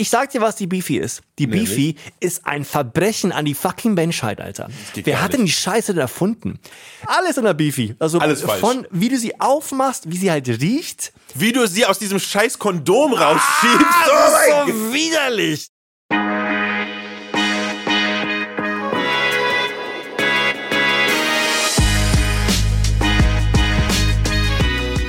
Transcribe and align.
Ich 0.00 0.10
sag 0.10 0.30
dir, 0.30 0.40
was 0.40 0.54
die 0.54 0.68
Beefy 0.68 0.98
ist. 0.98 1.22
Die 1.40 1.48
Nämlich? 1.48 1.68
Beefy 1.70 1.96
ist 2.20 2.46
ein 2.46 2.64
Verbrechen 2.64 3.32
an 3.32 3.44
die 3.44 3.54
fucking 3.54 3.94
Menschheit, 3.94 4.40
Alter. 4.40 4.68
Wer 4.94 5.20
hat 5.20 5.32
denn 5.32 5.44
die 5.44 5.50
Scheiße 5.50 5.92
denn 5.92 6.00
erfunden? 6.00 6.60
Alles 7.06 7.36
in 7.36 7.42
der 7.42 7.54
Beefy. 7.54 7.96
Also 7.98 8.20
Alles 8.20 8.42
falsch. 8.42 8.60
von 8.60 8.86
wie 8.92 9.08
du 9.08 9.18
sie 9.18 9.40
aufmachst, 9.40 10.04
wie 10.10 10.16
sie 10.16 10.30
halt 10.30 10.46
riecht. 10.48 11.12
Wie 11.34 11.52
du 11.52 11.66
sie 11.66 11.84
aus 11.84 11.98
diesem 11.98 12.20
scheiß 12.20 12.60
Kondom 12.60 13.12
rausschiebst. 13.12 13.86
Ah, 13.86 14.06
oh 14.06 14.10
das 14.10 14.40
ist 14.40 14.50
Gott. 14.52 14.66
so 14.68 14.92
widerlich. 14.94 15.68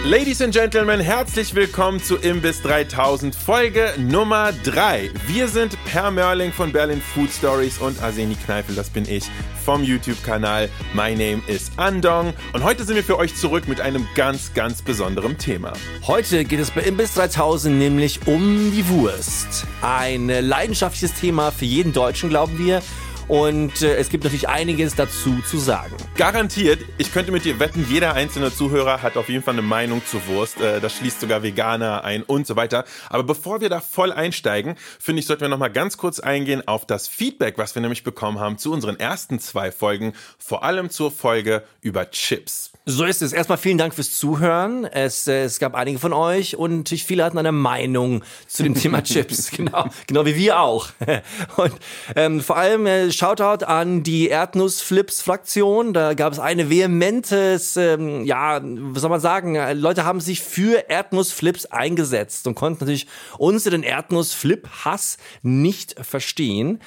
Ladies 0.09 0.41
and 0.41 0.51
Gentlemen, 0.51 0.99
herzlich 0.99 1.53
willkommen 1.53 2.01
zu 2.01 2.15
Imbiss 2.15 2.63
3000, 2.63 3.35
Folge 3.35 3.93
Nummer 3.99 4.51
3. 4.63 5.11
Wir 5.27 5.47
sind 5.47 5.77
Per 5.85 6.09
Mörling 6.09 6.51
von 6.51 6.71
Berlin 6.71 6.99
Food 6.99 7.29
Stories 7.29 7.77
und 7.77 8.01
Arseni 8.01 8.33
Kneifel, 8.33 8.73
das 8.73 8.89
bin 8.89 9.07
ich, 9.07 9.25
vom 9.63 9.83
YouTube-Kanal 9.83 10.67
My 10.95 11.11
Name 11.11 11.43
is 11.45 11.69
Andong. 11.77 12.33
Und 12.53 12.63
heute 12.63 12.85
sind 12.85 12.95
wir 12.95 13.03
für 13.03 13.19
euch 13.19 13.35
zurück 13.35 13.67
mit 13.67 13.81
einem 13.81 14.07
ganz, 14.15 14.55
ganz 14.55 14.81
besonderen 14.81 15.37
Thema. 15.37 15.73
Heute 16.07 16.43
geht 16.43 16.59
es 16.59 16.71
bei 16.71 16.81
Imbiss 16.81 17.13
3000 17.13 17.77
nämlich 17.77 18.21
um 18.25 18.71
die 18.71 18.89
Wurst. 18.89 19.67
Ein 19.83 20.27
leidenschaftliches 20.27 21.13
Thema 21.19 21.51
für 21.51 21.65
jeden 21.65 21.93
Deutschen, 21.93 22.29
glauben 22.29 22.57
wir. 22.57 22.81
Und 23.29 23.83
äh, 23.83 23.95
es 23.97 24.09
gibt 24.09 24.23
natürlich 24.23 24.49
einiges 24.49 24.95
dazu 24.95 25.39
zu 25.47 25.59
sagen. 25.59 25.95
Garantiert, 26.17 26.79
ich 26.97 27.13
könnte 27.13 27.31
mit 27.31 27.45
dir 27.45 27.59
wetten, 27.59 27.85
jeder 27.87 28.15
einzelne 28.15 28.51
Zuhörer 28.51 29.03
hat 29.03 29.17
auf 29.17 29.29
jeden 29.29 29.43
Fall 29.43 29.53
eine 29.53 29.61
Meinung 29.61 30.01
zur 30.03 30.25
Wurst. 30.25 30.59
Äh, 30.59 30.81
Das 30.81 30.95
schließt 30.95 31.21
sogar 31.21 31.43
Veganer 31.43 32.03
ein 32.03 32.23
und 32.23 32.47
so 32.47 32.55
weiter. 32.55 32.85
Aber 33.07 33.23
bevor 33.23 33.61
wir 33.61 33.69
da 33.69 33.81
voll 33.81 34.11
einsteigen, 34.11 34.75
finde 34.99 35.19
ich, 35.19 35.27
sollten 35.27 35.41
wir 35.41 35.49
noch 35.49 35.59
mal 35.59 35.69
ganz 35.69 35.97
kurz 35.97 36.19
eingehen 36.19 36.67
auf 36.67 36.87
das 36.87 37.07
Feedback, 37.07 37.59
was 37.59 37.75
wir 37.75 37.83
nämlich 37.83 38.03
bekommen 38.03 38.39
haben 38.39 38.57
zu 38.57 38.73
unseren 38.73 38.99
ersten 38.99 39.39
zwei 39.39 39.71
Folgen, 39.71 40.13
vor 40.39 40.63
allem 40.63 40.89
zur 40.89 41.11
Folge 41.11 41.63
über 41.81 42.09
Chips. 42.09 42.71
So 42.91 43.05
ist 43.05 43.21
es. 43.21 43.33
Erstmal 43.33 43.59
vielen 43.59 43.77
Dank 43.77 43.93
fürs 43.93 44.17
Zuhören. 44.17 44.83
Es, 44.83 45.27
äh, 45.27 45.43
es 45.43 45.59
gab 45.59 45.75
einige 45.75 45.99
von 45.99 46.11
euch 46.11 46.55
und 46.55 46.77
natürlich 46.77 47.03
viele 47.03 47.23
hatten 47.23 47.37
eine 47.37 47.51
Meinung 47.51 48.23
zu 48.47 48.63
dem 48.63 48.73
Thema 48.73 49.03
Chips. 49.03 49.51
Genau, 49.51 49.85
genau 50.07 50.25
wie 50.25 50.35
wir 50.35 50.59
auch. 50.59 50.89
Und 51.57 51.73
ähm, 52.15 52.41
vor 52.41 52.57
allem 52.57 52.87
äh, 52.87 53.11
Shoutout 53.11 53.63
an 53.63 54.01
die 54.01 54.29
Erdnuss-Flips-Fraktion. 54.29 55.93
Da 55.93 56.15
gab 56.15 56.33
es 56.33 56.39
eine 56.39 56.71
vehementes, 56.71 57.77
ähm, 57.77 58.25
ja, 58.25 58.59
was 58.63 59.01
soll 59.01 59.11
man 59.11 59.19
sagen, 59.19 59.55
Leute 59.79 60.03
haben 60.03 60.19
sich 60.19 60.41
für 60.41 60.89
Erdnuss-Flips 60.89 61.67
eingesetzt 61.67 62.47
und 62.47 62.55
konnten 62.55 62.85
natürlich 62.85 63.05
unseren 63.37 63.83
Erdnuss-Flip-Hass 63.83 65.17
nicht 65.43 65.95
verstehen. 66.03 66.79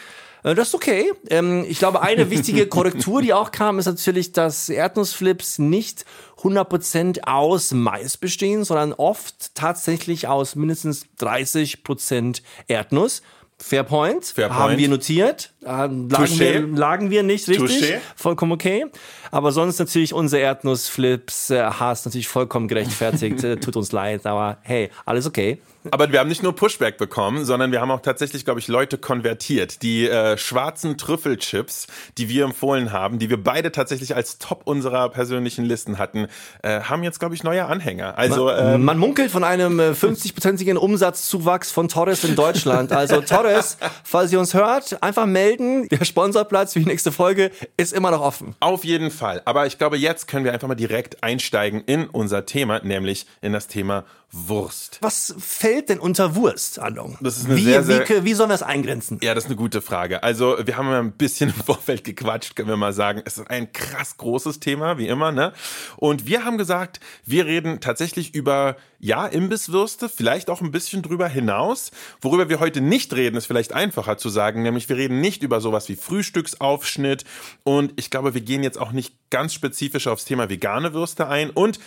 Äh, 0.42 0.54
Das 0.54 0.68
ist 0.68 0.74
okay. 0.74 1.12
Ähm, 1.28 1.64
Ich 1.68 1.78
glaube, 1.78 2.02
eine 2.02 2.30
wichtige 2.30 2.66
Korrektur, 2.66 3.22
die 3.22 3.32
auch 3.32 3.50
kam, 3.50 3.78
ist 3.78 3.86
natürlich, 3.86 4.32
dass 4.32 4.68
Erdnussflips 4.68 5.58
nicht 5.58 6.04
100% 6.42 7.24
aus 7.24 7.72
Mais 7.72 8.16
bestehen, 8.16 8.64
sondern 8.64 8.92
oft 8.92 9.54
tatsächlich 9.54 10.26
aus 10.28 10.54
mindestens 10.56 11.06
30% 11.20 12.42
Erdnuss. 12.66 13.22
Fair 13.58 13.84
point. 13.84 14.24
Fair 14.24 14.50
Haben 14.50 14.64
point. 14.70 14.78
wir 14.78 14.88
notiert. 14.88 15.51
Äh, 15.64 15.66
Lagen, 15.66 16.38
wir, 16.38 16.60
lagen 16.66 17.10
wir 17.10 17.22
nicht 17.22 17.48
richtig. 17.48 17.82
Touché. 17.82 17.98
Vollkommen 18.16 18.52
okay. 18.52 18.86
Aber 19.30 19.52
sonst 19.52 19.78
natürlich 19.78 20.12
unser 20.12 20.38
Erdnussflips 20.38 21.50
äh, 21.50 21.62
Hass 21.62 22.04
natürlich 22.04 22.28
vollkommen 22.28 22.68
gerechtfertigt. 22.68 23.44
Äh, 23.44 23.56
Tut 23.60 23.76
uns 23.76 23.92
leid, 23.92 24.26
aber 24.26 24.58
hey, 24.62 24.90
alles 25.04 25.26
okay. 25.26 25.58
Aber 25.90 26.12
wir 26.12 26.20
haben 26.20 26.28
nicht 26.28 26.44
nur 26.44 26.54
Pushback 26.54 26.96
bekommen, 26.96 27.44
sondern 27.44 27.72
wir 27.72 27.80
haben 27.80 27.90
auch 27.90 28.02
tatsächlich, 28.02 28.44
glaube 28.44 28.60
ich, 28.60 28.68
Leute 28.68 28.98
konvertiert. 28.98 29.82
Die 29.82 30.06
äh, 30.06 30.38
schwarzen 30.38 30.96
Trüffelchips, 30.96 31.88
die 32.18 32.28
wir 32.28 32.44
empfohlen 32.44 32.92
haben, 32.92 33.18
die 33.18 33.30
wir 33.30 33.42
beide 33.42 33.72
tatsächlich 33.72 34.14
als 34.14 34.38
Top 34.38 34.62
unserer 34.64 35.08
persönlichen 35.08 35.64
Listen 35.64 35.98
hatten, 35.98 36.28
äh, 36.62 36.82
haben 36.82 37.02
jetzt, 37.02 37.18
glaube 37.18 37.34
ich, 37.34 37.42
neue 37.42 37.64
Anhänger. 37.64 38.16
Also 38.16 38.50
ähm, 38.50 38.84
Man 38.84 38.98
munkelt 38.98 39.32
von 39.32 39.42
einem 39.42 39.80
äh, 39.80 39.90
50-prozentigen 39.90 40.76
Umsatzzuwachs 40.76 41.72
von 41.72 41.88
Torres 41.88 42.22
in 42.22 42.36
Deutschland. 42.36 42.92
Also 42.92 43.20
Torres, 43.26 43.76
falls 44.04 44.32
ihr 44.32 44.38
uns 44.38 44.54
hört, 44.54 45.02
einfach 45.02 45.26
melden. 45.26 45.51
Der 45.58 46.04
Sponsorplatz 46.04 46.72
für 46.72 46.80
die 46.80 46.86
nächste 46.86 47.12
Folge 47.12 47.50
ist 47.76 47.92
immer 47.92 48.10
noch 48.10 48.20
offen. 48.20 48.54
Auf 48.60 48.84
jeden 48.84 49.10
Fall. 49.10 49.42
Aber 49.44 49.66
ich 49.66 49.78
glaube, 49.78 49.96
jetzt 49.96 50.28
können 50.28 50.44
wir 50.44 50.52
einfach 50.52 50.68
mal 50.68 50.74
direkt 50.74 51.22
einsteigen 51.22 51.82
in 51.86 52.06
unser 52.08 52.46
Thema, 52.46 52.80
nämlich 52.82 53.26
in 53.40 53.52
das 53.52 53.66
Thema 53.66 54.04
Wurst. 54.34 54.96
Was 55.02 55.34
fällt 55.38 55.90
denn 55.90 55.98
unter 55.98 56.34
Wurst, 56.34 56.78
Andong? 56.78 57.18
Das 57.20 57.36
ist 57.36 57.44
eine 57.46 57.56
wie, 57.56 57.64
sehr, 57.64 57.82
sehr- 57.82 58.08
wie, 58.08 58.24
wie 58.24 58.32
sollen 58.34 58.48
wir 58.48 58.54
das 58.54 58.62
eingrenzen? 58.62 59.18
Ja, 59.22 59.34
das 59.34 59.44
ist 59.44 59.50
eine 59.50 59.56
gute 59.56 59.82
Frage. 59.82 60.22
Also, 60.22 60.56
wir 60.64 60.78
haben 60.78 60.88
ja 60.88 61.00
ein 61.00 61.12
bisschen 61.12 61.50
im 61.50 61.62
Vorfeld 61.64 62.02
gequatscht, 62.02 62.56
können 62.56 62.68
wir 62.68 62.78
mal 62.78 62.94
sagen. 62.94 63.20
Es 63.26 63.36
ist 63.36 63.50
ein 63.50 63.72
krass 63.72 64.16
großes 64.16 64.58
Thema, 64.58 64.96
wie 64.96 65.06
immer, 65.06 65.32
ne? 65.32 65.52
Und 65.96 66.26
wir 66.26 66.46
haben 66.46 66.56
gesagt, 66.56 66.98
wir 67.26 67.44
reden 67.44 67.80
tatsächlich 67.80 68.34
über, 68.34 68.76
ja, 68.98 69.26
Imbisswürste, 69.26 70.08
vielleicht 70.08 70.48
auch 70.48 70.62
ein 70.62 70.70
bisschen 70.70 71.02
drüber 71.02 71.28
hinaus. 71.28 71.90
Worüber 72.22 72.48
wir 72.48 72.58
heute 72.58 72.80
nicht 72.80 73.12
reden, 73.14 73.36
ist 73.36 73.46
vielleicht 73.46 73.74
einfacher 73.74 74.16
zu 74.16 74.30
sagen, 74.30 74.62
nämlich 74.62 74.88
wir 74.88 74.96
reden 74.96 75.20
nicht 75.20 75.42
über 75.42 75.60
sowas 75.60 75.90
wie 75.90 75.96
Frühstücksaufschnitt. 75.96 77.24
Und 77.64 77.92
ich 77.96 78.10
glaube, 78.10 78.32
wir 78.32 78.40
gehen 78.40 78.62
jetzt 78.62 78.78
auch 78.80 78.92
nicht 78.92 79.14
ganz 79.28 79.52
spezifisch 79.52 80.06
aufs 80.06 80.24
Thema 80.24 80.48
vegane 80.48 80.94
Würste 80.94 81.28
ein. 81.28 81.50
Und 81.50 81.78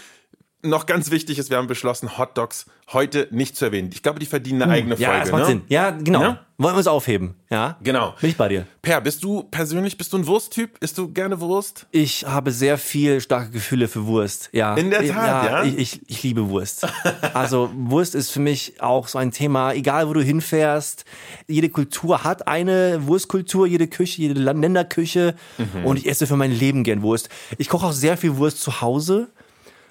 noch 0.66 0.86
ganz 0.86 1.12
wichtig 1.12 1.40
ist, 1.40 1.50
wir 1.50 1.58
haben 1.58 1.68
beschlossen, 1.68 2.18
Hot 2.18 2.38
Dogs 2.38 2.66
heute 2.94 3.28
nicht 3.32 3.56
zu 3.58 3.66
erwähnen. 3.66 3.90
Ich 3.92 4.04
glaube, 4.04 4.20
die 4.20 4.26
verdienen 4.26 4.62
eine 4.62 4.74
eigene 4.74 4.96
Ja, 4.98 5.10
Folge. 5.10 5.22
das 5.22 5.32
macht 5.32 5.42
ne? 5.42 5.48
Sinn. 5.48 5.62
Ja, 5.70 5.90
genau. 5.92 6.22
Ja? 6.22 6.40
Wollen 6.58 6.76
wir 6.76 6.78
uns 6.78 6.88
aufheben? 6.88 7.36
Ja? 7.50 7.78
Genau. 7.82 8.14
Bin 8.22 8.30
ich 8.30 8.38
bei 8.38 8.48
dir. 8.48 8.66
Per, 8.82 9.02
bist 9.02 9.24
du 9.24 9.44
persönlich, 9.44 9.98
bist 9.98 10.14
du 10.14 10.18
ein 10.18 10.28
Wursttyp? 10.28 10.78
Isst 10.82 10.98
du 10.98 11.12
gerne 11.12 11.42
Wurst? 11.42 11.88
Ich 11.92 12.26
habe 12.26 12.52
sehr 12.52 12.78
viel 12.78 13.20
starke 13.22 13.50
Gefühle 13.50 13.88
für 13.88 14.06
Wurst. 14.06 14.50
Ja. 14.54 14.76
In 14.76 14.92
der 14.92 15.06
Tat, 15.08 15.46
ja? 15.46 15.64
Ich, 15.64 15.78
ich, 15.78 16.02
ich 16.08 16.24
liebe 16.24 16.50
Wurst. 16.50 16.88
Also 17.34 17.70
Wurst 17.76 18.16
ist 18.16 18.30
für 18.32 18.40
mich 18.40 18.82
auch 18.82 19.08
so 19.10 19.18
ein 19.18 19.32
Thema, 19.32 19.74
egal 19.74 20.08
wo 20.08 20.14
du 20.14 20.22
hinfährst. 20.22 21.04
Jede 21.48 21.70
Kultur 21.70 22.24
hat 22.24 22.48
eine 22.48 23.06
Wurstkultur, 23.08 23.68
jede 23.68 23.88
Küche, 23.88 24.22
jede 24.22 24.40
Länderküche. 24.40 25.36
Mhm. 25.58 25.86
Und 25.86 25.98
ich 25.98 26.08
esse 26.08 26.28
für 26.28 26.38
mein 26.38 26.52
Leben 26.52 26.84
gern 26.84 27.02
Wurst. 27.02 27.30
Ich 27.58 27.68
koche 27.68 27.88
auch 27.88 27.92
sehr 27.92 28.16
viel 28.16 28.38
Wurst 28.38 28.62
zu 28.62 28.80
Hause. 28.80 29.28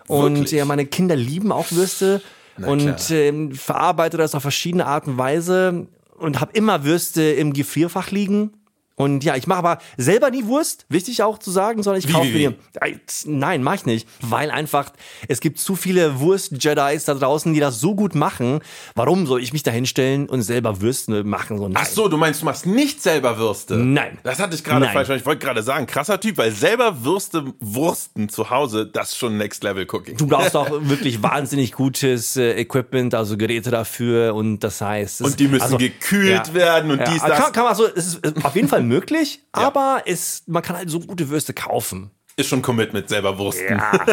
Und 0.08 0.34
Wirklich? 0.34 0.52
ja, 0.52 0.64
meine 0.64 0.86
Kinder 0.86 1.16
lieben 1.16 1.52
auch 1.52 1.70
Würste. 1.72 2.20
und 2.64 2.78
klar. 2.96 3.10
ähm, 3.10 3.52
verarbeite 3.52 4.16
das 4.16 4.34
auf 4.34 4.42
verschiedene 4.42 4.86
Art 4.86 5.06
und 5.06 5.18
Weise. 5.18 5.86
Und 6.18 6.40
habe 6.40 6.52
immer 6.54 6.84
Würste 6.84 7.22
im 7.22 7.52
Gefrierfach 7.52 8.10
liegen. 8.10 8.52
Und 8.96 9.24
ja, 9.24 9.34
ich 9.34 9.46
mache 9.46 9.58
aber 9.58 9.78
selber 9.96 10.30
nie 10.30 10.44
Wurst, 10.44 10.86
wichtig 10.88 11.22
auch 11.22 11.38
zu 11.38 11.50
sagen, 11.50 11.82
sondern 11.82 11.98
ich 11.98 12.08
Wie, 12.08 12.12
kaufe 12.12 12.28
wie, 12.28 12.34
wie? 12.34 12.48
mir. 12.48 12.54
Ey, 12.80 13.00
Nein, 13.26 13.62
mach 13.62 13.74
ich 13.74 13.86
nicht. 13.86 14.08
Weil 14.20 14.50
einfach, 14.50 14.92
es 15.28 15.40
gibt 15.40 15.58
zu 15.58 15.74
viele 15.74 16.20
Wurst-Jedis 16.20 17.04
da 17.04 17.14
draußen, 17.14 17.52
die 17.52 17.60
das 17.60 17.80
so 17.80 17.94
gut 17.94 18.14
machen. 18.14 18.60
Warum 18.94 19.26
soll 19.26 19.42
ich 19.42 19.52
mich 19.52 19.62
da 19.62 19.70
hinstellen 19.70 20.28
und 20.28 20.42
selber 20.42 20.80
Würste 20.80 21.24
machen? 21.24 21.58
So, 21.58 21.68
nein. 21.68 21.76
Ach 21.80 21.86
so, 21.86 22.08
du 22.08 22.16
meinst, 22.16 22.42
du 22.42 22.44
machst 22.46 22.66
nicht 22.66 23.02
selber 23.02 23.38
Würste? 23.38 23.76
Nein. 23.76 24.18
Das 24.22 24.38
hatte 24.38 24.54
ich 24.54 24.62
gerade 24.62 24.88
falsch. 24.88 25.08
Ich 25.10 25.26
wollte 25.26 25.44
gerade 25.44 25.62
sagen, 25.62 25.86
krasser 25.86 26.20
Typ, 26.20 26.38
weil 26.38 26.52
selber 26.52 27.04
Würste, 27.04 27.52
Wursten 27.60 28.28
zu 28.28 28.50
Hause, 28.50 28.86
das 28.86 29.10
ist 29.10 29.18
schon 29.18 29.36
Next 29.36 29.64
Level 29.64 29.86
Cooking. 29.90 30.16
Du 30.16 30.26
brauchst 30.26 30.56
auch 30.56 30.70
wirklich 30.82 31.22
wahnsinnig 31.22 31.72
gutes 31.72 32.36
äh, 32.36 32.52
Equipment, 32.52 33.14
also 33.14 33.36
Geräte 33.36 33.70
dafür 33.70 34.34
und 34.34 34.60
das 34.60 34.80
heißt. 34.80 35.22
Und 35.22 35.40
die 35.40 35.48
müssen 35.48 35.64
also, 35.64 35.78
gekühlt 35.78 36.54
werden 36.54 36.90
und 36.92 37.00
dies, 37.08 37.22
das. 37.22 37.38
Kann, 37.38 37.52
kann 37.52 37.64
man 37.64 37.72
also, 37.72 37.86
es 37.86 38.14
ist 38.14 38.44
auf 38.44 38.54
jeden 38.54 38.68
Fall 38.68 38.83
möglich, 38.88 39.40
aber 39.52 40.02
es, 40.06 40.42
man 40.46 40.62
kann 40.62 40.76
halt 40.76 40.90
so 40.90 41.00
gute 41.00 41.28
Würste 41.28 41.54
kaufen. 41.54 42.10
Ist 42.36 42.48
schon 42.48 42.62
Commitment, 42.62 43.08
selber 43.08 43.38
Wursten. 43.38 43.78
Ja, 43.78 44.06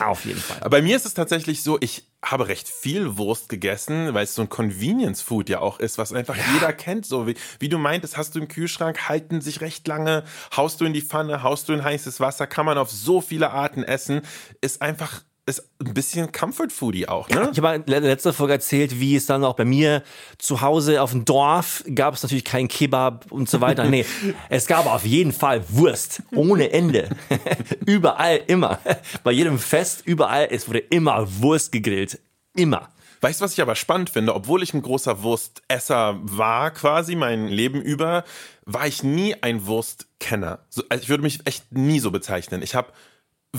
auf 0.06 0.24
jeden 0.24 0.40
Fall. 0.40 0.56
Aber 0.60 0.70
Bei 0.70 0.82
mir 0.82 0.96
ist 0.96 1.04
es 1.04 1.12
tatsächlich 1.12 1.62
so, 1.62 1.76
ich 1.80 2.04
habe 2.24 2.48
recht 2.48 2.68
viel 2.68 3.18
Wurst 3.18 3.50
gegessen, 3.50 4.14
weil 4.14 4.24
es 4.24 4.34
so 4.34 4.40
ein 4.40 4.48
Convenience-Food 4.48 5.50
ja 5.50 5.60
auch 5.60 5.78
ist, 5.78 5.98
was 5.98 6.14
einfach 6.14 6.36
jeder 6.54 6.72
kennt. 6.72 7.04
So 7.04 7.26
wie, 7.26 7.34
wie 7.58 7.68
du 7.68 7.76
meintest, 7.76 8.16
hast 8.16 8.34
du 8.34 8.38
im 8.38 8.48
Kühlschrank, 8.48 9.10
halten 9.10 9.42
sich 9.42 9.60
recht 9.60 9.86
lange, 9.86 10.24
haust 10.56 10.80
du 10.80 10.86
in 10.86 10.94
die 10.94 11.02
Pfanne, 11.02 11.42
haust 11.42 11.68
du 11.68 11.74
in 11.74 11.84
heißes 11.84 12.18
Wasser, 12.18 12.46
kann 12.46 12.64
man 12.64 12.78
auf 12.78 12.90
so 12.90 13.20
viele 13.20 13.50
Arten 13.50 13.84
essen. 13.84 14.22
Ist 14.62 14.80
einfach, 14.80 15.20
ist 15.46 15.70
ein 15.80 15.94
bisschen 15.94 16.32
Comfort-Foodie 16.32 17.08
auch, 17.08 17.28
ne? 17.28 17.50
Ich 17.52 17.58
habe 17.58 17.76
in 17.76 17.84
der 17.86 18.00
letzten 18.00 18.32
Folge 18.32 18.54
erzählt, 18.54 18.98
wie 18.98 19.14
es 19.14 19.26
dann 19.26 19.44
auch 19.44 19.54
bei 19.54 19.64
mir 19.64 20.02
zu 20.38 20.60
Hause 20.60 21.00
auf 21.00 21.12
dem 21.12 21.24
Dorf 21.24 21.84
gab 21.94 22.14
es 22.14 22.24
natürlich 22.24 22.44
keinen 22.44 22.66
Kebab 22.66 23.30
und 23.30 23.48
so 23.48 23.60
weiter. 23.60 23.84
Nee, 23.84 24.04
es 24.48 24.66
gab 24.66 24.86
auf 24.86 25.06
jeden 25.06 25.32
Fall 25.32 25.62
Wurst 25.68 26.22
ohne 26.34 26.72
Ende. 26.72 27.10
überall, 27.86 28.40
immer. 28.48 28.80
Bei 29.22 29.30
jedem 29.30 29.60
Fest, 29.60 30.02
überall, 30.04 30.48
es 30.50 30.68
wurde 30.68 30.80
immer 30.80 31.26
Wurst 31.40 31.70
gegrillt. 31.70 32.18
Immer. 32.54 32.88
Weißt 33.20 33.40
du, 33.40 33.44
was 33.44 33.52
ich 33.52 33.62
aber 33.62 33.76
spannend 33.76 34.10
finde? 34.10 34.34
Obwohl 34.34 34.62
ich 34.62 34.74
ein 34.74 34.82
großer 34.82 35.22
Wurstesser 35.22 36.18
war, 36.22 36.70
quasi 36.72 37.14
mein 37.14 37.48
Leben 37.48 37.80
über, 37.80 38.24
war 38.64 38.86
ich 38.86 39.02
nie 39.02 39.34
ein 39.42 39.66
Wurstkenner. 39.66 40.58
So, 40.68 40.82
also 40.88 41.02
ich 41.02 41.08
würde 41.08 41.22
mich 41.22 41.46
echt 41.46 41.72
nie 41.72 42.00
so 42.00 42.10
bezeichnen. 42.10 42.62
Ich 42.62 42.74
habe 42.74 42.92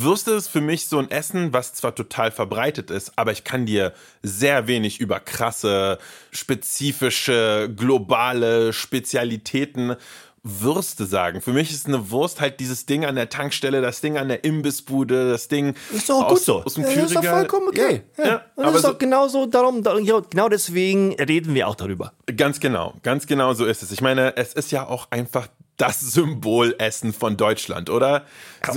Würste 0.02 0.32
ist 0.32 0.48
für 0.48 0.62
mich 0.62 0.88
so 0.88 0.98
ein 1.00 1.10
Essen, 1.12 1.54
was 1.54 1.74
zwar 1.74 1.96
total 1.96 2.32
verbreitet 2.32 2.92
ist, 2.92 3.14
aber 3.16 3.32
ich 3.32 3.44
kann 3.44 3.66
dir 3.66 3.94
sehr 4.24 4.68
wenig 4.68 5.00
über 5.00 5.20
krasse, 5.20 5.98
spezifische, 6.32 7.70
globale 7.76 8.74
Spezialitäten 8.74 9.96
Würste 10.44 11.06
sagen. 11.06 11.42
Für 11.42 11.52
mich 11.52 11.72
ist 11.72 11.88
eine 11.88 12.10
Wurst 12.10 12.40
halt 12.40 12.60
dieses 12.62 12.86
Ding 12.86 13.04
an 13.04 13.16
der 13.16 13.28
Tankstelle, 13.28 13.82
das 13.82 14.00
Ding 14.00 14.18
an 14.18 14.30
der 14.30 14.46
Imbissbude, 14.46 15.30
das 15.30 15.50
Ding 15.50 15.76
Ist 15.94 16.10
doch 16.10 16.22
auch 16.22 16.26
aus, 16.32 16.38
gut 16.40 16.44
so. 16.46 16.64
aus 16.64 16.74
dem 16.76 16.84
Ja, 16.84 16.90
ist 16.90 16.98
doch 17.02 17.08
Kühlregal. 17.22 17.34
vollkommen 17.40 17.68
okay. 17.68 18.04
Ja, 18.18 18.26
Ja. 18.26 18.36
Und 18.56 18.64
das 18.64 18.66
aber 18.68 18.76
ist 18.78 18.82
so, 18.84 18.92
doch 18.92 18.98
genauso 18.98 19.46
darum, 19.46 19.84
darum, 19.84 20.06
genau 20.30 20.48
deswegen 20.48 21.14
reden 21.16 21.54
wir 21.54 21.68
auch 21.68 21.76
darüber. 21.76 22.14
Ganz 22.38 22.60
genau, 22.62 22.94
ganz 23.04 23.28
genau 23.28 23.54
so 23.54 23.66
ist 23.66 23.84
es. 23.84 23.92
Ich 23.92 24.00
meine, 24.02 24.38
es 24.38 24.54
ist 24.54 24.72
ja 24.72 24.88
auch 24.88 25.08
einfach 25.12 25.48
das 25.78 26.00
Symbolessen 26.02 27.14
von 27.14 27.38
Deutschland, 27.38 27.90
oder? 27.90 28.26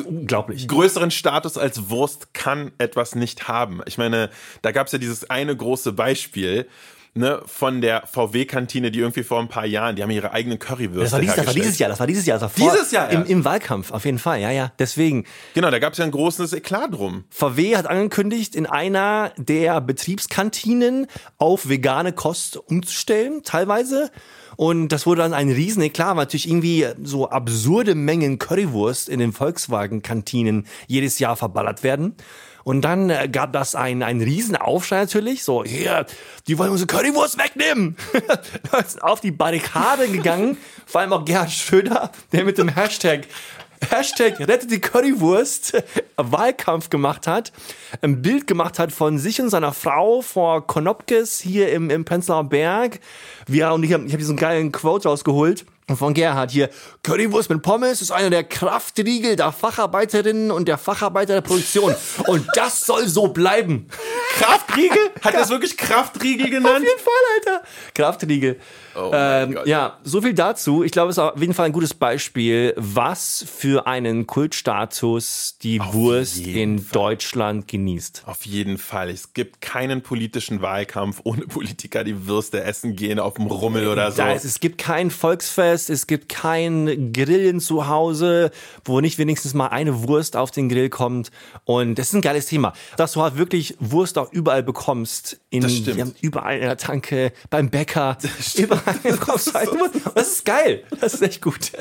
Unglaublich. 0.05 0.69
größeren 0.69 1.11
Status 1.11 1.57
als 1.57 1.89
Wurst 1.89 2.35
kann 2.35 2.73
etwas 2.79 3.15
nicht 3.15 3.49
haben. 3.49 3.81
Ich 3.87 3.99
meine, 3.99 4.31
da 4.63 4.71
gab 4.71 4.87
es 4.87 4.93
ja 4.93 4.99
dieses 4.99 5.29
eine 5.29 5.57
große 5.57 5.93
Beispiel. 5.93 6.69
Ne, 7.13 7.43
von 7.45 7.81
der 7.81 8.07
VW-Kantine, 8.07 8.93
die 8.93 9.01
irgendwie 9.01 9.25
vor 9.25 9.41
ein 9.41 9.49
paar 9.49 9.67
Jahren, 9.67 9.97
die 9.97 10.03
haben 10.05 10.11
ihre 10.11 10.33
eigenen 10.33 10.61
Currywürste 10.61 11.01
Das 11.03 11.13
war, 11.13 11.21
dieses, 11.21 11.35
das 11.35 11.47
war 11.47 11.55
dieses 11.55 11.79
Jahr, 11.79 11.91
das 11.91 11.99
war 11.99 12.07
dieses 12.07 12.25
Jahr. 12.25 12.39
Das 12.39 12.57
war 12.57 12.71
Dieses 12.73 12.93
Jahr 12.93 13.11
im, 13.11 13.19
erst. 13.21 13.31
Im 13.31 13.45
Wahlkampf, 13.45 13.91
auf 13.91 14.05
jeden 14.05 14.21
Fall, 14.21 14.41
ja, 14.41 14.53
ja. 14.53 14.71
Deswegen, 14.79 15.25
Genau, 15.55 15.73
da 15.73 15.81
gab 15.81 15.95
es 15.95 15.99
ja 15.99 16.05
ein 16.05 16.13
großes 16.13 16.53
Eklat 16.53 16.95
drum. 16.95 17.25
VW 17.31 17.77
hat 17.77 17.89
angekündigt, 17.89 18.55
in 18.55 18.67
einer 18.67 19.33
der 19.37 19.81
Betriebskantinen 19.81 21.09
auf 21.37 21.69
vegane 21.69 22.13
Kost 22.13 22.57
umzustellen, 22.57 23.43
teilweise. 23.43 24.13
Und 24.57 24.89
das 24.89 25.07
wurde 25.07 25.23
dann 25.23 25.35
ein 25.35 25.51
riesen 25.51 25.93
klar, 25.93 26.11
weil 26.11 26.25
natürlich 26.27 26.49
irgendwie 26.49 26.87
so 27.03 27.29
absurde 27.29 27.95
Mengen 27.97 28.39
Currywurst 28.39 29.09
in 29.09 29.19
den 29.19 29.33
Volkswagen-Kantinen 29.33 30.67
jedes 30.87 31.19
Jahr 31.19 31.35
verballert 31.35 31.83
werden. 31.83 32.15
Und 32.65 32.83
dann 32.83 33.11
äh, 33.11 33.29
gab 33.29 33.53
das 33.53 33.75
einen, 33.75 34.03
einen 34.03 34.21
riesen 34.21 34.57
Aufschrei 34.57 35.01
natürlich, 35.01 35.45
so, 35.45 35.65
hier, 35.65 36.07
die 36.47 36.59
wollen 36.59 36.71
unsere 36.71 36.87
Currywurst 36.87 37.39
wegnehmen. 37.39 37.97
Auf 39.01 39.21
die 39.21 39.31
Barrikade 39.31 40.09
gegangen, 40.09 40.57
vor 40.87 41.01
allem 41.01 41.13
auch 41.13 41.25
Gerhard 41.25 41.51
Schröder, 41.51 42.11
der 42.33 42.45
mit 42.45 42.59
dem 42.59 42.69
Hashtag 42.69 43.27
Hashtag 43.89 44.39
rettet 44.41 44.71
die 44.71 44.81
Currywurst 44.81 45.83
Wahlkampf 46.17 46.91
gemacht 46.91 47.27
hat, 47.27 47.51
ein 48.03 48.21
Bild 48.21 48.47
gemacht 48.47 48.79
hat 48.79 48.93
von 48.93 49.19
sich 49.19 49.41
und 49.41 49.49
seiner 49.49 49.73
Frau 49.73 50.21
vor 50.21 50.67
Konopkes 50.67 51.41
hier 51.41 51.73
im, 51.73 51.89
im 51.89 52.05
Prenzlauer 52.05 52.45
Berg. 52.45 53.01
Wir, 53.47 53.73
und 53.73 53.83
ich 53.83 53.93
habe 53.93 54.05
ich 54.05 54.13
hab 54.13 54.19
diesen 54.19 54.37
geilen 54.37 54.71
Quote 54.71 55.09
rausgeholt 55.09 55.65
von 55.97 56.15
Gerhard 56.15 56.51
hier. 56.51 56.71
Currywurst 57.03 57.51
mit 57.51 57.63
Pommes 57.63 58.03
ist 58.03 58.11
einer 58.11 58.31
der 58.31 58.45
Kraftriegel 58.45 59.37
der 59.37 59.53
Facharbeiterinnen 59.53 60.51
und 60.51 60.69
der 60.69 60.79
Facharbeiter 60.79 61.35
der 61.35 61.41
Produktion. 61.41 61.95
Und 62.27 62.47
das 62.55 62.81
soll 62.87 63.07
so 63.09 63.29
bleiben. 63.29 63.89
Kraftriegel? 64.39 65.11
Hat 65.23 65.35
er 65.35 65.43
es 65.43 65.51
wirklich 65.51 65.77
Kraftriegel 65.77 66.47
Auf 66.47 66.51
genannt? 66.51 66.85
jeden 66.87 67.01
Fall, 67.01 67.53
Alter. 67.55 67.63
Kraftriegel. 67.95 68.61
Oh 68.95 69.11
ähm, 69.13 69.59
ja, 69.65 69.99
so 70.03 70.21
viel 70.21 70.35
dazu. 70.35 70.83
Ich 70.83 70.93
glaube, 70.93 71.11
es 71.11 71.17
ist 71.17 71.23
auf 71.23 71.41
jeden 71.41 71.55
Fall 71.55 71.67
ein 71.67 71.73
gutes 71.73 71.95
Beispiel, 71.95 72.75
was 72.77 73.45
für 73.49 73.87
einen 73.87 74.27
Kultstatus 74.27 75.57
die 75.63 75.81
Wurst 75.81 76.37
jeden 76.37 76.79
in 76.79 76.87
Deutschland 76.91 77.69
genießt. 77.69 78.23
Auf 78.27 78.47
jeden 78.47 78.79
Fall. 78.79 79.11
Es 79.11 79.33
gibt 79.33 79.61
keinen 79.61 80.03
politischen 80.03 80.63
Wahlkampf 80.63 81.21
ohne 81.25 81.43
Politiker, 81.43 82.05
die 82.05 82.27
Würste 82.27 82.63
essen 82.63 82.97
gehen 82.97 83.19
auf 83.19 83.35
dem 83.35 83.47
Rummel 83.47 83.89
oder 83.89 84.11
so. 84.11 84.23
Ist, 84.23 84.45
es 84.45 84.61
gibt 84.61 84.79
kein 84.79 85.11
Volksfest, 85.11 85.91
es 85.91 86.07
gibt 86.07 86.29
kein 86.29 87.13
Grillen 87.13 87.61
zu 87.61 87.89
Hause, 87.89 88.51
wo 88.85 89.01
nicht 89.01 89.19
wenigstens 89.19 89.55
mal 89.55 89.69
eine 89.69 90.09
Wurst 90.09 90.37
auf 90.37 90.51
den 90.51 90.69
Grill 90.69 90.89
kommt. 90.89 91.31
Und 91.65 91.97
das 91.97 92.09
ist 92.09 92.15
ein 92.15 92.23
geiles 92.23 92.47
Thema, 92.47 92.73
dass 92.97 93.13
du 93.13 93.23
halt 93.23 93.37
wirklich 93.37 93.77
Wurst 93.79 94.19
auch 94.19 94.33
überall 94.33 94.63
bekommst. 94.63 95.41
In, 95.53 96.15
überall 96.21 96.55
in 96.59 96.63
der 96.63 96.77
Tanke, 96.77 97.33
beim 97.51 97.71
Bäcker, 97.71 98.17
überall 98.57 98.95
bekommst 99.03 99.49
du 99.49 99.53
halt. 99.55 99.69
Und 99.69 99.91
Das 100.15 100.29
ist 100.29 100.45
geil. 100.45 100.85
Das 101.01 101.15
ist 101.15 101.23
echt 101.23 101.43
gut. 101.43 101.73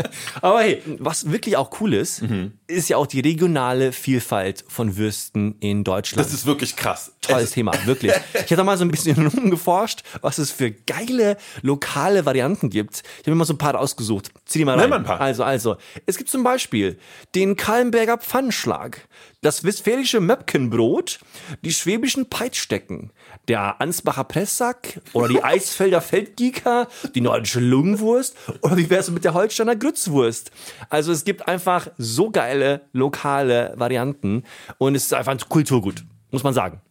Aber 0.42 0.62
hey, 0.62 0.81
was 0.98 1.30
wirklich 1.31 1.56
auch 1.56 1.80
cool 1.80 1.94
ist, 1.94 2.24
Mhm. 2.24 2.54
ist 2.66 2.89
ja 2.89 2.98
auch 2.98 3.06
die 3.06 3.19
regionale 3.19 3.92
Vielfalt 3.92 4.66
von 4.68 4.98
Würsten 4.98 5.56
in 5.60 5.83
Deutschland 5.83 6.25
das 6.25 6.33
ist 6.33 6.48
wirklich 6.48 6.75
krass. 6.77 7.12
tolles 7.21 7.51
Thema, 7.51 7.71
wirklich. 7.86 8.12
Ich 8.45 8.51
habe 8.51 8.63
mal 8.63 8.75
so 8.77 8.83
ein 8.86 8.89
bisschen 8.92 9.27
rumgeforscht, 9.27 10.01
was 10.21 10.39
es 10.39 10.50
für 10.50 10.71
geile 10.71 11.38
lokale 11.62 12.25
Varianten 12.25 12.71
gibt. 12.71 13.04
Ich 13.18 13.19
habe 13.19 13.31
mir 13.31 13.36
mal 13.36 13.45
so 13.45 13.54
ein 13.54 13.60
paar 13.60 13.80
ausgesucht. 13.80 14.31
Zieh 14.45 14.57
die 14.60 14.66
mal 14.66 14.80
rein. 14.80 14.89
Mal 14.89 14.95
ein 14.98 15.04
paar. 15.04 15.21
Also, 15.21 15.44
also. 15.44 15.77
Es 16.07 16.18
gibt 16.18 16.31
zum 16.31 16.42
Beispiel 16.44 16.98
den 17.36 17.56
Kallenberger 17.56 18.18
Pfannschlag, 18.18 19.07
das 19.42 19.63
westfälische 19.63 20.19
Möpkenbrot, 20.19 21.19
die 21.63 21.71
schwäbischen 21.71 22.30
Peitschdecken, 22.30 23.12
der 23.48 23.59
Ansbacher 23.60 24.24
Presssack 24.24 25.02
oder 25.14 25.28
die 25.28 25.44
Eisfelder 25.44 26.02
Feldgieker, 26.02 26.88
die 27.16 27.22
nordische 27.22 27.60
Lungenwurst 27.60 28.36
oder 28.62 28.78
wie 28.78 28.90
wär's 28.90 29.10
mit 29.10 29.24
der 29.24 29.34
Holsteiner 29.34 29.76
Grützwurst? 29.76 30.52
Also 30.90 31.12
es 31.12 31.26
gibt 31.26 31.48
einfach 31.48 31.88
so 31.98 32.30
geile 32.32 32.82
lokale 32.94 33.74
Varianten 33.76 34.44
und 34.78 34.96
es 34.96 35.06
ist 35.06 35.14
einfach 35.14 35.34
ein 35.34 35.40
Kulturgut, 35.40 36.04
muss 36.32 36.44
man 36.44 36.54
sagen. 36.54 36.82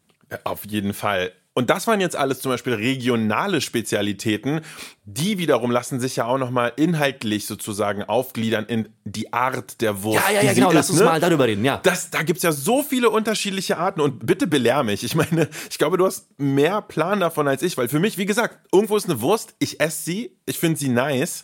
Auf 0.44 0.64
jeden 0.66 0.94
Fall. 0.94 1.32
Und 1.58 1.70
das 1.70 1.88
waren 1.88 2.00
jetzt 2.00 2.14
alles 2.14 2.40
zum 2.40 2.52
Beispiel 2.52 2.74
regionale 2.74 3.60
Spezialitäten. 3.60 4.60
Die 5.04 5.38
wiederum 5.38 5.72
lassen 5.72 5.98
sich 5.98 6.14
ja 6.14 6.24
auch 6.24 6.38
nochmal 6.38 6.72
inhaltlich 6.76 7.46
sozusagen 7.46 8.04
aufgliedern 8.04 8.64
in 8.66 8.90
die 9.02 9.32
Art 9.32 9.80
der 9.80 10.04
Wurst. 10.04 10.22
Ja, 10.24 10.34
ja, 10.34 10.42
ja, 10.42 10.52
genau. 10.52 10.68
ist, 10.68 10.74
Lass 10.76 10.90
uns 10.90 11.00
ne? 11.00 11.06
mal 11.06 11.18
darüber 11.20 11.46
reden, 11.46 11.64
ja. 11.64 11.80
Das, 11.82 12.10
da 12.10 12.22
gibt's 12.22 12.44
ja 12.44 12.52
so 12.52 12.84
viele 12.84 13.10
unterschiedliche 13.10 13.76
Arten 13.76 14.00
und 14.00 14.24
bitte 14.24 14.46
belehr 14.46 14.84
mich. 14.84 15.02
Ich 15.02 15.16
meine, 15.16 15.48
ich 15.68 15.78
glaube, 15.78 15.98
du 15.98 16.06
hast 16.06 16.28
mehr 16.38 16.80
Plan 16.80 17.18
davon 17.18 17.48
als 17.48 17.62
ich, 17.62 17.76
weil 17.76 17.88
für 17.88 17.98
mich, 17.98 18.18
wie 18.18 18.26
gesagt, 18.26 18.60
irgendwo 18.72 18.96
ist 18.96 19.06
eine 19.06 19.20
Wurst, 19.20 19.56
ich 19.58 19.80
esse 19.80 20.04
sie, 20.04 20.38
ich 20.46 20.60
finde 20.60 20.78
sie 20.78 20.90
nice, 20.90 21.42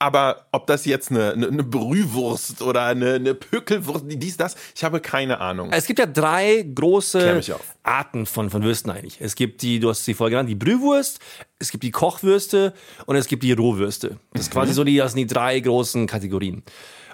aber 0.00 0.46
ob 0.50 0.66
das 0.66 0.86
jetzt 0.86 1.10
eine, 1.10 1.32
eine, 1.32 1.48
eine 1.48 1.62
Brühwurst 1.62 2.62
oder 2.62 2.84
eine, 2.84 3.14
eine 3.14 3.34
Pökelwurst, 3.34 4.04
dies, 4.08 4.38
das, 4.38 4.56
ich 4.74 4.82
habe 4.82 4.98
keine 4.98 5.40
Ahnung. 5.40 5.70
Es 5.72 5.86
gibt 5.86 5.98
ja 5.98 6.06
drei 6.06 6.62
große. 6.74 7.20
Arten 7.82 8.24
von, 8.24 8.48
von 8.48 8.62
Würsten 8.62 8.90
eigentlich. 8.90 9.20
Es 9.20 9.34
gibt 9.34 9.60
die, 9.60 9.78
du 9.78 9.90
hast 9.90 10.06
sie 10.06 10.14
vorher 10.14 10.30
genannt, 10.30 10.48
die 10.48 10.54
Brühwurst, 10.54 11.20
es 11.58 11.70
gibt 11.70 11.84
die 11.84 11.90
Kochwürste 11.90 12.72
und 13.04 13.16
es 13.16 13.28
gibt 13.28 13.42
die 13.42 13.52
Rohwürste. 13.52 14.18
Das 14.32 14.42
ist 14.42 14.50
quasi 14.50 14.72
so 14.72 14.84
die, 14.84 14.96
das 14.96 15.12
sind 15.12 15.18
die 15.18 15.34
drei 15.34 15.60
großen 15.60 16.06
Kategorien. 16.06 16.62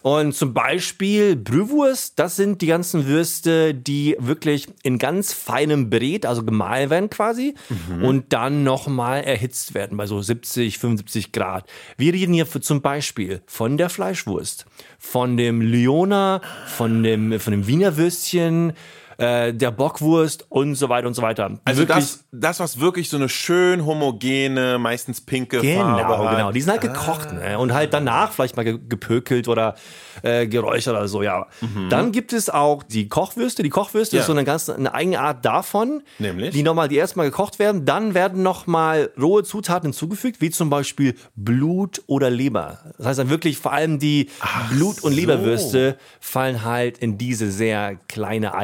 Und 0.06 0.36
zum 0.36 0.54
Beispiel 0.54 1.34
Brühwurst, 1.34 2.16
das 2.20 2.36
sind 2.36 2.62
die 2.62 2.68
ganzen 2.68 3.06
Würste, 3.08 3.74
die 3.74 4.14
wirklich 4.20 4.68
in 4.84 4.98
ganz 4.98 5.32
feinem 5.32 5.90
Brät, 5.90 6.26
also 6.26 6.44
gemahlen 6.44 6.90
werden 6.90 7.10
quasi, 7.10 7.56
und 8.02 8.32
dann 8.32 8.62
nochmal 8.62 9.24
erhitzt 9.24 9.74
werden 9.74 9.96
bei 9.96 10.06
so 10.06 10.22
70, 10.22 10.78
75 10.78 11.32
Grad. 11.32 11.68
Wir 11.96 12.12
reden 12.12 12.34
hier 12.34 12.46
für, 12.46 12.60
zum 12.60 12.82
Beispiel 12.82 13.42
von 13.46 13.78
der 13.78 13.88
Fleischwurst, 13.88 14.66
von 15.00 15.36
dem 15.36 15.60
Lyoner, 15.60 16.40
von 16.68 17.02
dem, 17.02 17.40
von 17.40 17.50
dem 17.50 17.66
Wiener 17.66 17.96
Würstchen, 17.96 18.74
äh, 19.18 19.52
der 19.54 19.70
Bockwurst 19.70 20.46
und 20.50 20.74
so 20.74 20.88
weiter 20.88 21.06
und 21.06 21.14
so 21.14 21.22
weiter. 21.22 21.58
Also 21.64 21.80
Wirklich- 21.82 21.96
das, 21.96 22.24
das, 22.32 22.60
was 22.60 22.80
wirklich 22.80 23.08
so 23.08 23.16
eine 23.16 23.28
schön 23.28 23.84
homogene, 23.86 24.78
meistens 24.78 25.20
pinke 25.20 25.56
Farbe 25.58 26.02
Genau, 26.02 26.24
hat. 26.24 26.36
genau. 26.36 26.52
Die 26.52 26.60
sind 26.60 26.70
halt 26.72 26.82
gekocht 26.82 27.32
ne? 27.32 27.58
und 27.58 27.72
halt 27.72 27.92
danach 27.94 28.32
vielleicht 28.32 28.56
mal 28.56 28.64
ge 28.64 28.78
gepökelt 28.88 29.48
oder 29.48 29.74
äh, 30.22 30.46
geräuchert 30.46 30.94
oder 30.94 31.08
so, 31.08 31.22
ja. 31.22 31.46
Dann 31.90 32.12
gibt 32.12 32.32
es 32.32 32.48
auch 32.50 32.82
die 32.82 33.08
Kochwürste. 33.08 33.62
Die 33.62 33.70
Kochwürste 33.70 34.16
Ja. 34.16 34.20
ist 34.20 34.26
so 34.26 34.32
eine 34.32 34.44
ganz 34.44 34.68
eine 34.68 34.92
eigene 34.94 35.20
Art 35.20 35.44
davon, 35.44 36.02
Nämlich? 36.18 36.50
die 36.54 36.62
nochmal, 36.62 36.88
die 36.88 36.96
erstmal 36.96 37.26
gekocht 37.30 37.58
werden. 37.58 37.84
Dann 37.84 38.14
werden 38.14 38.42
nochmal 38.42 39.10
rohe 39.20 39.42
Zutaten 39.44 39.88
hinzugefügt, 39.88 40.40
wie 40.40 40.50
zum 40.50 40.70
Beispiel 40.70 41.14
Blut 41.36 42.02
oder 42.06 42.30
Leber. 42.30 42.78
Das 42.98 43.06
heißt 43.06 43.18
dann 43.18 43.30
wirklich 43.30 43.58
vor 43.58 43.72
allem 43.72 43.98
die 43.98 44.28
Blut- 44.70 45.02
und 45.02 45.12
so. 45.12 45.16
Leberwürste 45.16 45.96
fallen 46.20 46.64
halt 46.64 46.98
in 46.98 47.18
diese 47.18 47.50
sehr 47.50 47.96
kleine 48.08 48.54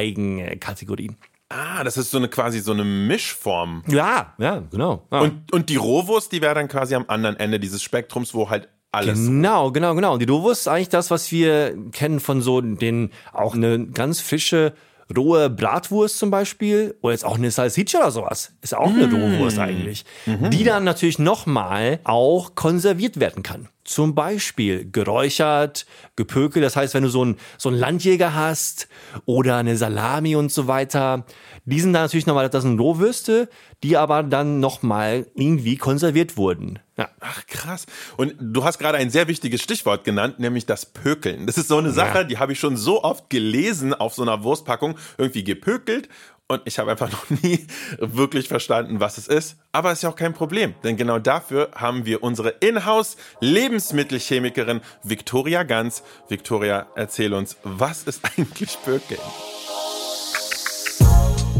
Eigenkategorie. 0.46 1.12
Ah, 1.48 1.84
das 1.84 1.98
ist 1.98 2.10
so 2.10 2.18
eine 2.18 2.28
quasi 2.28 2.60
so 2.60 2.72
eine 2.72 2.84
Mischform. 2.84 3.82
Ja, 3.86 4.34
ja, 4.38 4.62
genau. 4.70 5.06
Ja. 5.12 5.20
Und, 5.20 5.52
und 5.52 5.68
die 5.68 5.76
Rohwurst, 5.76 6.32
die 6.32 6.40
wäre 6.40 6.54
dann 6.54 6.68
quasi 6.68 6.94
am 6.94 7.04
anderen 7.08 7.36
Ende 7.36 7.60
dieses 7.60 7.82
Spektrums, 7.82 8.32
wo 8.32 8.48
halt 8.48 8.68
alles. 8.90 9.26
Genau, 9.26 9.70
genau, 9.70 9.94
genau. 9.94 10.14
Und 10.14 10.20
die 10.20 10.30
Rohwurst 10.30 10.62
ist 10.62 10.68
eigentlich 10.68 10.88
das, 10.88 11.10
was 11.10 11.30
wir 11.30 11.76
kennen 11.92 12.20
von 12.20 12.40
so 12.40 12.60
den, 12.60 13.10
auch 13.32 13.54
eine 13.54 13.86
ganz 13.86 14.20
frische, 14.20 14.74
rohe 15.16 15.50
Bratwurst 15.50 16.18
zum 16.18 16.30
Beispiel. 16.30 16.94
Oder 17.02 17.12
jetzt 17.12 17.24
auch 17.24 17.36
eine 17.36 17.50
Salsiccia 17.50 18.00
oder 18.00 18.10
sowas. 18.10 18.52
Ist 18.60 18.74
auch 18.74 18.88
eine 18.88 19.10
Rohwurst 19.10 19.58
eigentlich. 19.58 20.04
Die 20.26 20.64
dann 20.64 20.84
natürlich 20.84 21.18
nochmal 21.18 22.00
auch 22.04 22.54
konserviert 22.54 23.20
werden 23.20 23.42
kann. 23.42 23.68
Zum 23.84 24.14
Beispiel 24.14 24.88
geräuchert, 24.90 25.86
gepökelt. 26.16 26.64
Das 26.64 26.76
heißt, 26.76 26.94
wenn 26.94 27.02
du 27.02 27.08
so 27.08 27.22
einen, 27.22 27.36
so 27.58 27.68
einen 27.68 27.78
Landjäger 27.78 28.34
hast 28.34 28.88
oder 29.26 29.56
eine 29.56 29.76
Salami 29.76 30.36
und 30.36 30.52
so 30.52 30.68
weiter. 30.68 31.24
Die 31.64 31.80
sind 31.80 31.92
dann 31.92 32.02
natürlich 32.02 32.26
nochmal, 32.26 32.48
das 32.48 32.62
sind 32.62 32.78
Rohwürste, 32.80 33.48
die 33.82 33.96
aber 33.96 34.22
dann 34.22 34.60
nochmal 34.60 35.26
irgendwie 35.34 35.76
konserviert 35.76 36.36
wurden. 36.36 36.80
Ja. 37.02 37.10
Ach, 37.20 37.46
krass. 37.46 37.86
Und 38.16 38.34
du 38.40 38.64
hast 38.64 38.78
gerade 38.78 38.98
ein 38.98 39.10
sehr 39.10 39.28
wichtiges 39.28 39.62
Stichwort 39.62 40.04
genannt, 40.04 40.38
nämlich 40.38 40.66
das 40.66 40.86
Pökeln. 40.86 41.46
Das 41.46 41.56
ist 41.58 41.68
so 41.68 41.78
eine 41.78 41.90
Sache, 41.92 42.18
Ja. 42.18 42.24
die 42.24 42.38
habe 42.38 42.52
ich 42.52 42.60
schon 42.60 42.76
so 42.76 43.02
oft 43.04 43.30
gelesen 43.30 43.94
auf 43.94 44.14
so 44.14 44.22
einer 44.22 44.42
Wurstpackung, 44.42 44.96
irgendwie 45.18 45.44
gepökelt. 45.44 46.08
Und 46.48 46.60
ich 46.64 46.78
habe 46.78 46.90
einfach 46.90 47.10
noch 47.12 47.30
nie 47.42 47.66
wirklich 47.98 48.48
verstanden, 48.48 49.00
was 49.00 49.16
es 49.16 49.26
ist. 49.28 49.56
Aber 49.72 49.90
ist 49.92 50.02
ja 50.02 50.10
auch 50.10 50.16
kein 50.16 50.34
Problem, 50.34 50.74
denn 50.84 50.96
genau 50.98 51.18
dafür 51.18 51.70
haben 51.74 52.04
wir 52.04 52.22
unsere 52.22 52.50
Inhouse-Lebensmittelchemikerin 52.60 54.82
Victoria 55.02 55.62
Ganz. 55.62 56.02
Victoria, 56.28 56.88
erzähl 56.94 57.32
uns, 57.32 57.56
was 57.62 58.02
ist 58.02 58.20
eigentlich 58.36 58.76
Pökeln? 58.84 59.20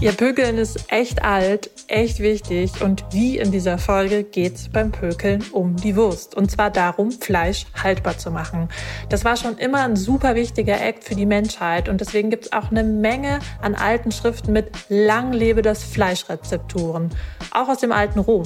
Ihr 0.03 0.11
Pökeln 0.11 0.59
ist 0.59 0.93
echt 0.93 1.23
alt, 1.23 1.71
echt 1.87 2.19
wichtig 2.19 2.83
und 2.83 3.05
wie 3.13 3.39
in 3.39 3.53
dieser 3.53 3.79
Folge 3.79 4.25
geht's 4.25 4.69
beim 4.69 4.91
Pökeln 4.91 5.45
um 5.53 5.77
die 5.77 5.95
Wurst. 5.95 6.35
Und 6.35 6.51
zwar 6.51 6.71
darum, 6.71 7.13
Fleisch 7.13 7.67
haltbar 7.81 8.19
zu 8.19 8.33
machen. 8.33 8.69
Das 9.11 9.25
war 9.25 9.37
schon 9.37 9.59
immer 9.59 9.83
ein 9.85 9.95
super 9.95 10.35
wichtiger 10.35 10.81
Act 10.81 11.05
für 11.05 11.15
die 11.15 11.25
Menschheit 11.25 11.89
und 11.89 12.01
deswegen 12.01 12.31
gibt's 12.31 12.53
auch 12.53 12.73
eine 12.73 12.83
Menge 12.83 13.39
an 13.61 13.77
alten 13.77 14.11
Schriften 14.11 14.53
mit 14.53 14.73
Lang 14.89 15.33
lebe 15.33 15.63
das 15.63 15.85
Fleischrezepturen, 15.85 17.11
auch 17.53 17.69
aus 17.69 17.79
dem 17.79 17.93
alten 17.93 18.19
Rom. 18.19 18.43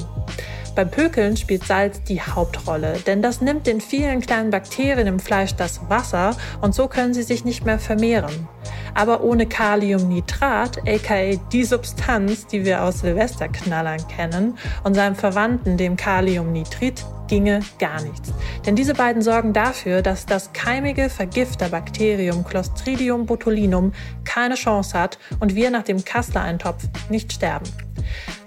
Beim 0.76 0.90
Pökeln 0.90 1.38
spielt 1.38 1.64
Salz 1.64 2.02
die 2.02 2.20
Hauptrolle, 2.20 2.98
denn 3.06 3.22
das 3.22 3.40
nimmt 3.40 3.66
den 3.66 3.80
vielen 3.80 4.20
kleinen 4.20 4.50
Bakterien 4.50 5.06
im 5.06 5.18
Fleisch 5.18 5.54
das 5.54 5.80
Wasser 5.88 6.36
und 6.60 6.74
so 6.74 6.86
können 6.86 7.14
sie 7.14 7.22
sich 7.22 7.46
nicht 7.46 7.64
mehr 7.64 7.78
vermehren. 7.78 8.46
Aber 8.92 9.24
ohne 9.24 9.46
Kaliumnitrat, 9.46 10.86
aka 10.86 11.40
die 11.50 11.64
Substanz, 11.64 12.46
die 12.46 12.66
wir 12.66 12.82
aus 12.82 13.00
Silvesterknallern 13.00 14.06
kennen, 14.08 14.58
und 14.84 14.92
seinem 14.92 15.16
Verwandten, 15.16 15.78
dem 15.78 15.96
Kaliumnitrit, 15.96 17.06
ginge 17.26 17.60
gar 17.78 18.02
nichts. 18.02 18.34
Denn 18.66 18.76
diese 18.76 18.92
beiden 18.92 19.22
sorgen 19.22 19.54
dafür, 19.54 20.02
dass 20.02 20.26
das 20.26 20.52
keimige 20.52 21.08
Vergifterbakterium 21.08 22.44
Clostridium 22.44 23.24
botulinum 23.24 23.94
keine 24.24 24.56
Chance 24.56 24.98
hat 24.98 25.18
und 25.40 25.54
wir 25.54 25.70
nach 25.70 25.84
dem 25.84 26.04
Kassler-Eintopf 26.04 26.84
nicht 27.08 27.32
sterben. 27.32 27.64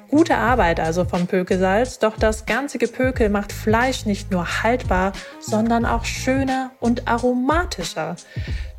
Gute 0.10 0.38
Arbeit 0.38 0.80
also 0.80 1.06
vom 1.06 1.28
Pökelsalz, 1.28 2.00
doch 2.00 2.18
das 2.18 2.48
ganze 2.48 2.80
Gepökel 2.80 3.30
macht 3.30 3.52
Fleisch 3.52 4.08
nicht 4.08 4.32
nur 4.32 4.64
haltbar, 4.64 5.14
sondern 5.40 5.86
auch 5.86 6.04
schöner 6.04 6.72
und 6.80 7.08
aromatischer. 7.08 8.16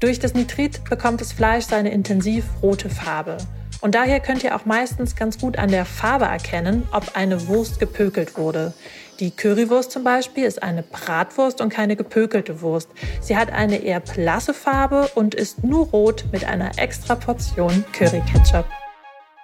Durch 0.01 0.19
das 0.19 0.35
Nitrit 0.35 0.83
bekommt 0.91 1.21
das 1.21 1.33
Fleisch 1.33 1.67
seine 1.67 1.93
intensiv 1.93 2.45
rote 2.63 2.91
Farbe. 2.91 3.37
Und 3.81 3.95
daher 3.95 4.19
könnt 4.19 4.43
ihr 4.43 4.57
auch 4.57 4.67
meistens 4.67 5.15
ganz 5.15 5.39
gut 5.39 5.57
an 5.57 5.71
der 5.71 5.85
Farbe 5.85 6.25
erkennen, 6.25 6.89
ob 6.91 7.17
eine 7.17 7.47
Wurst 7.47 7.79
gepökelt 7.79 8.37
wurde. 8.37 8.75
Die 9.21 9.31
Currywurst 9.31 9.93
zum 9.93 10.03
Beispiel 10.03 10.45
ist 10.45 10.63
eine 10.63 10.83
Bratwurst 10.83 11.61
und 11.61 11.69
keine 11.69 11.95
gepökelte 11.95 12.61
Wurst. 12.61 12.89
Sie 13.21 13.37
hat 13.37 13.53
eine 13.53 13.77
eher 13.77 14.01
blasse 14.01 14.53
Farbe 14.53 15.09
und 15.15 15.37
ist 15.37 15.63
nur 15.63 15.87
rot 15.87 16.25
mit 16.33 16.45
einer 16.45 16.79
extra 16.79 17.15
Portion 17.15 17.85
Curry-Ketchup. 17.93 18.67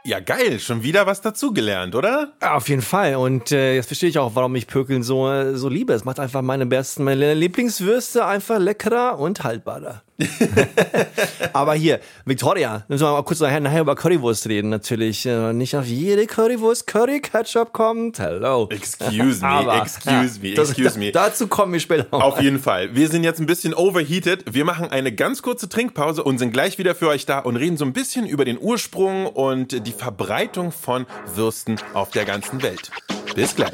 Ja, 0.07 0.21
geil, 0.21 0.61
schon 0.61 0.85
wieder 0.85 1.05
was 1.05 1.21
dazugelernt, 1.21 1.97
oder? 1.97 2.33
Ja, 2.41 2.55
Auf 2.55 2.69
jeden 2.69 2.81
Fall. 2.81 3.17
Und 3.17 3.51
äh, 3.51 3.75
jetzt 3.75 3.87
verstehe 3.87 4.09
ich 4.09 4.21
auch, 4.21 4.37
warum 4.37 4.55
ich 4.55 4.69
Pökeln 4.69 5.03
so, 5.03 5.29
äh, 5.29 5.57
so 5.57 5.69
liebe. 5.69 5.95
Es 5.95 6.05
macht 6.05 6.21
einfach 6.21 6.43
meine 6.43 6.65
besten, 6.65 7.03
meine 7.03 7.35
Lieblingswürste 7.35 8.25
einfach 8.25 8.61
leckerer 8.61 9.19
und 9.19 9.43
haltbarer. 9.43 10.05
Aber 11.52 11.75
hier, 11.75 12.00
Victoria, 12.25 12.85
müssen 12.88 13.04
wir 13.04 13.12
mal 13.12 13.23
kurz 13.23 13.40
nachher, 13.40 13.61
nachher 13.61 13.82
über 13.82 13.94
Currywurst 13.94 14.49
reden. 14.49 14.70
Natürlich 14.70 15.26
äh, 15.26 15.52
nicht 15.52 15.76
auf 15.76 15.87
jede 15.87 16.26
Currywurst 16.26 16.87
Curry-Ketchup 16.87 17.73
kommt. 17.73 18.18
Hello. 18.18 18.68
Excuse 18.70 19.40
me, 19.40 19.46
Aber, 19.46 19.82
excuse 19.82 20.40
me, 20.40 20.54
das- 20.54 20.70
excuse 20.70 20.99
me. 20.99 21.12
Dazu 21.12 21.46
kommen 21.49 21.73
wir 21.73 21.80
später 21.80 22.06
noch. 22.11 22.23
Auf 22.23 22.40
jeden 22.40 22.58
Fall. 22.58 22.94
Wir 22.94 23.08
sind 23.08 23.25
jetzt 23.25 23.40
ein 23.40 23.46
bisschen 23.46 23.75
overheated. 23.75 24.44
Wir 24.54 24.64
machen 24.64 24.88
eine 24.90 25.12
ganz 25.12 25.42
kurze 25.42 25.68
Trinkpause 25.68 26.23
und 26.25 26.38
sind 26.38 26.52
gleich 26.52 26.78
wieder 26.78 26.94
für 26.94 27.08
euch 27.08 27.26
da 27.26 27.38
und 27.40 27.56
reden 27.56 27.76
so 27.76 27.85
ein 27.85 27.92
bisschen 27.92 28.26
über 28.26 28.44
den 28.44 28.58
Ursprung 28.61 29.26
und 29.26 29.87
die 29.87 29.92
Verbreitung 29.92 30.73
von 30.73 31.06
Würsten 31.35 31.76
auf 31.94 32.11
der 32.11 32.25
ganzen 32.25 32.62
Welt. 32.62 32.90
Bis 33.35 33.54
gleich. 33.54 33.73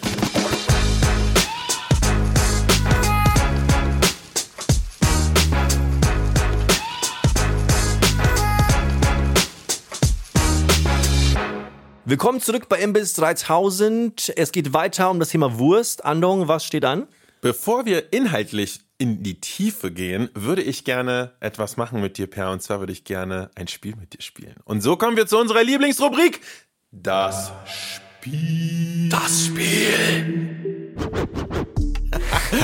Willkommen 12.12 12.42
zurück 12.42 12.68
bei 12.68 12.78
Imbiss 12.78 13.14
3000. 13.14 14.34
Es 14.36 14.52
geht 14.52 14.74
weiter 14.74 15.10
um 15.10 15.18
das 15.18 15.30
Thema 15.30 15.58
Wurst. 15.58 16.04
Andong, 16.04 16.46
was 16.46 16.62
steht 16.62 16.84
an? 16.84 17.08
Bevor 17.40 17.86
wir 17.86 18.12
inhaltlich 18.12 18.80
in 18.98 19.22
die 19.22 19.40
Tiefe 19.40 19.90
gehen, 19.90 20.28
würde 20.34 20.60
ich 20.60 20.84
gerne 20.84 21.32
etwas 21.40 21.78
machen 21.78 22.02
mit 22.02 22.18
dir, 22.18 22.26
Per. 22.26 22.50
Und 22.50 22.62
zwar 22.62 22.80
würde 22.80 22.92
ich 22.92 23.04
gerne 23.04 23.50
ein 23.54 23.66
Spiel 23.66 23.96
mit 23.96 24.12
dir 24.12 24.20
spielen. 24.20 24.56
Und 24.64 24.82
so 24.82 24.96
kommen 24.96 25.16
wir 25.16 25.26
zu 25.26 25.38
unserer 25.38 25.64
Lieblingsrubrik. 25.64 26.42
Das 26.90 27.50
Spiel. 27.64 29.08
Das 29.08 29.46
Spiel. 29.46 30.94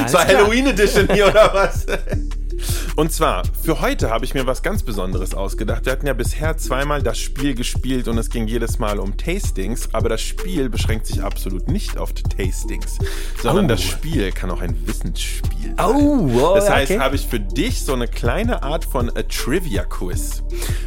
Das 0.02 0.12
war 0.12 0.26
Halloween 0.26 0.67
Edition 0.67 1.09
hier, 1.11 1.28
oder 1.28 1.55
was? 1.55 1.87
Und 2.97 3.12
zwar, 3.12 3.43
für 3.62 3.81
heute 3.81 4.11
habe 4.11 4.25
ich 4.25 4.35
mir 4.35 4.47
was 4.47 4.62
ganz 4.62 4.83
Besonderes 4.83 5.35
ausgedacht. 5.35 5.85
Wir 5.87 5.93
hatten 5.93 6.07
ja 6.07 6.12
bisher 6.15 6.57
zweimal 6.57 7.03
das 7.03 7.19
Spiel 7.19 7.55
gespielt 7.55 8.09
und 8.09 8.19
es 8.19 8.31
ging 8.31 8.47
jedes 8.49 8.79
Mal 8.79 8.99
um 8.99 9.17
Tastings, 9.17 9.88
aber 9.93 10.09
das 10.09 10.21
Spiel 10.21 10.69
beschränkt 10.69 11.07
sich 11.07 11.23
absolut 11.23 11.69
nicht 11.69 11.97
auf 11.99 12.12
Tastings, 12.12 12.99
sondern 13.43 13.67
Oh. 13.67 13.69
das 13.69 13.83
Spiel 13.83 14.33
kann 14.33 14.50
auch 14.50 14.61
ein 14.61 14.77
Wissensspiel 14.87 15.58
sein. 15.62 15.75
Oh, 15.79 16.29
oh 16.33 16.55
Das 16.55 16.69
heißt, 16.71 16.91
okay. 16.93 17.00
habe 17.00 17.17
ich 17.17 17.27
für 17.27 17.41
dich 17.41 17.85
so 17.85 17.93
eine 17.95 18.09
kleine 18.09 18.62
Art 18.62 18.85
von 18.85 19.11
a 19.11 19.23
Trivia-Quiz. 19.23 20.43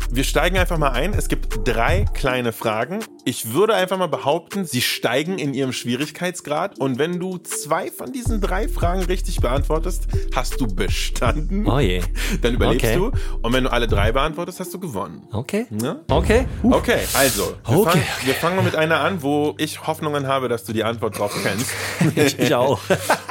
Wir 0.09 0.23
steigen 0.23 0.57
einfach 0.57 0.77
mal 0.77 0.89
ein. 0.91 1.13
Es 1.13 1.27
gibt 1.29 1.67
drei 1.67 2.05
kleine 2.13 2.51
Fragen. 2.51 2.99
Ich 3.23 3.53
würde 3.53 3.75
einfach 3.75 3.97
mal 3.97 4.07
behaupten, 4.07 4.65
sie 4.65 4.81
steigen 4.81 5.39
in 5.39 5.53
ihrem 5.53 5.71
Schwierigkeitsgrad. 5.71 6.79
Und 6.79 6.99
wenn 6.99 7.19
du 7.19 7.37
zwei 7.37 7.91
von 7.91 8.11
diesen 8.11 8.41
drei 8.41 8.67
Fragen 8.67 9.03
richtig 9.03 9.39
beantwortest, 9.39 10.07
hast 10.35 10.59
du 10.59 10.67
bestanden. 10.67 11.67
Oh 11.67 11.79
je. 11.79 12.01
Dann 12.41 12.55
überlebst 12.55 12.85
Okay. 12.85 12.95
du. 12.95 13.11
Und 13.41 13.53
wenn 13.53 13.63
du 13.63 13.71
alle 13.71 13.87
drei 13.87 14.11
beantwortest, 14.11 14.59
hast 14.59 14.73
du 14.73 14.79
gewonnen. 14.79 15.23
Okay. 15.31 15.67
Ne? 15.69 16.01
Okay. 16.09 16.47
Uh. 16.63 16.73
Okay, 16.73 16.99
also, 17.13 17.53
wir, 17.67 17.77
Okay. 17.77 17.89
Fangen, 17.91 18.03
wir 18.25 18.33
fangen 18.33 18.55
mal 18.57 18.63
mit 18.63 18.75
einer 18.75 18.99
an, 19.01 19.21
wo 19.21 19.55
ich 19.57 19.85
Hoffnungen 19.87 20.27
habe, 20.27 20.49
dass 20.49 20.63
du 20.63 20.73
die 20.73 20.83
Antwort 20.83 21.17
drauf 21.17 21.33
kennst. 21.43 21.69
Ich, 22.15 22.39
ich 22.47 22.55
auch. 22.55 22.79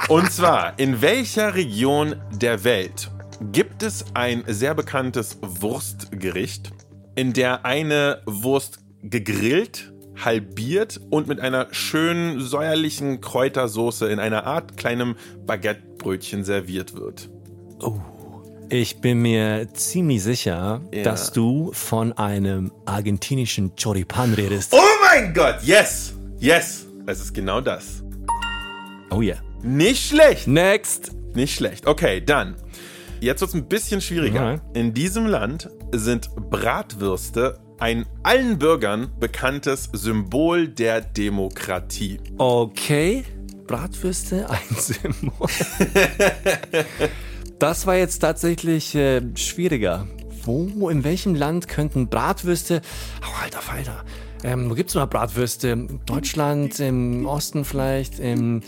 Und 0.09 0.30
zwar, 0.32 0.78
in 0.78 1.02
welcher 1.37 1.54
Region 1.54 2.16
der 2.32 2.64
Welt 2.64 3.08
gibt 3.52 3.84
es 3.84 4.04
ein 4.14 4.42
sehr 4.49 4.75
bekanntes 4.75 5.38
Wurstgericht, 5.40 6.72
in 7.14 7.32
der 7.32 7.64
eine 7.64 8.20
Wurst 8.26 8.80
gegrillt, 9.04 9.92
halbiert 10.16 11.00
und 11.08 11.28
mit 11.28 11.38
einer 11.38 11.68
schönen 11.70 12.40
säuerlichen 12.40 13.20
Kräutersoße 13.20 14.08
in 14.08 14.18
einer 14.18 14.44
Art 14.44 14.76
kleinem 14.76 15.14
Baguettebrötchen 15.46 16.42
serviert 16.42 16.96
wird? 16.96 17.30
Ich 18.68 19.00
bin 19.00 19.22
mir 19.22 19.68
ziemlich 19.72 20.25
sicher, 20.25 20.80
Ja. 20.92 21.04
dass 21.04 21.30
du 21.30 21.70
von 21.72 22.12
einem 22.14 22.72
argentinischen 22.87 23.76
Choripan 23.80 24.34
redest. 24.34 24.72
Oh 24.75 24.80
mein 25.04 25.32
Gott, 25.32 25.62
yes, 25.62 26.12
yes, 26.40 26.88
es 27.06 27.20
ist 27.20 27.32
genau 27.32 27.60
das. 27.60 28.02
Oh 29.12 29.22
yeah. 29.22 29.37
Nicht 29.62 30.08
schlecht. 30.08 30.49
Next. 30.49 31.12
Nicht 31.34 31.54
schlecht. 31.54 31.87
Okay, 31.87 32.20
dann. 32.25 32.56
Jetzt 33.20 33.40
wird 33.40 33.50
es 33.50 33.54
ein 33.54 33.68
bisschen 33.68 34.00
schwieriger. 34.00 34.54
Ja. 34.54 34.60
In 34.75 34.94
diesem 34.94 35.26
Land 35.26 35.70
sind 35.92 36.30
Bratwürste 36.50 37.60
ein 37.78 38.06
allen 38.22 38.58
Bürgern 38.58 39.10
bekanntes 39.18 39.88
Symbol 39.92 40.68
der 40.68 41.00
Demokratie. 41.00 42.20
Okay. 42.38 43.25
Bratwürste, 43.66 44.49
ein 44.50 44.76
Symbol. 44.76 45.49
das 47.58 47.87
war 47.87 47.96
jetzt 47.96 48.18
tatsächlich 48.18 48.94
äh, 48.94 49.22
schwieriger. 49.37 50.06
Wo, 50.42 50.88
in 50.88 51.04
welchem 51.04 51.34
Land 51.34 51.68
könnten 51.68 52.08
Bratwürste. 52.08 52.80
Oh, 53.22 53.42
alter 53.42 53.60
Falter. 53.60 54.04
Ähm, 54.42 54.70
wo 54.70 54.75
gibt's 54.75 54.94
noch 54.94 55.08
Bratwürste? 55.08 55.87
Deutschland, 56.06 56.80
im 56.80 57.26
Osten 57.26 57.64
vielleicht, 57.64 58.18
im. 58.18 58.62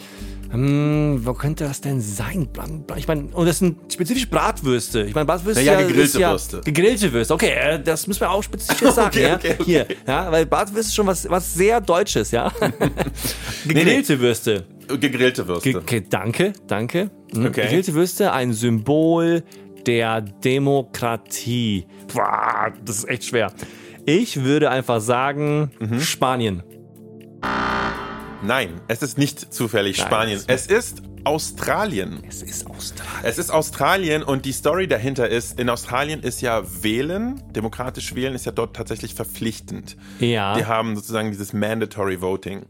Hm, 0.53 1.21
wo 1.25 1.33
könnte 1.33 1.65
das 1.65 1.81
denn 1.81 2.01
sein? 2.01 2.49
Ich 2.97 3.09
meine, 3.09 3.25
und 3.33 3.47
das 3.47 3.59
sind 3.59 3.93
spezifisch 3.93 4.29
Bratwürste. 4.29 5.03
Ich 5.03 5.15
meine, 5.15 5.25
Bratwürste 5.25 5.61
ist 5.63 5.67
ja, 5.67 5.81
gegrillte 5.81 6.21
ja 6.21 6.31
Würste. 6.31 6.61
Gegrillte 6.65 7.13
Würste. 7.13 7.35
Okay, 7.35 7.51
äh, 7.53 7.83
das 7.83 8.07
müssen 8.07 8.21
wir 8.21 8.31
auch 8.31 8.43
spezifisch 8.43 8.91
sagen. 8.93 9.09
Okay, 9.09 9.23
ja? 9.23 9.35
okay, 9.37 9.55
okay. 9.59 9.65
Hier, 9.65 9.87
ja, 10.07 10.31
weil 10.31 10.47
Bratwürste 10.47 10.81
ist 10.91 10.95
schon 10.95 11.07
was, 11.07 11.29
was 11.29 11.55
sehr 11.55 11.81
Deutsches, 11.81 12.31
ja. 12.33 12.53
Gegrillte 13.67 14.21
Würste. 14.21 14.65
Gegrillte 15.01 15.47
Würste. 15.49 15.71
Ge- 15.73 15.81
Okay, 15.81 16.05
danke, 16.09 16.53
danke. 16.67 17.11
Hm, 17.33 17.47
Okay. 17.47 17.63
Gegrillte 17.63 17.95
Würste, 17.95 18.33
ein 18.33 18.53
Symbol 18.53 19.43
der 19.87 20.21
Demokratie. 20.21 21.87
Boah, 22.13 22.73
das 22.85 22.99
ist 22.99 23.09
echt 23.09 23.25
schwer. 23.25 23.53
Ich 24.05 24.43
würde 24.45 24.71
einfach 24.71 25.01
sagen, 25.01 25.71
Mhm. 25.81 26.01
Spanien. 26.01 26.63
Nein, 28.45 28.81
es 28.89 29.03
ist 29.03 29.19
nicht 29.19 29.55
zufällig 29.55 29.99
Nein, 29.99 30.07
Spanien. 30.07 30.39
es 30.39 30.47
Es 30.47 30.67
ist 30.67 31.03
Australien. 31.25 32.25
Es 32.29 32.43
ist 32.43 32.67
Australien. 32.67 33.21
Es 33.23 33.39
ist 33.39 33.51
Australien 33.51 34.23
und 34.25 34.45
die 34.45 34.53
Story 34.53 34.89
dahinter 34.89 35.29
ist, 35.29 35.61
in 35.61 35.69
Australien 35.71 36.21
ist 36.21 36.41
ja 36.41 36.63
Wählen, 36.83 37.41
demokratisch 37.53 38.17
Wählen 38.17 38.35
ist 38.35 38.45
ja 38.45 38.51
dort 38.51 38.75
tatsächlich 38.75 39.15
verpflichtend. 39.15 39.97
Ja. 40.19 40.57
Die 40.57 40.67
haben 40.67 40.97
sozusagen 40.97 41.31
dieses 41.31 41.53
Mandatory 41.53 42.21
Voting. 42.21 42.67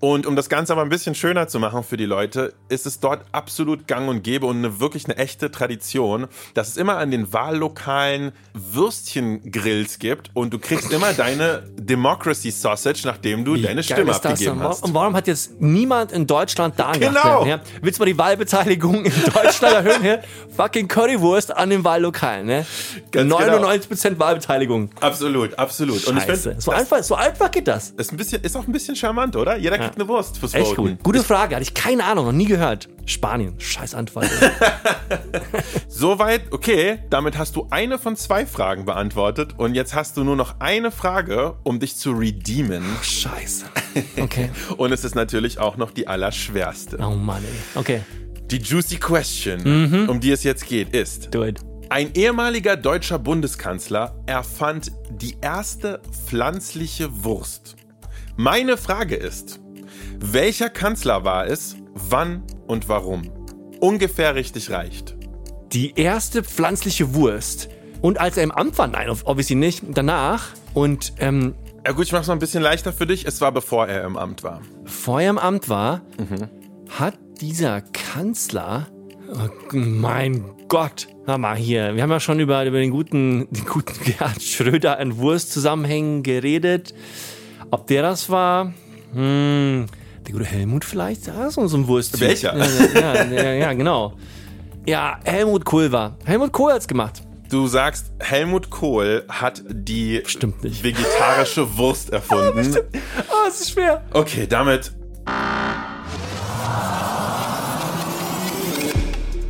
Und 0.00 0.26
um 0.26 0.34
das 0.34 0.48
Ganze 0.48 0.72
aber 0.72 0.80
ein 0.80 0.88
bisschen 0.88 1.14
schöner 1.14 1.46
zu 1.46 1.58
machen 1.58 1.84
für 1.84 1.98
die 1.98 2.06
Leute, 2.06 2.54
ist 2.70 2.86
es 2.86 3.00
dort 3.00 3.22
absolut 3.32 3.86
gang 3.86 4.08
und 4.08 4.22
gäbe 4.22 4.46
und 4.46 4.56
eine, 4.56 4.80
wirklich 4.80 5.04
eine 5.04 5.18
echte 5.18 5.50
Tradition, 5.50 6.26
dass 6.54 6.68
es 6.68 6.78
immer 6.78 6.96
an 6.96 7.10
den 7.10 7.34
Wahllokalen 7.34 8.32
Würstchengrills 8.54 9.98
gibt 9.98 10.30
und 10.32 10.54
du 10.54 10.58
kriegst 10.58 10.90
immer 10.90 11.12
deine 11.16 11.64
Democracy 11.76 12.50
Sausage, 12.50 13.02
nachdem 13.04 13.44
du 13.44 13.56
deine 13.56 13.74
Geil 13.76 13.82
Stimme 13.82 14.06
das 14.06 14.24
abgegeben 14.24 14.62
hast. 14.62 14.84
Und 14.84 14.94
warum 14.94 15.14
hat 15.14 15.26
jetzt 15.26 15.60
niemand 15.60 16.12
in 16.12 16.26
Deutschland 16.26 16.78
da 16.78 16.92
Genau. 16.92 17.44
Ja? 17.44 17.60
Willst 17.82 17.98
du 17.98 18.02
mal 18.02 18.06
die 18.06 18.16
Wahlbeteiligung 18.18 19.04
in 19.04 19.12
Deutschland 19.34 19.74
erhöhen? 19.74 20.04
Ja? 20.04 20.18
Fucking 20.56 20.88
Currywurst 20.88 21.54
an 21.54 21.68
den 21.68 21.84
Wahllokalen. 21.84 22.46
Ne? 22.46 22.66
Ganz 23.10 23.30
99% 23.30 24.18
Wahlbeteiligung. 24.18 24.90
Absolut, 25.00 25.58
absolut. 25.58 26.06
Und 26.06 26.16
ich 26.16 26.24
Scheiße. 26.24 26.50
finde, 26.50 26.60
So 26.62 26.70
einfach, 26.70 27.02
so 27.02 27.14
einfach 27.14 27.50
geht 27.50 27.68
das. 27.68 27.90
ist, 27.90 28.12
ein 28.12 28.16
bisschen, 28.16 28.42
ist 28.42 28.56
auch 28.56 28.66
ein 28.66 28.72
bisschen 28.72 28.96
charmant, 28.96 29.36
oder? 29.36 29.56
Jeder 29.56 29.89
kriegt 29.90 30.00
eine 30.00 30.08
Wurst 30.08 30.38
fürs 30.38 30.54
Echt 30.54 30.68
Voten. 30.68 30.96
gut. 30.96 31.02
Gute 31.02 31.22
Frage. 31.22 31.56
Hatte 31.56 31.62
ich 31.62 31.74
keine 31.74 32.04
Ahnung, 32.04 32.26
noch 32.26 32.32
nie 32.32 32.46
gehört. 32.46 32.88
Spanien. 33.06 33.54
Scheiß 33.58 33.94
Antwort. 33.94 34.28
Soweit, 35.88 36.52
okay. 36.52 37.00
Damit 37.10 37.36
hast 37.36 37.56
du 37.56 37.66
eine 37.70 37.98
von 37.98 38.16
zwei 38.16 38.46
Fragen 38.46 38.84
beantwortet 38.84 39.54
und 39.58 39.74
jetzt 39.74 39.94
hast 39.94 40.16
du 40.16 40.24
nur 40.24 40.36
noch 40.36 40.60
eine 40.60 40.90
Frage, 40.90 41.56
um 41.64 41.80
dich 41.80 41.96
zu 41.96 42.12
redeemen. 42.12 42.84
Scheiße. 43.02 43.66
Okay. 44.20 44.50
Und 44.76 44.92
es 44.92 45.02
ist 45.02 45.16
natürlich 45.16 45.58
auch 45.58 45.76
noch 45.76 45.90
die 45.90 46.06
allerschwerste. 46.06 46.98
Oh 47.00 47.16
Mann, 47.16 47.42
ey. 47.42 47.80
Okay. 47.80 48.02
Die 48.48 48.58
juicy 48.58 48.98
question, 48.98 50.06
um 50.08 50.20
die 50.20 50.30
es 50.30 50.44
jetzt 50.44 50.66
geht, 50.68 50.94
ist: 50.94 51.34
Do 51.34 51.44
it. 51.44 51.58
Ein 51.88 52.12
ehemaliger 52.14 52.76
deutscher 52.76 53.18
Bundeskanzler 53.18 54.14
erfand 54.26 54.92
die 55.10 55.36
erste 55.40 56.00
pflanzliche 56.26 57.24
Wurst. 57.24 57.74
Meine 58.36 58.76
Frage 58.76 59.16
ist: 59.16 59.58
Welcher 60.22 60.68
Kanzler 60.68 61.24
war 61.24 61.46
es, 61.46 61.76
wann 61.94 62.42
und 62.66 62.88
warum? 62.90 63.22
Ungefähr 63.80 64.34
richtig 64.34 64.70
reicht. 64.70 65.16
Die 65.72 65.98
erste 65.98 66.44
pflanzliche 66.44 67.14
Wurst. 67.14 67.70
Und 68.02 68.20
als 68.20 68.36
er 68.36 68.42
im 68.44 68.50
Amt 68.50 68.76
war, 68.76 68.86
nein, 68.86 69.08
obviously 69.24 69.56
nicht, 69.56 69.82
danach. 69.94 70.48
Und 70.74 71.14
ähm, 71.18 71.54
Ja 71.86 71.92
gut, 71.92 72.04
ich 72.04 72.12
mach's 72.12 72.26
mal 72.26 72.34
ein 72.34 72.38
bisschen 72.38 72.62
leichter 72.62 72.92
für 72.92 73.06
dich. 73.06 73.24
Es 73.24 73.40
war 73.40 73.50
bevor 73.50 73.86
er 73.86 74.04
im 74.04 74.18
Amt 74.18 74.42
war. 74.44 74.60
bevor 74.84 75.22
er 75.22 75.30
im 75.30 75.38
Amt 75.38 75.70
war, 75.70 76.02
hat 76.98 77.18
dieser 77.40 77.80
Kanzler, 77.80 78.88
oh, 79.32 79.48
mein 79.74 80.44
Gott, 80.68 81.08
hör 81.24 81.38
mal 81.38 81.56
hier, 81.56 81.96
wir 81.96 82.02
haben 82.02 82.10
ja 82.10 82.20
schon 82.20 82.40
über, 82.40 82.64
über 82.66 82.78
den 82.78 82.90
guten, 82.90 83.48
den 83.50 83.64
guten 83.64 84.04
Gerhard 84.04 84.42
Schröder 84.42 85.00
in 85.00 85.16
Wurstzusammenhängen 85.16 86.22
geredet. 86.22 86.94
Ob 87.70 87.86
der 87.86 88.02
das 88.02 88.28
war? 88.28 88.74
Hm, 89.14 89.86
der 90.26 90.32
gute 90.32 90.44
Helmut 90.44 90.84
vielleicht? 90.84 91.26
Ja, 91.26 91.50
so 91.50 91.66
so 91.66 91.76
ein 91.76 91.86
Wurst. 91.88 92.20
Welcher? 92.20 92.56
Ja, 92.56 93.14
ja, 93.14 93.24
ja, 93.24 93.52
ja, 93.52 93.72
genau. 93.72 94.14
Ja, 94.86 95.18
Helmut 95.24 95.64
Kohl 95.64 95.92
war. 95.92 96.16
Helmut 96.24 96.52
Kohl 96.52 96.72
hat's 96.72 96.88
gemacht. 96.88 97.22
Du 97.50 97.66
sagst, 97.66 98.12
Helmut 98.20 98.70
Kohl 98.70 99.24
hat 99.28 99.62
die 99.68 100.22
vegetarische 100.24 101.76
Wurst 101.76 102.10
erfunden. 102.12 102.76
Oh, 103.28 103.48
es 103.48 103.60
ist 103.60 103.72
schwer. 103.72 104.02
Okay, 104.12 104.46
damit. 104.46 104.92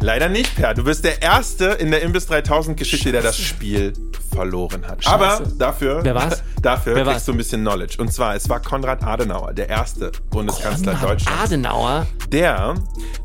Leider 0.02 0.30
nicht, 0.30 0.56
Per. 0.56 0.72
Du 0.72 0.84
bist 0.84 1.04
der 1.04 1.20
Erste 1.20 1.66
in 1.66 1.90
der 1.90 2.00
Imbiss 2.00 2.26
3000 2.26 2.76
Geschichte, 2.78 3.12
der 3.12 3.20
das 3.20 3.36
Spiel 3.38 3.92
verloren 4.32 4.86
hat. 4.86 5.06
Aber 5.06 5.42
dafür, 5.58 6.00
Wer 6.02 6.14
war's? 6.14 6.42
Dafür 6.62 6.94
Wer 6.94 7.02
kriegst 7.04 7.14
war's? 7.14 7.24
du 7.26 7.32
ein 7.32 7.38
bisschen 7.38 7.62
Knowledge. 7.62 7.96
Und 8.00 8.12
zwar, 8.12 8.34
es 8.34 8.48
war 8.48 8.60
Konrad 8.60 9.02
Adenauer, 9.02 9.52
der 9.52 9.68
erste 9.68 10.12
Bundeskanzler 10.30 10.94
Deutschlands. 10.94 11.44
Adenauer. 11.44 12.06
der 12.30 12.74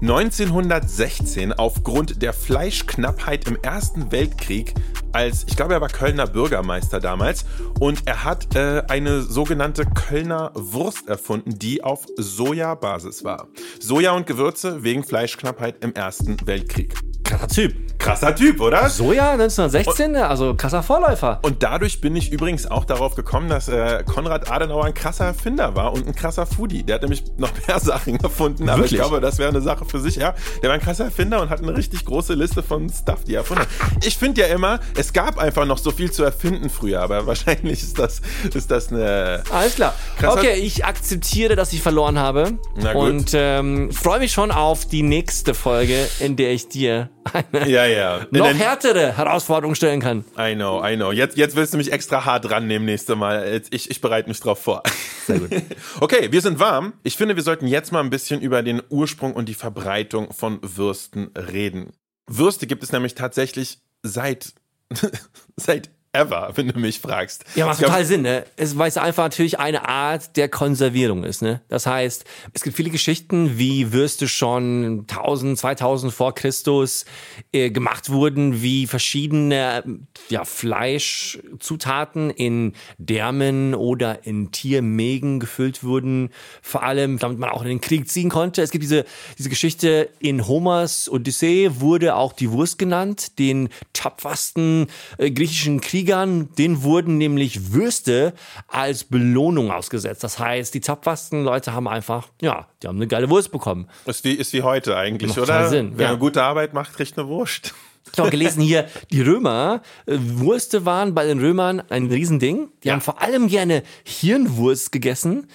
1916 0.01 1.53
aufgrund 1.53 2.21
der 2.21 2.33
Fleischknappheit 2.33 3.47
im 3.47 3.57
Ersten 3.61 4.11
Weltkrieg 4.11 4.73
als, 5.11 5.45
ich 5.47 5.55
glaube, 5.55 5.73
er 5.73 5.81
war 5.81 5.87
Kölner 5.87 6.27
Bürgermeister 6.27 6.99
damals 6.99 7.45
und 7.79 8.05
er 8.05 8.25
hat 8.25 8.53
äh, 8.55 8.83
eine 8.89 9.21
sogenannte 9.21 9.85
Kölner 9.85 10.51
Wurst 10.55 11.07
erfunden, 11.07 11.57
die 11.57 11.83
auf 11.83 12.05
Sojabasis 12.17 13.23
war. 13.23 13.47
Soja 13.79 14.11
und 14.11 14.27
Gewürze 14.27 14.83
wegen 14.83 15.03
Fleischknappheit 15.05 15.83
im 15.83 15.93
Ersten 15.93 16.35
Weltkrieg. 16.45 16.95
Krasser 17.25 17.47
Typ. 17.47 17.97
Krasser 17.97 18.35
Typ, 18.35 18.61
oder? 18.61 18.87
Soja 18.87 19.31
1916, 19.31 20.15
also 20.15 20.53
krasser 20.53 20.83
Vorläufer. 20.83 21.39
Und 21.41 21.63
dadurch 21.63 22.01
bin 22.01 22.15
ich 22.15 22.31
übrigens 22.31 22.69
auch 22.69 22.85
darauf 22.85 23.15
gekommen, 23.15 23.49
dass 23.49 23.67
äh, 23.67 24.03
Konrad 24.05 24.51
Adenauer 24.51 24.85
ein 24.85 24.93
krasser 24.93 25.25
Erfinder 25.25 25.75
war 25.75 25.91
und 25.91 26.05
ein 26.05 26.13
krasser 26.13 26.45
Foodie. 26.45 26.83
Der 26.83 26.95
hat 26.95 27.01
nämlich 27.01 27.23
noch 27.37 27.49
mehr 27.67 27.79
Sachen 27.79 28.17
erfunden, 28.19 28.69
aber 28.69 28.83
Wirklich? 28.83 28.93
ich 28.93 28.99
glaube, 28.99 29.21
das 29.21 29.39
wäre 29.39 29.49
eine 29.49 29.61
Sache 29.61 29.85
für 29.85 29.99
sich. 29.99 30.17
Ja, 30.17 30.35
der 30.61 30.69
war 30.69 30.75
ein 30.75 30.81
krasser 30.81 31.05
Erfinder 31.05 31.41
und 31.41 31.49
hat 31.49 31.63
eine 31.63 31.75
richtig 31.75 32.05
große 32.05 32.35
Liste 32.35 32.61
von 32.61 32.89
Stuff, 32.89 33.23
die 33.23 33.33
er 33.33 33.39
erfunden 33.39 33.63
hat. 33.63 34.05
Ich 34.05 34.17
finde 34.17 34.41
ja 34.41 34.47
immer, 34.47 34.79
es 34.95 35.11
gab 35.11 35.39
einfach 35.39 35.65
noch 35.65 35.79
so 35.79 35.89
viel 35.89 36.11
zu 36.11 36.23
erfinden 36.23 36.69
früher, 36.69 37.01
aber 37.01 37.25
wahrscheinlich 37.25 37.81
ist 37.81 37.97
das, 37.97 38.21
ist 38.53 38.69
das 38.69 38.91
eine... 38.91 39.43
Alles 39.51 39.75
klar. 39.75 39.95
Okay, 40.23 40.53
ich 40.53 40.85
akzeptiere, 40.85 41.55
dass 41.55 41.73
ich 41.73 41.81
verloren 41.81 42.19
habe. 42.19 42.59
Na 42.75 42.93
gut. 42.93 43.09
Und 43.09 43.31
ähm, 43.33 43.91
freue 43.91 44.19
mich 44.19 44.31
schon 44.31 44.51
auf 44.51 44.85
die 44.85 45.01
nächste 45.01 45.55
Folge, 45.55 46.07
in 46.19 46.35
der 46.35 46.51
ich 46.51 46.67
dir 46.67 47.09
eine 47.33 47.69
Ja, 47.69 47.85
ja. 47.85 48.27
Noch 48.31 48.53
härtere 48.53 49.17
Herausforderung 49.17 49.75
stellen 49.75 49.99
kann. 49.99 50.25
I 50.37 50.55
know, 50.55 50.85
I 50.85 50.95
know. 50.95 51.11
Jetzt, 51.11 51.37
jetzt 51.37 51.55
willst 51.55 51.73
du 51.73 51.77
mich 51.77 51.91
extra 51.91 52.25
hart 52.25 52.49
rannehmen 52.49 52.85
nächste 52.85 53.15
Mal. 53.15 53.51
Jetzt, 53.51 53.73
ich, 53.73 53.89
ich 53.89 54.01
bereite 54.01 54.29
mich 54.29 54.39
drauf 54.39 54.61
vor. 54.61 54.83
Sehr 55.25 55.39
gut. 55.39 55.49
Okay, 55.99 56.31
wir 56.31 56.41
sind 56.41 56.59
warm. 56.59 56.93
Ich 57.03 57.17
finde, 57.17 57.35
wir 57.35 57.43
sollten 57.43 57.67
jetzt 57.67 57.91
mal 57.91 58.01
ein 58.01 58.09
bisschen 58.09 58.41
über 58.41 58.61
den 58.61 58.81
Ursprung 58.89 59.33
und 59.33 59.49
die 59.49 59.53
Verbreitung 59.53 60.31
von 60.33 60.59
Würsten 60.61 61.31
reden. 61.35 61.91
Würste 62.27 62.67
gibt 62.67 62.83
es 62.83 62.91
nämlich 62.91 63.15
tatsächlich 63.15 63.79
seit, 64.03 64.53
seit 65.55 65.89
ever, 66.15 66.51
wenn 66.55 66.67
du 66.67 66.79
mich 66.79 66.99
fragst. 66.99 67.45
Ja, 67.55 67.65
macht 67.65 67.81
total 67.81 68.05
Sinn, 68.05 68.21
ne? 68.21 68.45
Es, 68.55 68.77
weil 68.77 68.87
es 68.87 68.97
einfach 68.97 69.23
natürlich 69.23 69.59
eine 69.59 69.87
Art 69.87 70.35
der 70.37 70.49
Konservierung 70.49 71.23
ist, 71.23 71.41
ne? 71.41 71.61
Das 71.69 71.85
heißt, 71.85 72.25
es 72.53 72.61
gibt 72.63 72.75
viele 72.75 72.89
Geschichten, 72.89 73.57
wie 73.57 73.91
Würste 73.91 74.27
schon 74.27 75.05
1000, 75.09 75.57
2000 75.57 76.13
vor 76.13 76.33
Christus 76.35 77.05
äh, 77.51 77.69
gemacht 77.69 78.09
wurden, 78.09 78.61
wie 78.61 78.87
verschiedene 78.87 79.83
ja, 80.29 80.45
Fleischzutaten 80.45 82.29
in 82.29 82.73
Därmen 82.97 83.75
oder 83.75 84.25
in 84.25 84.51
Tiermägen 84.51 85.39
gefüllt 85.39 85.83
wurden, 85.83 86.29
vor 86.61 86.83
allem, 86.83 87.19
damit 87.19 87.39
man 87.39 87.49
auch 87.49 87.61
in 87.61 87.67
den 87.67 87.81
Krieg 87.81 88.09
ziehen 88.09 88.29
konnte. 88.29 88.61
Es 88.61 88.71
gibt 88.71 88.83
diese, 88.83 89.05
diese 89.37 89.49
Geschichte 89.49 90.09
in 90.19 90.47
Homers 90.47 91.09
Odyssee 91.09 91.71
wurde 91.79 92.15
auch 92.15 92.33
die 92.33 92.51
Wurst 92.51 92.77
genannt, 92.77 93.39
den 93.39 93.69
tapfersten 93.93 94.87
äh, 95.17 95.31
griechischen 95.31 95.81
Kriegern, 96.05 96.49
denen 96.55 96.83
wurden 96.83 97.17
nämlich 97.17 97.73
Würste 97.73 98.33
als 98.67 99.05
Belohnung 99.05 99.71
ausgesetzt. 99.71 100.23
Das 100.23 100.37
heißt, 100.37 100.71
die 100.75 100.79
tapfersten 100.79 101.43
Leute 101.43 101.73
haben 101.73 101.87
einfach, 101.87 102.27
ja, 102.41 102.67
die 102.83 102.87
haben 102.87 102.97
eine 102.97 103.07
geile 103.07 103.27
Wurst 103.29 103.51
bekommen. 103.51 103.87
Ist 104.05 104.23
wie, 104.23 104.33
ist 104.33 104.53
wie 104.53 104.61
heute 104.61 104.95
eigentlich, 104.95 105.29
Macht 105.29 105.39
oder? 105.39 105.67
Sinn, 105.67 105.93
Wer 105.95 106.05
ja. 106.05 106.09
eine 106.11 106.19
gute 106.19 106.43
Arbeit 106.43 106.73
macht, 106.73 106.93
kriegt 106.93 107.17
eine 107.17 107.27
Wurst. 107.27 107.73
Ich 108.13 108.19
habe 108.19 108.29
gelesen 108.29 108.61
hier, 108.61 108.87
die 109.11 109.21
Römer, 109.21 109.81
äh, 110.05 110.17
Würste 110.17 110.85
waren 110.85 111.13
bei 111.13 111.25
den 111.25 111.39
Römern 111.39 111.81
ein 111.89 112.07
Riesending. 112.07 112.69
Die 112.83 112.91
haben 112.91 113.01
vor 113.01 113.21
allem 113.21 113.47
gerne 113.47 113.83
Hirnwurst 114.03 114.91
gegessen. 114.91 115.47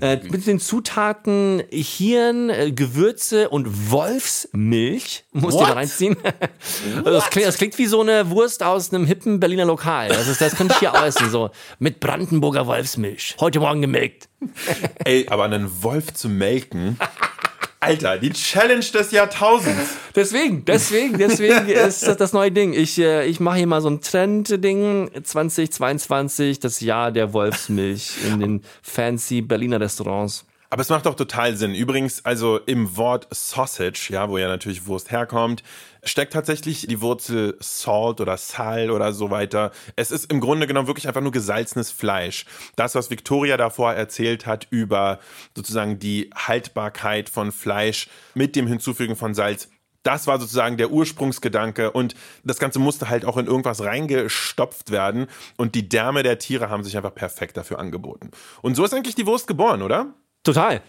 Äh, 0.00 0.18
mit 0.28 0.46
den 0.46 0.58
Zutaten 0.58 1.62
Hirn, 1.70 2.50
äh, 2.50 2.72
Gewürze 2.72 3.50
und 3.50 3.90
Wolfsmilch. 3.90 5.24
Muss 5.32 5.54
ihr 5.54 5.60
What? 5.60 5.68
mal 5.68 5.72
reinziehen. 5.74 6.16
Also 6.96 7.10
das, 7.10 7.30
klingt, 7.30 7.46
das 7.46 7.56
klingt 7.56 7.78
wie 7.78 7.86
so 7.86 8.00
eine 8.00 8.30
Wurst 8.30 8.62
aus 8.62 8.92
einem 8.92 9.06
hippen 9.06 9.40
Berliner 9.40 9.64
Lokal. 9.64 10.08
Das, 10.08 10.26
ist, 10.28 10.40
das 10.40 10.56
könnte 10.56 10.74
ich 10.74 10.80
hier 10.80 10.92
essen. 10.94 11.30
So 11.30 11.50
mit 11.78 12.00
Brandenburger 12.00 12.66
Wolfsmilch. 12.66 13.36
Heute 13.38 13.60
Morgen 13.60 13.80
gemelkt. 13.80 14.28
Ey, 15.04 15.26
aber 15.28 15.44
einen 15.44 15.82
Wolf 15.82 16.12
zu 16.14 16.28
melken. 16.28 16.98
Alter, 17.80 18.18
die 18.18 18.32
Challenge 18.32 18.84
des 18.84 19.12
Jahrtausends. 19.12 19.90
Deswegen, 20.16 20.64
deswegen, 20.64 21.16
deswegen 21.16 21.68
ist 21.68 22.04
das 22.04 22.16
das 22.16 22.32
neue 22.32 22.50
Ding. 22.50 22.72
Ich, 22.72 22.98
äh, 22.98 23.24
ich 23.26 23.38
mache 23.38 23.58
hier 23.58 23.68
mal 23.68 23.80
so 23.80 23.88
ein 23.88 24.00
Trend-Ding. 24.00 25.10
2022, 25.22 26.58
das 26.58 26.80
Jahr 26.80 27.12
der 27.12 27.32
Wolfsmilch 27.32 28.14
in 28.26 28.40
den 28.40 28.62
fancy 28.82 29.42
Berliner 29.42 29.80
Restaurants. 29.80 30.44
Aber 30.70 30.82
es 30.82 30.88
macht 30.88 31.06
doch 31.06 31.14
total 31.14 31.56
Sinn. 31.56 31.74
Übrigens, 31.74 32.24
also 32.24 32.58
im 32.58 32.96
Wort 32.96 33.26
Sausage, 33.30 34.08
ja, 34.10 34.28
wo 34.28 34.36
ja 34.38 34.48
natürlich 34.48 34.86
Wurst 34.86 35.10
herkommt, 35.10 35.62
steckt 36.08 36.32
tatsächlich 36.32 36.86
die 36.86 37.00
Wurzel 37.00 37.56
Salt 37.60 38.20
oder 38.20 38.36
Sal 38.36 38.90
oder 38.90 39.12
so 39.12 39.30
weiter. 39.30 39.70
Es 39.96 40.10
ist 40.10 40.30
im 40.32 40.40
Grunde 40.40 40.66
genommen 40.66 40.86
wirklich 40.86 41.08
einfach 41.08 41.20
nur 41.20 41.32
gesalzenes 41.32 41.90
Fleisch. 41.90 42.46
Das, 42.76 42.94
was 42.94 43.10
Victoria 43.10 43.56
davor 43.56 43.92
erzählt 43.92 44.46
hat 44.46 44.66
über 44.70 45.20
sozusagen 45.56 45.98
die 45.98 46.30
Haltbarkeit 46.34 47.28
von 47.28 47.52
Fleisch 47.52 48.08
mit 48.34 48.56
dem 48.56 48.66
Hinzufügen 48.66 49.16
von 49.16 49.34
Salz, 49.34 49.68
das 50.02 50.26
war 50.26 50.40
sozusagen 50.40 50.76
der 50.76 50.90
Ursprungsgedanke 50.90 51.90
und 51.90 52.14
das 52.44 52.58
Ganze 52.58 52.78
musste 52.78 53.08
halt 53.08 53.24
auch 53.24 53.36
in 53.36 53.46
irgendwas 53.46 53.82
reingestopft 53.82 54.90
werden 54.90 55.26
und 55.56 55.74
die 55.74 55.88
Därme 55.88 56.22
der 56.22 56.38
Tiere 56.38 56.70
haben 56.70 56.84
sich 56.84 56.96
einfach 56.96 57.14
perfekt 57.14 57.56
dafür 57.56 57.78
angeboten. 57.78 58.30
Und 58.62 58.74
so 58.74 58.84
ist 58.84 58.94
eigentlich 58.94 59.16
die 59.16 59.26
Wurst 59.26 59.46
geboren, 59.46 59.82
oder? 59.82 60.14
Total. 60.44 60.82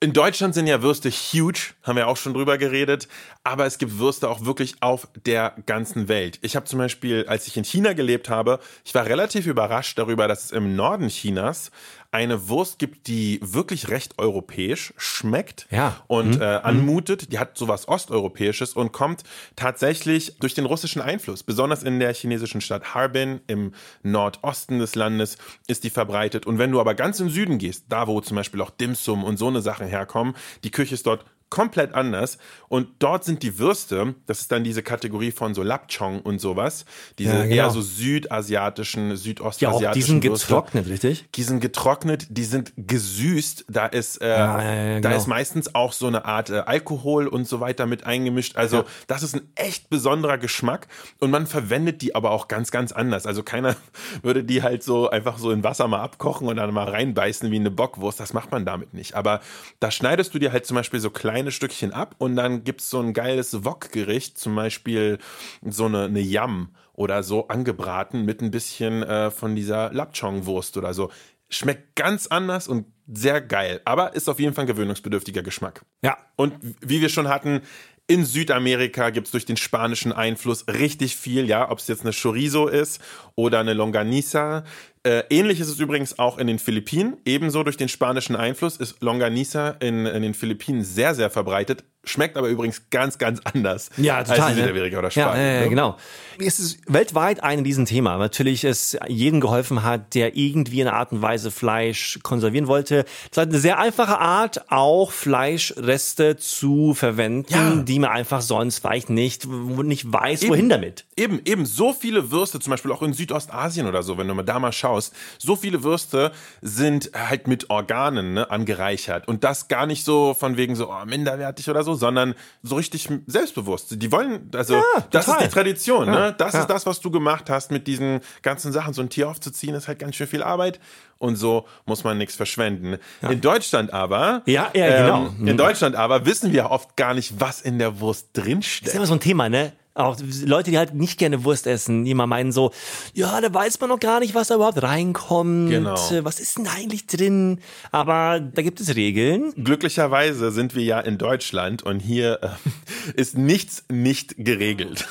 In 0.00 0.12
Deutschland 0.12 0.52
sind 0.52 0.66
ja 0.66 0.82
Würste 0.82 1.10
huge, 1.10 1.74
haben 1.84 1.96
wir 1.96 2.08
auch 2.08 2.16
schon 2.16 2.34
drüber 2.34 2.58
geredet, 2.58 3.06
aber 3.44 3.66
es 3.66 3.78
gibt 3.78 3.98
Würste 3.98 4.28
auch 4.28 4.44
wirklich 4.44 4.76
auf 4.80 5.08
der 5.26 5.54
ganzen 5.66 6.08
Welt. 6.08 6.38
Ich 6.42 6.54
habe 6.54 6.66
zum 6.66 6.78
Beispiel, 6.78 7.26
als 7.26 7.46
ich 7.46 7.56
in 7.56 7.64
China 7.64 7.92
gelebt 7.92 8.28
habe, 8.28 8.60
ich 8.84 8.94
war 8.94 9.06
relativ 9.06 9.46
überrascht 9.46 9.98
darüber, 9.98 10.28
dass 10.28 10.44
es 10.44 10.50
im 10.52 10.76
Norden 10.76 11.08
Chinas 11.08 11.70
eine 12.12 12.48
Wurst 12.48 12.78
gibt, 12.78 13.06
die 13.06 13.40
wirklich 13.42 13.88
recht 13.88 14.18
europäisch 14.18 14.92
schmeckt 14.98 15.66
ja. 15.70 15.96
und 16.08 16.36
mhm. 16.36 16.42
äh, 16.42 16.44
anmutet. 16.44 17.32
Die 17.32 17.38
hat 17.38 17.56
sowas 17.56 17.88
Osteuropäisches 17.88 18.74
und 18.74 18.92
kommt 18.92 19.22
tatsächlich 19.56 20.36
durch 20.38 20.52
den 20.52 20.66
russischen 20.66 21.00
Einfluss. 21.00 21.42
Besonders 21.42 21.82
in 21.82 21.98
der 22.00 22.12
chinesischen 22.12 22.60
Stadt 22.60 22.94
Harbin 22.94 23.40
im 23.46 23.72
Nordosten 24.02 24.78
des 24.78 24.94
Landes 24.94 25.38
ist 25.66 25.84
die 25.84 25.90
verbreitet. 25.90 26.46
Und 26.46 26.58
wenn 26.58 26.70
du 26.70 26.80
aber 26.80 26.94
ganz 26.94 27.18
im 27.18 27.30
Süden 27.30 27.56
gehst, 27.56 27.86
da 27.88 28.06
wo 28.06 28.20
zum 28.20 28.36
Beispiel 28.36 28.60
auch 28.60 28.70
Dim 28.70 28.94
Sum 28.94 29.24
und 29.24 29.38
so 29.38 29.48
eine 29.48 29.62
Sachen 29.62 29.86
herkommen, 29.86 30.34
die 30.64 30.70
Küche 30.70 30.94
ist 30.94 31.06
dort 31.06 31.24
komplett 31.52 31.94
anders. 31.94 32.38
Und 32.68 32.88
dort 32.98 33.24
sind 33.24 33.42
die 33.42 33.58
Würste, 33.58 34.14
das 34.24 34.40
ist 34.40 34.50
dann 34.50 34.64
diese 34.64 34.82
Kategorie 34.82 35.32
von 35.32 35.52
so 35.52 35.62
Lapchong 35.62 36.20
und 36.20 36.40
sowas, 36.40 36.86
diese 37.18 37.34
ja, 37.34 37.42
genau. 37.42 37.54
eher 37.54 37.70
so 37.70 37.82
südasiatischen, 37.82 39.14
südostasiatischen 39.18 39.82
ja, 39.82 39.90
auch 39.90 39.92
die 39.92 40.00
sind 40.00 40.24
Würste. 40.24 40.46
getrocknet, 40.46 40.88
richtig? 40.88 41.26
Die 41.34 41.42
sind 41.42 41.60
getrocknet, 41.60 42.26
die 42.30 42.44
sind 42.44 42.72
gesüßt. 42.78 43.66
Da 43.68 43.84
ist, 43.84 44.22
äh, 44.22 44.28
ja, 44.30 44.62
ja, 44.62 44.84
genau. 44.94 45.10
da 45.10 45.14
ist 45.14 45.26
meistens 45.26 45.74
auch 45.74 45.92
so 45.92 46.06
eine 46.06 46.24
Art 46.24 46.48
äh, 46.48 46.60
Alkohol 46.60 47.26
und 47.26 47.46
so 47.46 47.60
weiter 47.60 47.84
mit 47.84 48.04
eingemischt. 48.04 48.56
Also 48.56 48.84
das 49.06 49.22
ist 49.22 49.34
ein 49.34 49.42
echt 49.54 49.90
besonderer 49.90 50.38
Geschmack 50.38 50.88
und 51.18 51.30
man 51.30 51.46
verwendet 51.46 52.00
die 52.00 52.14
aber 52.14 52.30
auch 52.30 52.48
ganz, 52.48 52.70
ganz 52.70 52.92
anders. 52.92 53.26
Also 53.26 53.42
keiner 53.42 53.76
würde 54.22 54.42
die 54.42 54.62
halt 54.62 54.82
so 54.82 55.10
einfach 55.10 55.36
so 55.36 55.50
in 55.50 55.62
Wasser 55.64 55.86
mal 55.86 56.00
abkochen 56.00 56.48
und 56.48 56.56
dann 56.56 56.72
mal 56.72 56.88
reinbeißen 56.88 57.50
wie 57.50 57.56
eine 57.56 57.70
Bockwurst. 57.70 58.20
Das 58.20 58.32
macht 58.32 58.50
man 58.50 58.64
damit 58.64 58.94
nicht. 58.94 59.16
Aber 59.16 59.42
da 59.80 59.90
schneidest 59.90 60.32
du 60.32 60.38
dir 60.38 60.50
halt 60.50 60.64
zum 60.64 60.76
Beispiel 60.76 60.98
so 60.98 61.10
kleine 61.10 61.41
kleine 61.42 61.50
Stückchen 61.50 61.92
ab 61.92 62.14
und 62.18 62.36
dann 62.36 62.62
gibt 62.62 62.82
es 62.82 62.90
so 62.90 63.00
ein 63.00 63.12
geiles 63.12 63.64
Wok-Gericht, 63.64 64.38
zum 64.38 64.54
Beispiel 64.54 65.18
so 65.64 65.86
eine, 65.86 66.04
eine 66.04 66.20
Yam 66.20 66.68
oder 66.92 67.24
so 67.24 67.48
angebraten 67.48 68.24
mit 68.24 68.40
ein 68.42 68.52
bisschen 68.52 69.02
äh, 69.02 69.32
von 69.32 69.56
dieser 69.56 69.92
Lapchong-Wurst 69.92 70.76
oder 70.76 70.94
so. 70.94 71.10
Schmeckt 71.48 71.96
ganz 71.96 72.28
anders 72.28 72.68
und 72.68 72.86
sehr 73.12 73.40
geil, 73.40 73.80
aber 73.84 74.14
ist 74.14 74.28
auf 74.28 74.38
jeden 74.38 74.54
Fall 74.54 74.64
ein 74.64 74.68
gewöhnungsbedürftiger 74.68 75.42
Geschmack. 75.42 75.84
Ja. 76.02 76.16
Und 76.36 76.54
wie 76.80 77.00
wir 77.00 77.08
schon 77.08 77.28
hatten, 77.28 77.62
in 78.06 78.24
Südamerika 78.24 79.10
gibt 79.10 79.26
es 79.26 79.32
durch 79.32 79.46
den 79.46 79.56
spanischen 79.56 80.12
Einfluss 80.12 80.66
richtig 80.68 81.16
viel, 81.16 81.48
ja, 81.48 81.70
ob 81.70 81.78
es 81.78 81.88
jetzt 81.88 82.02
eine 82.02 82.12
Chorizo 82.12 82.68
ist 82.68 83.00
oder 83.34 83.60
eine 83.60 83.74
Longanisa. 83.74 84.64
Äh, 85.04 85.24
ähnlich 85.30 85.58
ist 85.58 85.68
es 85.68 85.80
übrigens 85.80 86.18
auch 86.18 86.38
in 86.38 86.46
den 86.46 86.60
Philippinen. 86.60 87.16
Ebenso 87.24 87.64
durch 87.64 87.76
den 87.76 87.88
spanischen 87.88 88.36
Einfluss 88.36 88.76
ist 88.76 89.02
Longanisa 89.02 89.70
in, 89.80 90.06
in 90.06 90.22
den 90.22 90.34
Philippinen 90.34 90.84
sehr, 90.84 91.14
sehr 91.14 91.28
verbreitet. 91.28 91.84
Schmeckt 92.04 92.36
aber 92.36 92.48
übrigens 92.48 92.90
ganz, 92.90 93.16
ganz 93.16 93.40
anders 93.44 93.90
ja, 93.96 94.24
total, 94.24 94.40
als 94.40 94.50
in 94.56 94.62
Südamerika 94.64 94.98
oder 94.98 95.10
Spanien. 95.12 95.36
Ja, 95.36 95.52
äh, 95.52 95.60
ne? 95.60 95.68
genau. 95.68 95.96
Es 96.44 96.58
ist 96.58 96.80
weltweit 96.92 97.44
ein 97.44 97.60
Riesenthema. 97.60 98.16
Natürlich 98.18 98.64
es 98.64 98.98
jedem 99.06 99.40
geholfen 99.40 99.84
hat, 99.84 100.14
der 100.16 100.36
irgendwie 100.36 100.80
in 100.80 100.88
einer 100.88 100.96
Art 100.96 101.12
und 101.12 101.22
Weise 101.22 101.52
Fleisch 101.52 102.18
konservieren 102.24 102.66
wollte. 102.66 103.04
Es 103.30 103.38
hat 103.38 103.50
eine 103.50 103.58
sehr 103.60 103.78
einfache 103.78 104.18
Art, 104.18 104.72
auch 104.72 105.12
Fleischreste 105.12 106.36
zu 106.36 106.94
verwenden, 106.94 107.52
ja. 107.52 107.76
die 107.76 108.00
man 108.00 108.10
einfach 108.10 108.40
sonst 108.40 108.80
vielleicht 108.80 109.08
nicht, 109.08 109.46
nicht 109.46 110.12
weiß, 110.12 110.42
eben, 110.42 110.50
wohin 110.50 110.68
damit. 110.68 111.04
Eben, 111.16 111.40
eben. 111.44 111.66
So 111.66 111.92
viele 111.92 112.32
Würste, 112.32 112.58
zum 112.58 112.72
Beispiel 112.72 112.90
auch 112.90 113.02
in 113.02 113.12
Südostasien 113.12 113.86
oder 113.86 114.02
so, 114.02 114.18
wenn 114.18 114.26
du 114.26 114.34
mal 114.34 114.42
da 114.42 114.58
mal 114.58 114.72
schaust, 114.72 114.91
so 115.38 115.56
viele 115.56 115.82
Würste 115.82 116.32
sind 116.60 117.10
halt 117.14 117.48
mit 117.48 117.70
Organen 117.70 118.34
ne, 118.34 118.50
angereichert. 118.50 119.28
Und 119.28 119.44
das 119.44 119.68
gar 119.68 119.86
nicht 119.86 120.04
so 120.04 120.34
von 120.34 120.56
wegen 120.56 120.76
so 120.76 120.90
oh, 120.90 121.04
minderwertig 121.06 121.68
oder 121.68 121.82
so, 121.82 121.94
sondern 121.94 122.34
so 122.62 122.76
richtig 122.76 123.08
selbstbewusst. 123.26 124.02
Die 124.02 124.12
wollen, 124.12 124.50
also 124.54 124.74
ja, 124.74 124.82
das 125.10 125.28
ist 125.28 125.40
die 125.40 125.48
Tradition, 125.48 126.06
ja, 126.06 126.12
ne? 126.12 126.34
Das 126.36 126.54
ja. 126.54 126.60
ist 126.60 126.66
das, 126.68 126.86
was 126.86 127.00
du 127.00 127.10
gemacht 127.10 127.50
hast 127.50 127.70
mit 127.70 127.86
diesen 127.86 128.20
ganzen 128.42 128.72
Sachen. 128.72 128.94
So 128.94 129.02
ein 129.02 129.08
Tier 129.08 129.28
aufzuziehen, 129.28 129.74
ist 129.74 129.88
halt 129.88 129.98
ganz 129.98 130.16
schön 130.16 130.26
viel 130.26 130.42
Arbeit 130.42 130.80
und 131.22 131.36
so 131.36 131.66
muss 131.86 132.02
man 132.02 132.18
nichts 132.18 132.34
verschwenden. 132.34 132.98
In 133.22 133.40
Deutschland 133.40 133.92
aber, 133.92 134.42
ja, 134.46 134.70
ja, 134.74 135.02
genau. 135.02 135.26
Ähm, 135.38 135.48
in 135.48 135.56
Deutschland 135.56 135.94
aber 135.94 136.26
wissen 136.26 136.52
wir 136.52 136.70
oft 136.70 136.96
gar 136.96 137.14
nicht, 137.14 137.40
was 137.40 137.60
in 137.60 137.78
der 137.78 138.00
Wurst 138.00 138.30
drinsteckt. 138.32 138.86
Das 138.86 138.94
ist 138.94 138.96
immer 138.96 139.06
so 139.06 139.14
ein 139.14 139.20
Thema, 139.20 139.48
ne? 139.48 139.72
Auch 139.94 140.16
Leute, 140.44 140.70
die 140.70 140.78
halt 140.78 140.94
nicht 140.94 141.18
gerne 141.18 141.44
Wurst 141.44 141.66
essen, 141.66 142.04
die 142.04 142.12
immer 142.12 142.26
meinen 142.26 142.50
so, 142.50 142.72
ja, 143.12 143.38
da 143.42 143.52
weiß 143.52 143.78
man 143.80 143.90
noch 143.90 144.00
gar 144.00 144.20
nicht, 144.20 144.34
was 144.34 144.48
da 144.48 144.54
überhaupt 144.54 144.82
reinkommt. 144.82 145.68
Genau. 145.68 145.94
Was 146.22 146.40
ist 146.40 146.56
denn 146.56 146.64
da 146.64 146.70
eigentlich 146.72 147.06
drin? 147.06 147.60
Aber 147.90 148.40
da 148.40 148.62
gibt 148.62 148.80
es 148.80 148.96
Regeln. 148.96 149.52
Glücklicherweise 149.62 150.50
sind 150.50 150.74
wir 150.74 150.82
ja 150.82 150.98
in 151.00 151.18
Deutschland 151.18 151.82
und 151.82 152.00
hier 152.00 152.38
äh, 152.42 152.48
ist 153.20 153.36
nichts 153.36 153.84
nicht 153.90 154.34
geregelt. 154.38 155.06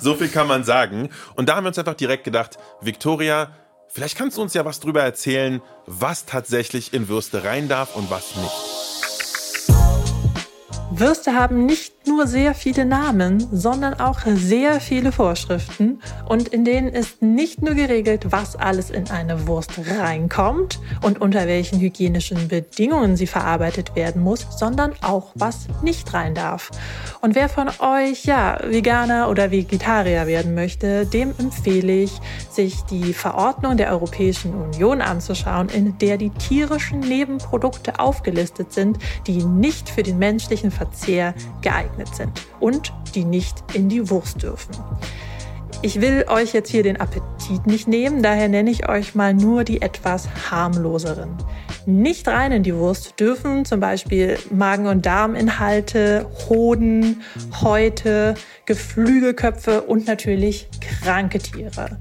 So 0.00 0.14
viel 0.14 0.28
kann 0.28 0.48
man 0.48 0.64
sagen. 0.64 1.10
Und 1.36 1.48
da 1.48 1.54
haben 1.54 1.64
wir 1.64 1.68
uns 1.68 1.78
einfach 1.78 1.94
direkt 1.94 2.24
gedacht, 2.24 2.58
Victoria, 2.80 3.50
vielleicht 3.88 4.18
kannst 4.18 4.36
du 4.36 4.42
uns 4.42 4.52
ja 4.54 4.64
was 4.64 4.80
drüber 4.80 5.02
erzählen, 5.02 5.62
was 5.86 6.26
tatsächlich 6.26 6.92
in 6.92 7.08
Würste 7.08 7.44
rein 7.44 7.68
darf 7.68 7.94
und 7.94 8.10
was 8.10 8.34
nicht. 8.34 8.84
Würste 10.90 11.34
haben 11.34 11.66
nicht 11.66 11.93
nur 12.06 12.26
sehr 12.26 12.54
viele 12.54 12.84
Namen, 12.84 13.46
sondern 13.50 13.94
auch 13.94 14.20
sehr 14.26 14.80
viele 14.80 15.12
Vorschriften 15.12 16.00
und 16.28 16.48
in 16.48 16.64
denen 16.64 16.88
ist 16.88 17.22
nicht 17.22 17.62
nur 17.62 17.74
geregelt, 17.74 18.26
was 18.30 18.56
alles 18.56 18.90
in 18.90 19.10
eine 19.10 19.46
Wurst 19.46 19.72
reinkommt 19.98 20.80
und 21.02 21.20
unter 21.20 21.46
welchen 21.46 21.80
hygienischen 21.80 22.48
Bedingungen 22.48 23.16
sie 23.16 23.26
verarbeitet 23.26 23.96
werden 23.96 24.22
muss, 24.22 24.46
sondern 24.58 24.92
auch 25.02 25.32
was 25.34 25.66
nicht 25.82 26.12
rein 26.12 26.34
darf. 26.34 26.70
Und 27.20 27.34
wer 27.34 27.48
von 27.48 27.68
euch 27.78 28.24
ja 28.24 28.58
Veganer 28.62 29.28
oder 29.30 29.50
Vegetarier 29.50 30.26
werden 30.26 30.54
möchte, 30.54 31.06
dem 31.06 31.32
empfehle 31.38 31.92
ich, 31.92 32.12
sich 32.50 32.82
die 32.82 33.14
Verordnung 33.14 33.76
der 33.76 33.90
Europäischen 33.90 34.54
Union 34.54 35.00
anzuschauen, 35.00 35.68
in 35.68 35.96
der 35.98 36.18
die 36.18 36.30
tierischen 36.30 37.00
Nebenprodukte 37.00 37.98
aufgelistet 37.98 38.72
sind, 38.72 38.98
die 39.26 39.44
nicht 39.44 39.88
für 39.88 40.02
den 40.02 40.18
menschlichen 40.18 40.70
Verzehr 40.70 41.34
geeignet 41.62 41.93
geeignet 41.94 42.14
sind 42.14 42.30
und 42.60 42.92
die 43.14 43.24
nicht 43.24 43.56
in 43.74 43.88
die 43.88 44.10
Wurst 44.10 44.42
dürfen. 44.42 44.74
Ich 45.82 46.00
will 46.00 46.24
euch 46.28 46.54
jetzt 46.54 46.70
hier 46.70 46.82
den 46.82 46.98
Appetit 46.98 47.66
nicht 47.66 47.88
nehmen, 47.88 48.22
daher 48.22 48.48
nenne 48.48 48.70
ich 48.70 48.88
euch 48.88 49.14
mal 49.14 49.34
nur 49.34 49.64
die 49.64 49.82
etwas 49.82 50.28
harmloseren. 50.50 51.36
Nicht 51.84 52.26
rein 52.26 52.52
in 52.52 52.62
die 52.62 52.74
Wurst 52.74 53.20
dürfen 53.20 53.66
zum 53.66 53.80
Beispiel 53.80 54.38
Magen- 54.50 54.86
und 54.86 55.04
Darminhalte, 55.04 56.26
Hoden, 56.48 57.22
Häute, 57.60 58.34
Geflügelköpfe 58.64 59.82
und 59.82 60.06
natürlich 60.06 60.68
kranke 60.80 61.38
Tiere. 61.38 61.98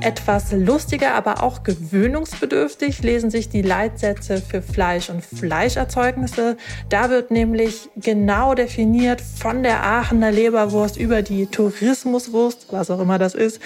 Etwas 0.00 0.50
lustiger, 0.50 1.14
aber 1.14 1.42
auch 1.42 1.62
gewöhnungsbedürftig 1.62 3.02
lesen 3.02 3.30
sich 3.30 3.48
die 3.48 3.62
Leitsätze 3.62 4.38
für 4.38 4.60
Fleisch 4.60 5.08
und 5.08 5.24
Fleischerzeugnisse. 5.24 6.56
Da 6.88 7.10
wird 7.10 7.30
nämlich 7.30 7.88
genau 7.96 8.54
definiert 8.54 9.20
von 9.20 9.62
der 9.62 9.84
Aachener 9.84 10.32
Leberwurst 10.32 10.96
über 10.96 11.22
die 11.22 11.46
Tourismuswurst, 11.46 12.66
was 12.70 12.90
auch 12.90 12.98
immer 12.98 13.18
das 13.18 13.34
ist, 13.34 13.60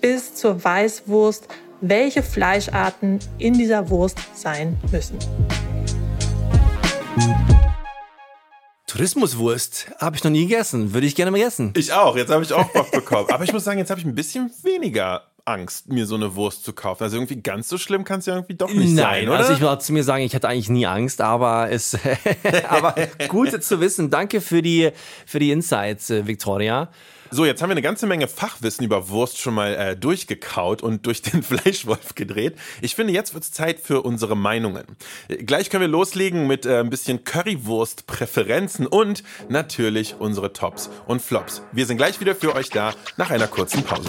bis 0.00 0.34
zur 0.34 0.62
Weißwurst, 0.62 1.46
welche 1.80 2.24
Fleischarten 2.24 3.20
in 3.38 3.54
dieser 3.54 3.88
Wurst 3.88 4.18
sein 4.34 4.76
müssen. 4.90 5.18
Tourismuswurst 8.88 9.92
habe 9.98 10.16
ich 10.16 10.24
noch 10.24 10.30
nie 10.30 10.48
gegessen. 10.48 10.92
Würde 10.92 11.06
ich 11.06 11.14
gerne 11.14 11.30
mal 11.30 11.40
essen. 11.40 11.72
Ich 11.76 11.92
auch. 11.92 12.16
Jetzt 12.16 12.30
habe 12.30 12.42
ich 12.42 12.52
auch 12.52 12.68
Bock 12.72 12.90
bekommen. 12.90 13.28
Aber 13.30 13.44
ich 13.44 13.52
muss 13.52 13.62
sagen, 13.62 13.78
jetzt 13.78 13.90
habe 13.90 14.00
ich 14.00 14.06
ein 14.06 14.14
bisschen 14.14 14.50
weniger 14.64 15.27
Angst, 15.48 15.88
mir 15.88 16.06
so 16.06 16.14
eine 16.14 16.34
Wurst 16.34 16.64
zu 16.64 16.72
kaufen. 16.72 17.02
Also 17.02 17.16
irgendwie 17.16 17.40
ganz 17.42 17.68
so 17.68 17.78
schlimm 17.78 18.04
kann 18.04 18.20
es 18.20 18.26
ja 18.26 18.34
irgendwie 18.34 18.54
doch 18.54 18.72
nicht 18.72 18.94
Nein, 18.94 18.96
sein, 18.96 19.28
oder? 19.28 19.38
Also 19.38 19.52
ich 19.54 19.60
würde 19.60 19.78
zu 19.78 19.92
mir 19.92 20.04
sagen, 20.04 20.22
ich 20.22 20.34
hatte 20.34 20.48
eigentlich 20.48 20.68
nie 20.68 20.86
Angst, 20.86 21.20
aber 21.20 21.70
es, 21.70 21.96
aber 22.68 22.94
gut 23.28 23.62
zu 23.62 23.80
wissen. 23.80 24.10
Danke 24.10 24.40
für 24.40 24.62
die, 24.62 24.90
für 25.26 25.38
die 25.38 25.50
Insights, 25.50 26.10
äh, 26.10 26.26
Victoria. 26.26 26.90
So, 27.30 27.44
jetzt 27.44 27.60
haben 27.60 27.68
wir 27.68 27.74
eine 27.74 27.82
ganze 27.82 28.06
Menge 28.06 28.26
Fachwissen 28.26 28.86
über 28.86 29.10
Wurst 29.10 29.38
schon 29.38 29.52
mal 29.52 29.74
äh, 29.74 29.96
durchgekaut 29.96 30.82
und 30.82 31.04
durch 31.04 31.20
den 31.20 31.42
Fleischwolf 31.42 32.14
gedreht. 32.14 32.56
Ich 32.80 32.94
finde, 32.94 33.12
jetzt 33.12 33.34
wird's 33.34 33.52
Zeit 33.52 33.80
für 33.80 34.02
unsere 34.02 34.34
Meinungen. 34.34 34.84
Gleich 35.28 35.68
können 35.68 35.82
wir 35.82 35.88
loslegen 35.88 36.46
mit 36.46 36.64
äh, 36.64 36.80
ein 36.80 36.88
bisschen 36.88 37.24
Currywurst-Präferenzen 37.24 38.86
und 38.86 39.22
natürlich 39.48 40.16
unsere 40.18 40.54
Tops 40.54 40.88
und 41.06 41.20
Flops. 41.20 41.62
Wir 41.72 41.84
sind 41.84 41.98
gleich 41.98 42.18
wieder 42.20 42.34
für 42.34 42.54
euch 42.54 42.70
da 42.70 42.94
nach 43.18 43.30
einer 43.30 43.46
kurzen 43.46 43.82
Pause. 43.82 44.08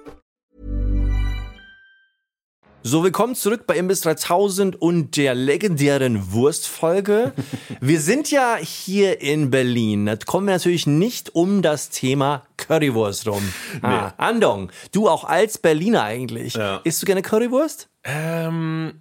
So, 2.83 3.03
willkommen 3.03 3.35
zurück 3.35 3.67
bei 3.67 3.77
Imbiss 3.77 4.01
3000 4.01 4.81
und 4.81 5.15
der 5.15 5.35
legendären 5.35 6.31
Wurstfolge. 6.33 7.31
Wir 7.79 8.01
sind 8.01 8.31
ja 8.31 8.55
hier 8.55 9.21
in 9.21 9.51
Berlin. 9.51 10.07
Da 10.07 10.15
kommen 10.15 10.47
wir 10.47 10.53
natürlich 10.53 10.87
nicht 10.87 11.35
um 11.35 11.61
das 11.61 11.89
Thema 11.89 12.41
Currywurst 12.57 13.27
rum. 13.27 13.53
Ah, 13.83 14.13
Andong, 14.17 14.71
du 14.91 15.07
auch 15.07 15.25
als 15.25 15.59
Berliner 15.59 16.03
eigentlich. 16.03 16.55
Ja. 16.55 16.81
Isst 16.83 17.01
du 17.03 17.05
gerne 17.05 17.21
Currywurst? 17.21 17.87
Ähm, 18.03 19.00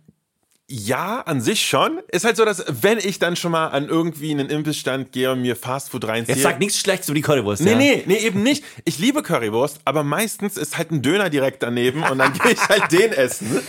ja, 0.72 1.20
an 1.22 1.40
sich 1.40 1.66
schon. 1.66 1.98
Ist 2.12 2.24
halt 2.24 2.36
so, 2.36 2.44
dass 2.44 2.64
wenn 2.68 2.98
ich 2.98 3.18
dann 3.18 3.34
schon 3.34 3.50
mal 3.50 3.68
an 3.68 3.88
irgendwie 3.88 4.30
einen 4.30 4.48
Imbissstand 4.48 5.10
gehe 5.10 5.32
und 5.32 5.42
mir 5.42 5.56
Fastfood 5.56 6.06
reinziehe. 6.06 6.36
Jetzt 6.36 6.44
sag 6.44 6.60
nichts 6.60 6.78
Schlechtes 6.78 7.08
über 7.08 7.16
die 7.16 7.22
Currywurst. 7.22 7.62
Nee, 7.62 7.72
ja? 7.72 7.76
nee, 7.76 8.02
nee, 8.06 8.18
eben 8.18 8.44
nicht. 8.44 8.62
Ich 8.84 9.00
liebe 9.00 9.24
Currywurst, 9.24 9.80
aber 9.84 10.04
meistens 10.04 10.56
ist 10.56 10.78
halt 10.78 10.92
ein 10.92 11.02
Döner 11.02 11.28
direkt 11.28 11.64
daneben 11.64 12.04
und 12.04 12.18
dann 12.18 12.32
gehe 12.34 12.52
ich 12.52 12.68
halt 12.68 12.92
den 12.92 13.12
essen. 13.12 13.60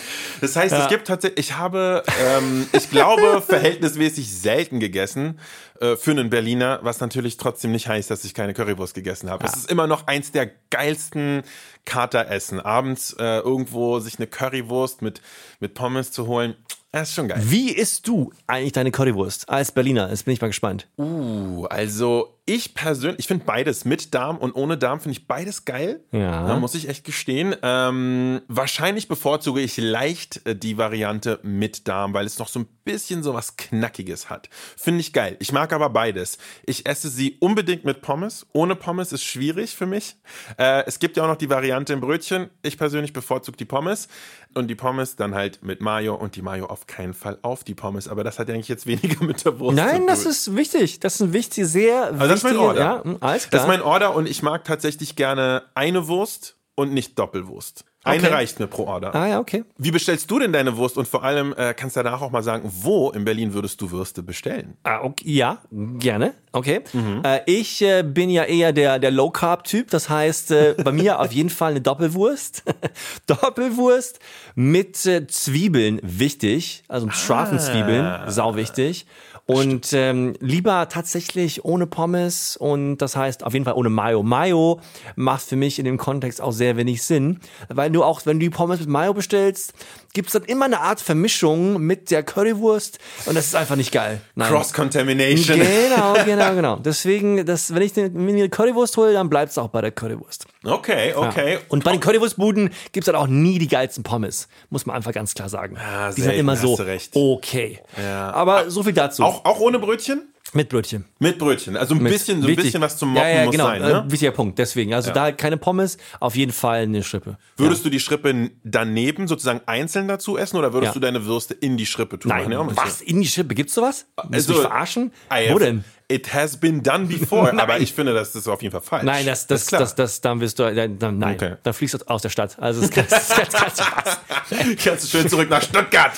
Das 0.42 0.56
heißt, 0.56 0.76
es 0.76 0.88
gibt 0.90 1.08
tatsächlich, 1.08 1.40
ich 1.40 1.58
habe, 1.58 2.04
ähm, 2.24 2.68
ich 2.72 2.92
glaube, 2.92 3.42
verhältnismäßig 3.48 4.32
selten 4.32 4.80
gegessen 4.80 5.40
äh, 5.82 5.98
für 5.98 6.12
einen 6.12 6.30
Berliner, 6.30 6.80
was 6.84 7.00
natürlich 7.00 7.38
trotzdem 7.38 7.72
nicht 7.72 7.88
heißt, 7.88 8.10
dass 8.12 8.24
ich 8.24 8.34
keine 8.34 8.54
Currywurst 8.54 8.94
gegessen 8.94 9.30
habe. 9.30 9.46
Es 9.46 9.56
ist 9.56 9.72
immer 9.72 9.88
noch 9.88 10.08
eins 10.08 10.32
der 10.32 10.52
geilsten 10.70 11.42
Kateressen. 11.86 12.60
Abends 12.60 13.14
äh, 13.20 13.40
irgendwo 13.40 14.00
sich 14.00 14.20
eine 14.20 14.28
Currywurst 14.28 15.02
mit, 15.02 15.22
mit 15.60 15.74
Pommes 15.74 16.12
zu 16.12 16.28
holen, 16.28 16.56
das 16.92 17.10
ist 17.10 17.16
schon 17.16 17.30
geil. 17.30 17.42
Wie 17.44 17.72
isst 17.72 18.08
du 18.08 18.34
eigentlich 18.48 18.74
deine 18.74 18.92
Currywurst 18.92 19.48
als 19.48 19.72
Berliner? 19.72 20.10
Jetzt 20.10 20.26
bin 20.26 20.34
ich 20.34 20.42
mal 20.42 20.48
gespannt. 20.48 20.88
Uh, 20.98 21.66
also 21.70 22.38
ich 22.54 22.74
persönlich, 22.74 23.20
ich 23.20 23.28
finde 23.28 23.46
beides 23.46 23.86
mit 23.86 24.14
Darm 24.14 24.38
und 24.38 24.54
ohne 24.54 24.78
Darm 24.78 25.00
finde 25.00 25.18
ich 25.18 25.26
beides 25.26 25.64
geil. 25.64 26.04
Ja. 26.12 26.48
Da 26.48 26.58
muss 26.58 26.76
ich 26.76 26.90
echt 26.90 27.06
gestehen. 27.06 27.56
Ähm, 27.64 28.42
wahrscheinlich 28.50 29.08
bevorzuge 29.08 29.62
ich 29.62 29.78
leicht 29.78 30.46
äh, 30.46 30.54
die 30.54 30.78
Variante 30.78 31.40
mit 31.44 31.88
Darm, 31.88 32.14
weil 32.14 32.26
es 32.26 32.40
noch 32.40 32.50
so 32.50 32.60
ein 32.60 32.68
bisschen 32.84 33.24
so 33.24 33.34
was 33.34 33.56
Knackiges 33.56 34.30
hat. 34.30 34.50
Finde 34.76 35.00
ich 35.00 35.14
geil. 35.14 35.38
Ich 35.40 35.54
mag 35.54 35.72
aber 35.72 35.90
beides. 35.90 36.40
Ich 36.66 36.86
esse 36.86 37.08
sie 37.10 37.38
unbedingt 37.40 37.86
mit 37.86 38.02
Pommes. 38.02 38.46
Ohne 38.52 38.76
Pommes 38.76 39.14
ist 39.14 39.24
schwierig 39.24 39.74
für 39.74 39.86
mich. 39.86 40.18
Äh, 40.58 40.84
es 40.86 41.00
gibt 41.00 41.16
ja 41.16 41.24
auch 41.24 41.28
noch 41.28 41.38
die 41.38 41.50
Variante 41.50 41.94
im 41.94 42.02
Brötchen. 42.02 42.50
Ich 42.64 42.78
persönlich 42.78 43.14
bevorzuge 43.14 43.56
die 43.56 43.66
Pommes. 43.66 44.10
Und 44.54 44.68
die 44.68 44.76
Pommes 44.76 45.16
dann 45.16 45.34
halt 45.34 45.64
mit 45.64 45.80
Mayo 45.82 46.14
und 46.16 46.36
die 46.36 46.42
Mayo 46.42 46.66
auf 46.66 46.86
keinen 46.86 47.14
Fall 47.14 47.38
auf 47.42 47.64
die 47.64 47.74
Pommes. 47.74 48.08
Aber 48.10 48.24
das 48.24 48.38
hat 48.38 48.50
eigentlich 48.50 48.68
jetzt 48.68 48.86
weniger 48.86 49.24
mit 49.24 49.46
der 49.46 49.60
Wurst 49.60 49.78
zu 49.78 49.84
Nein, 49.84 49.98
tun. 50.00 50.08
das 50.08 50.26
ist 50.26 50.56
wichtig. 50.56 51.00
Das 51.00 51.16
ist 51.16 51.22
ein 51.22 51.34
wichtig, 51.34 51.66
sehr 51.68 52.04
Also 52.08 52.18
das 52.28 52.36
ist 52.36 52.44
mein 52.44 52.58
Order. 52.58 52.80
Ja, 52.82 53.04
hm, 53.04 53.18
alles 53.22 53.44
Das 53.44 53.50
klar. 53.50 53.62
ist 53.64 53.68
mein 53.68 53.82
Order 53.82 54.14
und 54.16 54.28
ich 54.28 54.44
mag 54.44 54.64
tatsächlich 54.66 55.16
gerne 55.16 55.64
eine 55.74 56.08
Wurst 56.08 56.58
und 56.82 56.94
nicht 56.94 57.18
Doppelwurst. 57.18 57.86
Eine 58.04 58.24
Okay. 58.24 58.34
reicht 58.34 58.60
mir 58.60 58.66
pro 58.66 58.86
Order. 58.88 59.14
ah 59.14 59.28
ja, 59.28 59.40
okay. 59.40 59.64
Wie 59.78 59.92
bestellst 59.92 60.30
du 60.32 60.40
denn 60.40 60.52
deine 60.52 60.76
Wurst 60.76 60.98
und 60.98 61.08
vor 61.08 61.24
allem 61.24 61.54
äh, 61.56 61.76
kannst 61.76 61.96
du 61.96 62.02
danach 62.02 62.22
auch 62.22 62.32
mal 62.32 62.42
sagen, 62.42 62.68
wo 62.82 63.12
in 63.12 63.26
Berlin 63.26 63.54
würdest 63.54 63.80
du 63.80 63.92
Würste 63.92 64.24
bestellen? 64.24 64.76
Ah, 64.82 65.02
okay. 65.04 65.24
Ja, 65.32 65.60
gerne. 65.70 66.34
Okay. 66.52 66.82
Mhm. 66.94 67.22
Äh, 67.24 67.42
ich 67.46 67.80
äh, 67.84 68.02
bin 68.02 68.32
ja 68.32 68.44
eher 68.46 68.74
der, 68.74 68.98
der 68.98 69.12
Low-Carb-Typ. 69.12 69.92
Das 69.92 70.10
heißt, 70.10 70.50
äh, 70.50 70.76
bei 70.84 70.92
mir 70.92 71.20
auf 71.20 71.32
jeden 71.32 71.52
Fall 71.52 71.72
eine 71.72 71.82
Doppelwurst. 71.82 72.64
Doppelwurst 73.28 74.20
mit 74.56 75.06
äh, 75.06 75.28
Zwiebeln, 75.28 76.00
wichtig. 76.04 76.84
Also 76.88 77.06
mit 77.06 77.16
scharfen 77.16 77.58
Ah. 77.58 77.62
Zwiebeln, 77.62 78.22
sau 78.32 78.56
wichtig. 78.56 79.06
Und 79.46 79.92
ähm, 79.94 80.34
lieber 80.40 80.88
tatsächlich 80.88 81.66
ohne 81.66 81.88
Pommes 81.88 82.56
und 82.56 82.98
das 82.98 83.16
heißt 83.16 83.44
auf 83.44 83.54
jeden 83.54 83.66
Fall 83.66 83.74
ohne 83.74 83.90
Mayo. 83.90 84.24
Mayo 84.24 84.80
macht 85.16 85.44
für 85.44 85.56
mich 85.56 85.80
in 85.80 85.86
dem 85.86 85.98
Kontext 85.98 86.40
auch 86.40 86.52
sehr 86.52 86.78
wenig 86.78 87.04
Sinn, 87.04 87.40
weil 87.68 87.90
du 87.92 88.04
auch, 88.04 88.26
wenn 88.26 88.40
du 88.40 88.46
die 88.46 88.50
Pommes 88.50 88.80
mit 88.80 88.90
Mayo 88.90 89.14
bestellst, 89.14 89.74
gibt's 90.14 90.34
dann 90.34 90.44
immer 90.44 90.66
eine 90.66 90.80
Art 90.80 91.02
Vermischung 91.02 91.82
mit 91.82 92.12
der 92.12 92.24
Currywurst 92.24 93.00
und 93.26 93.36
das 93.36 93.48
ist 93.48 93.56
einfach 93.56 93.76
nicht 93.76 93.92
geil. 93.92 94.22
Cross-Contamination. 94.38 95.60
Genau, 95.60 96.14
genau, 96.26 96.56
genau. 96.56 96.76
Deswegen, 96.84 97.46
das, 97.46 97.74
wenn 97.74 97.82
ich 97.82 97.98
eine, 97.98 98.14
wenn 98.14 98.30
ich 98.30 98.42
eine 98.42 98.50
Currywurst 98.50 98.98
hole, 98.98 99.14
dann 99.14 99.30
bleibt's 99.30 99.58
auch 99.58 99.70
bei 99.70 99.82
der 99.82 99.92
Currywurst. 99.92 100.46
Okay, 100.64 101.14
okay. 101.16 101.58
Und 101.70 101.84
bei 101.84 101.92
den 101.92 102.00
Currywurstbuden 102.00 102.70
gibt's 102.92 103.06
dann 103.08 103.16
auch 103.16 103.28
nie 103.28 103.58
die 103.58 103.68
geilsten 103.68 104.04
Pommes. 104.04 104.48
Muss 104.70 104.86
man 104.86 104.96
einfach 104.96 105.12
ganz 105.12 105.34
klar 105.34 105.50
sagen. 105.50 105.76
Ja, 105.76 106.12
die 106.12 106.22
sind 106.22 106.34
immer 106.34 106.56
so 106.56 106.78
du 107.14 107.34
okay. 107.34 107.80
Aber 107.98 108.70
so 108.70 108.84
viel 108.84 108.94
dazu. 108.94 109.24
Auch, 109.24 109.46
auch 109.46 109.60
ohne 109.60 109.80
Brötchen? 109.80 110.32
mit 110.54 110.70
Brötchen. 110.70 111.06
Mit 111.20 111.38
Brötchen. 111.40 111.78
Also 111.78 111.96
ein 111.96 112.04
Mit- 112.04 112.12
bisschen, 112.12 112.42
so 112.42 112.48
ein 112.48 112.56
bisschen 112.56 112.82
was 112.82 112.98
zum 112.98 113.14
Moppen 113.14 113.28
ja, 113.30 113.36
ja, 113.40 113.46
muss 113.46 113.52
genau, 113.54 113.66
sein, 113.68 113.82
ne? 113.82 114.04
Äh, 114.08 114.12
wichtiger 114.12 114.32
Punkt. 114.32 114.60
Deswegen, 114.60 114.94
also 114.94 115.12
da 115.12 115.32
keine 115.32 115.58
Pommes, 115.58 115.98
auf 116.20 116.36
jeden 116.36 116.52
Fall 116.52 116.82
eine 116.82 117.04
Schrippe. 117.04 117.38
Würdest 117.58 117.86
du 117.86 117.90
die 117.90 118.00
Schrippe 118.00 118.52
daneben 118.64 119.28
sozusagen 119.28 119.62
einzeln 119.66 120.08
dazu 120.08 120.38
essen 120.38 120.58
oder 120.58 120.74
würdest 120.74 120.90
Ja. 120.90 120.94
du 120.96 121.00
deine 121.00 121.26
Würste 121.26 121.54
in 121.54 121.78
die 121.78 121.86
Schrippe 121.86 122.20
tun? 122.20 122.30
Nein, 122.30 122.52
ja 122.52 122.68
was? 122.76 123.02
In 123.02 123.22
die 123.22 123.28
Schrippe? 123.28 123.56
Gibt's 123.56 123.74
sowas? 123.74 124.08
Willst 124.30 124.50
du 124.50 124.54
Also, 124.54 124.64
mich 124.64 124.70
verarschen? 124.70 125.12
I 125.34 125.54
Wo 125.54 125.60
denn? 125.60 125.84
It 126.12 126.34
has 126.34 126.58
been 126.58 126.84
done 126.84 127.06
before, 127.08 127.52
aber 127.62 127.80
ich 127.80 127.94
finde, 127.94 128.14
das 128.14 128.36
ist 128.36 128.48
auf 128.48 128.62
jeden 128.62 128.72
Fall 128.72 128.82
falsch. 128.82 129.04
Nein, 129.04 129.26
das, 129.26 129.48
das, 129.48 129.62
ist 129.64 129.68
klar. 129.70 129.82
das, 129.82 129.96
das, 129.96 130.22
dann 130.22 130.40
wirst 130.42 130.60
du, 130.60 130.74
dann, 130.74 131.00
dann, 131.00 131.18
nein, 131.18 131.36
Okay. 131.36 131.56
dann 131.64 131.74
fliegst 131.74 131.96
du 131.96 132.00
aus 132.08 132.22
der 132.22 132.30
Stadt. 132.30 132.58
Also, 132.60 132.82
das 132.82 132.92
kannst, 132.92 133.12
das 133.12 133.30
kannst, 133.52 133.78
kannst. 133.96 134.84
Kannst 134.84 135.10
schön 135.12 135.30
zurück 135.30 135.50
nach 135.50 135.62
Stuttgart. 135.62 136.12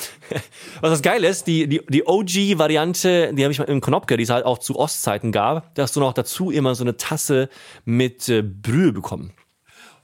Was 0.82 0.92
das 0.92 1.02
geil 1.02 1.24
ist, 1.24 1.46
die, 1.48 1.68
die, 1.68 1.82
die 1.88 2.06
OG-Variante, 2.06 3.34
die 3.34 3.44
habe 3.44 3.52
ich 3.52 3.60
mal 3.60 3.66
im 3.66 3.82
Knopke, 3.82 4.18
die 4.18 4.24
es 4.24 4.30
halt 4.30 4.46
auch 4.46 4.58
zu 4.58 4.78
Ostzeiten 4.78 5.32
gab, 5.32 5.74
da 5.76 5.84
hast 5.84 5.96
du 5.96 6.00
noch 6.00 6.14
dazu 6.14 6.50
immer 6.52 6.76
so 6.76 6.84
eine 6.84 6.98
Tasse 6.98 7.50
mit 7.86 8.28
äh, 8.30 8.42
Brühe 8.42 8.92
bekommen. 8.92 9.34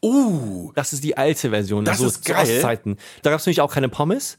Uh, 0.01 0.71
Das 0.75 0.93
ist 0.93 1.03
die 1.03 1.17
alte 1.17 1.49
Version, 1.49 1.83
Das 1.83 1.97
so 1.97 2.07
ist 2.07 2.23
geil. 2.23 2.37
Ostzeiten. 2.55 2.97
Da 3.21 3.31
gab 3.31 3.39
es 3.39 3.45
nämlich 3.45 3.61
auch 3.61 3.73
keine 3.73 3.89
Pommes. 3.89 4.37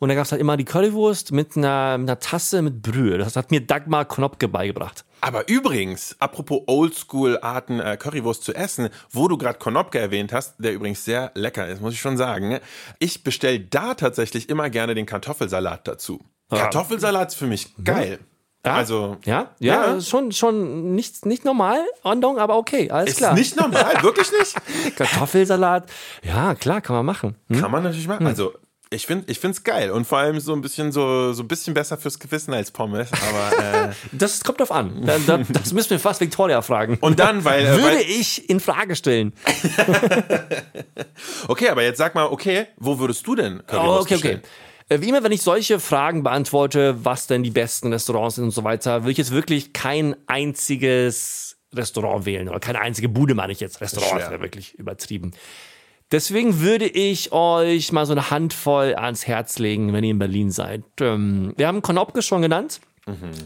Und 0.00 0.08
da 0.08 0.14
gab 0.14 0.24
es 0.26 0.32
halt 0.32 0.40
immer 0.40 0.56
die 0.56 0.64
Currywurst 0.64 1.32
mit 1.32 1.56
einer, 1.56 1.98
mit 1.98 2.08
einer 2.08 2.18
Tasse 2.20 2.62
mit 2.62 2.82
Brühe. 2.82 3.18
Das 3.18 3.36
hat 3.36 3.50
mir 3.50 3.60
Dagmar 3.60 4.04
Knopke 4.04 4.46
beigebracht. 4.48 5.04
aber 5.20 5.48
übrigens, 5.48 6.14
apropos 6.20 6.62
Oldschool-Arten 6.66 7.80
äh, 7.80 7.96
Currywurst 7.96 8.44
zu 8.44 8.54
essen, 8.54 8.88
wo 9.10 9.28
du 9.28 9.36
gerade 9.38 9.58
Konopke 9.58 9.98
erwähnt 9.98 10.32
hast, 10.32 10.54
der 10.58 10.72
übrigens 10.74 11.04
sehr 11.04 11.32
lecker 11.34 11.66
ist, 11.66 11.80
muss 11.80 11.94
ich 11.94 12.00
schon 12.00 12.16
sagen. 12.16 12.58
Ich 12.98 13.24
bestelle 13.24 13.60
da 13.60 13.94
tatsächlich 13.94 14.48
immer 14.48 14.70
gerne 14.70 14.94
den 14.94 15.06
Kartoffelsalat 15.06 15.86
dazu. 15.88 16.20
Kartoffelsalat 16.50 17.28
ist 17.28 17.34
für 17.36 17.46
mich 17.46 17.74
geil. 17.84 18.18
Ja? 18.64 18.74
Also, 18.74 19.16
Ja, 19.24 19.50
ja, 19.60 19.74
Ja. 19.86 19.94
ist 19.94 20.08
schon, 20.08 20.32
schon 20.32 20.94
nicht, 20.94 21.24
nicht 21.26 21.44
normal, 21.44 21.78
Andong, 22.02 22.38
aber 22.38 22.56
okay, 22.56 22.90
alles 22.90 23.10
ist 23.10 23.16
klar. 23.18 23.34
nicht 23.34 23.56
normal, 23.56 24.02
wirklich 24.02 24.30
nicht? 24.32 24.56
Kartoffelsalat, 24.96 25.88
ja, 26.22 26.54
klar, 26.54 26.80
kann 26.80 26.96
man 26.96 27.06
machen. 27.06 27.36
Hm? 27.48 27.60
Kann 27.60 27.70
man 27.70 27.82
natürlich 27.82 28.08
machen. 28.08 28.26
Also, 28.26 28.52
ich 28.90 29.06
finde 29.06 29.30
ich 29.30 29.38
find's 29.38 29.64
geil 29.64 29.90
und 29.90 30.06
vor 30.06 30.18
allem 30.18 30.40
so 30.40 30.52
ein 30.54 30.60
bisschen 30.60 30.92
so, 30.92 31.32
so 31.32 31.42
ein 31.42 31.48
bisschen 31.48 31.74
besser 31.74 31.98
fürs 31.98 32.18
Gewissen 32.18 32.54
als 32.54 32.70
Pommes, 32.70 33.08
aber 33.12 33.88
äh, 33.90 33.92
Das 34.12 34.42
kommt 34.44 34.60
drauf 34.60 34.72
an. 34.72 35.02
Da, 35.04 35.18
da, 35.26 35.38
das 35.38 35.72
müssen 35.72 35.90
wir 35.90 36.00
fast 36.00 36.20
Victoria 36.20 36.62
fragen. 36.62 36.96
und 37.00 37.18
dann, 37.18 37.44
weil, 37.44 37.66
äh, 37.66 37.70
Würde 37.70 37.82
weil 37.82 38.00
ich 38.00 38.48
in 38.48 38.60
Frage 38.60 38.96
stellen. 38.96 39.32
okay, 41.48 41.68
aber 41.68 41.82
jetzt 41.82 41.98
sag 41.98 42.14
mal, 42.14 42.26
okay, 42.26 42.66
wo 42.76 42.98
würdest 42.98 43.26
du 43.26 43.34
denn 43.34 43.60
Oh, 43.60 43.64
Currywurst 43.66 44.00
okay, 44.02 44.14
okay. 44.14 44.14
bestellen? 44.14 44.42
Äh, 44.88 45.00
Wie 45.02 45.08
immer, 45.08 45.22
wenn 45.22 45.32
ich 45.32 45.42
solche 45.42 45.80
Fragen 45.80 46.22
beantworte, 46.22 47.04
was 47.04 47.26
denn 47.26 47.42
die 47.42 47.50
besten 47.50 47.92
Restaurants 47.92 48.36
sind 48.36 48.44
und 48.44 48.50
so 48.52 48.64
weiter, 48.64 49.04
will 49.04 49.12
ich 49.12 49.18
jetzt 49.18 49.32
wirklich 49.32 49.72
kein 49.72 50.16
einziges 50.26 51.58
Restaurant 51.74 52.24
wählen 52.24 52.48
oder 52.48 52.60
keine 52.60 52.80
einzige 52.80 53.08
Bude, 53.10 53.34
meine 53.34 53.52
ich 53.52 53.60
jetzt. 53.60 53.80
Restaurant 53.82 54.22
ist 54.22 54.30
ja 54.30 54.40
wirklich 54.40 54.74
übertrieben. 54.74 55.32
Deswegen 56.10 56.60
würde 56.60 56.86
ich 56.86 57.32
euch 57.32 57.92
mal 57.92 58.06
so 58.06 58.12
eine 58.12 58.30
Handvoll 58.30 58.94
ans 58.94 59.26
Herz 59.26 59.58
legen, 59.58 59.92
wenn 59.92 60.04
ihr 60.04 60.12
in 60.12 60.18
Berlin 60.18 60.50
seid. 60.50 60.82
Ähm, 61.00 61.52
wir 61.56 61.66
haben 61.66 61.82
Konopke 61.82 62.22
schon 62.22 62.42
genannt. 62.42 62.80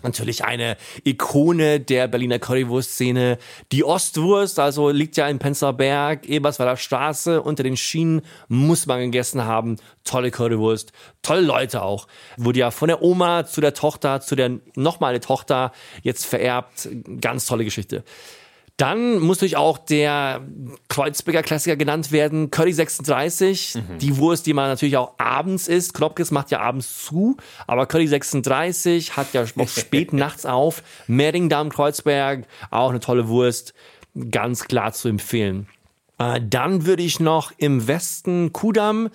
Natürlich 0.03 0.45
eine 0.45 0.77
Ikone 1.05 1.79
der 1.79 2.09
Berliner 2.09 2.39
Currywurst-Szene. 2.39 3.39
Die 3.71 3.85
Ostwurst, 3.85 4.59
also 4.59 4.91
liegt 4.91 5.17
ja 5.17 5.29
in 5.29 5.39
Prenzlauer 5.39 5.75
Berg, 5.75 6.27
Eberswalder 6.27 6.77
Straße, 6.77 7.41
unter 7.41 7.63
den 7.63 7.77
Schienen, 7.77 8.23
muss 8.49 8.87
man 8.87 9.01
gegessen 9.01 9.45
haben. 9.45 9.77
Tolle 10.05 10.31
Currywurst, 10.31 10.93
tolle 11.23 11.43
Leute 11.43 11.83
auch. 11.83 12.09
Wurde 12.37 12.59
ja 12.59 12.71
von 12.71 12.89
der 12.89 13.03
Oma 13.03 13.47
zu 13.47 13.61
der 13.61 13.75
Tochter, 13.75 14.21
zu 14.21 14.35
der 14.35 14.59
nochmal 14.75 15.11
eine 15.11 15.21
Tochter 15.21 15.73
jetzt 16.03 16.27
vererbt. 16.27 16.89
Ganz 17.21 17.47
tolle 17.47 17.65
Geschichte. 17.65 18.03
Dann 18.79 19.19
muss 19.19 19.39
natürlich 19.39 19.57
auch 19.57 19.79
der 19.79 20.41
Kreuzberger 20.89 21.43
Klassiker 21.43 21.77
genannt 21.77 22.11
werden, 22.11 22.51
Curry 22.51 22.73
36, 22.73 23.79
die 24.01 24.17
Wurst, 24.17 24.47
die 24.47 24.55
man 24.55 24.69
natürlich 24.69 24.97
auch 24.97 25.15
abends 25.19 25.69
isst. 25.69 25.95
Knopkes 25.95 26.31
macht 26.31 26.51
ja 26.51 26.61
abends 26.61 27.05
zu, 27.05 27.37
aber 27.67 27.87
Curry 27.87 28.09
36 28.09 29.17
hat 29.17 29.35
ja 29.35 29.45
noch 29.55 29.69
spät 29.77 30.13
nachts 30.13 30.47
auf. 30.47 30.83
Mehringdamm 31.07 31.69
Kreuzberg, 31.69 32.47
auch 32.71 32.91
eine 32.91 33.01
tolle 33.01 33.29
Wurst, 33.29 33.75
ganz 34.31 34.65
klar 34.65 34.93
zu 34.93 35.09
empfehlen. 35.09 35.69
Äh, 36.19 36.41
Dann 36.43 36.87
würde 36.87 37.03
ich 37.03 37.21
noch 37.21 37.53
im 37.59 37.87
Westen 37.87 38.53
Kudamm 38.53 39.11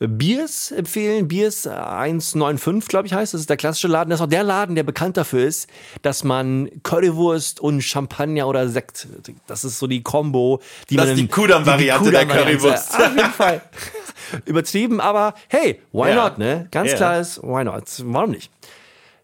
Biers 0.00 0.70
empfehlen. 0.70 1.28
Biers 1.28 1.66
195, 1.66 2.88
glaube 2.88 3.06
ich, 3.06 3.12
heißt. 3.12 3.34
Das 3.34 3.40
ist 3.42 3.50
der 3.50 3.56
klassische 3.58 3.86
Laden. 3.88 4.10
Das 4.10 4.20
ist 4.20 4.24
auch 4.24 4.28
der 4.30 4.42
Laden, 4.42 4.74
der 4.74 4.82
bekannt 4.82 5.16
dafür 5.18 5.44
ist, 5.46 5.68
dass 6.02 6.24
man 6.24 6.70
Currywurst 6.82 7.60
und 7.60 7.82
Champagner 7.82 8.48
oder 8.48 8.68
Sekt, 8.68 9.06
das 9.46 9.64
ist 9.64 9.78
so 9.78 9.86
die 9.86 10.02
Combo, 10.02 10.60
die 10.88 10.96
Das 10.96 11.06
man 11.06 11.14
ist 11.14 11.20
die 11.20 11.28
Kudamm-Variante 11.28 12.10
der. 12.10 12.26
Currywurst. 12.26 12.94
Auf 12.98 13.14
jeden 13.16 13.30
Fall. 13.32 13.60
Übertrieben, 14.46 15.00
aber 15.00 15.34
hey, 15.48 15.80
why 15.92 16.08
Ja. 16.10 16.14
not, 16.28 16.38
ne? 16.38 16.68
Ganz 16.70 16.92
Ja. 16.92 16.96
klar 16.96 17.20
ist, 17.20 17.42
why 17.42 17.64
not? 17.64 17.84
Warum 18.04 18.30
nicht? 18.30 18.50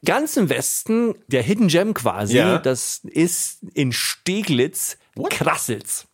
Ganz 0.04 0.36
im 0.36 0.48
Westen, 0.50 1.14
der 1.28 1.42
Hidden 1.42 1.68
Gem 1.68 1.94
quasi, 1.94 2.36
Ja. 2.36 2.58
das 2.58 3.00
ist 3.04 3.58
in 3.74 3.92
Steglitz 3.92 4.98
Krassels. 5.30 6.06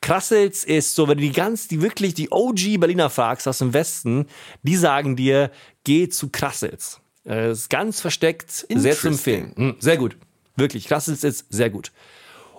Krassels 0.00 0.64
ist 0.64 0.94
so, 0.94 1.08
wenn 1.08 1.18
du 1.18 1.22
die 1.24 1.32
ganz, 1.32 1.68
die 1.68 1.82
wirklich 1.82 2.14
die 2.14 2.30
OG 2.30 2.78
Berliner 2.78 3.10
fragst 3.10 3.48
aus 3.48 3.58
dem 3.58 3.72
Westen, 3.74 4.26
die 4.62 4.76
sagen 4.76 5.16
dir, 5.16 5.50
geh 5.84 6.08
zu 6.08 6.28
Krassels. 6.30 7.00
Äh, 7.26 7.50
ist 7.52 7.68
ganz 7.68 8.00
versteckt, 8.00 8.66
sehr 8.74 8.96
zu 8.96 9.08
empfehlen. 9.08 9.52
Hm, 9.56 9.76
Sehr 9.80 9.96
gut. 9.96 10.16
Wirklich, 10.56 10.86
Krassels 10.86 11.24
ist 11.24 11.46
sehr 11.50 11.70
gut. 11.70 11.92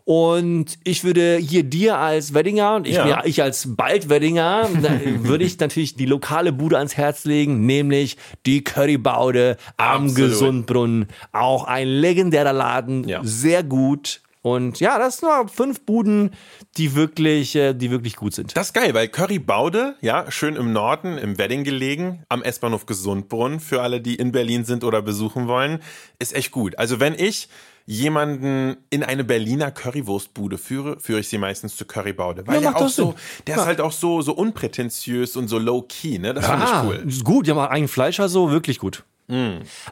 Und 0.06 0.80
ich 0.86 1.04
würde 1.04 1.38
hier 1.38 1.64
dir 1.64 1.98
als 1.98 2.34
Weddinger 2.34 2.76
und 2.78 2.88
ich, 2.88 2.96
Ja. 2.96 3.06
mir, 3.06 3.22
ich 3.26 3.44
als 3.44 3.76
Bald-Weddinger, 3.76 4.70
da 4.82 5.00
würde 5.24 5.44
ich 5.44 5.60
natürlich 5.60 5.96
die 5.96 6.06
lokale 6.08 6.52
Bude 6.52 6.78
ans 6.78 6.98
Herz 6.98 7.26
legen, 7.26 7.66
nämlich 7.68 8.18
die 8.48 8.64
Currybaude 8.64 9.58
am 9.78 10.06
Absolut. 10.06 10.16
Gesundbrunnen. 10.32 11.08
Auch 11.32 11.66
ein 11.66 11.88
legendärer 11.88 12.54
Laden, 12.54 13.08
Ja. 13.08 13.22
sehr 13.24 13.62
gut. 13.64 14.22
Und 14.42 14.80
ja, 14.80 14.98
das 14.98 15.18
sind 15.18 15.28
nur 15.30 15.50
fünf 15.50 15.82
Buden, 15.82 16.32
die 16.78 16.96
wirklich, 16.96 17.56
äh, 17.56 17.74
die 17.74 17.92
wirklich 17.92 18.16
gut 18.16 18.34
sind. 18.34 18.56
Das 18.56 18.68
ist 18.68 18.74
geil, 18.74 18.94
weil 18.94 19.10
Currybaude, 19.10 19.96
ja, 20.00 20.32
schön 20.32 20.56
im 20.56 20.72
Norden, 20.72 21.18
im 21.18 21.38
Wedding 21.38 21.66
gelegen, 21.66 22.24
am 22.30 22.42
S-Bahnhof 22.42 22.86
Gesundbrunn, 22.86 23.60
für 23.60 23.82
alle, 23.82 24.00
die 24.00 24.16
in 24.16 24.32
Berlin 24.32 24.64
sind 24.64 24.84
oder 24.86 25.02
besuchen 25.02 25.48
wollen, 25.48 25.80
ist 26.20 26.34
echt 26.34 26.52
gut. 26.52 26.78
Also 26.80 27.02
wenn 27.02 27.16
ich 27.16 27.50
jemanden 27.86 28.78
in 28.92 29.04
eine 29.04 29.24
Berliner 29.24 29.72
Currywurstbude 29.72 30.58
führe, 30.58 31.00
führe 31.00 31.20
ich 31.20 31.28
sie 31.28 31.40
meistens 31.40 31.76
zu 31.76 31.86
Currybaude, 31.86 32.46
weil 32.48 32.56
Ja, 32.62 32.72
der 32.72 32.78
auch 32.78 32.88
so, 32.88 33.16
der 33.48 33.56
Ja. 33.56 33.62
ist 33.62 33.68
halt 33.68 33.82
auch 33.82 33.92
so, 33.92 34.22
so 34.22 34.34
unprätentiös 34.34 35.36
und 35.36 35.48
so 35.48 35.58
low-key, 35.58 36.20
ne, 36.20 36.34
das 36.34 36.46
finde 36.46 36.66
ah, 36.66 36.84
ich 36.84 36.90
cool. 36.90 37.10
ist 37.10 37.24
gut, 37.26 37.50
haben 37.50 37.58
auch 37.58 37.70
eigenen 37.70 37.88
Fleischer, 37.88 38.30
so 38.30 38.52
wirklich 38.52 38.78
gut. 38.80 39.04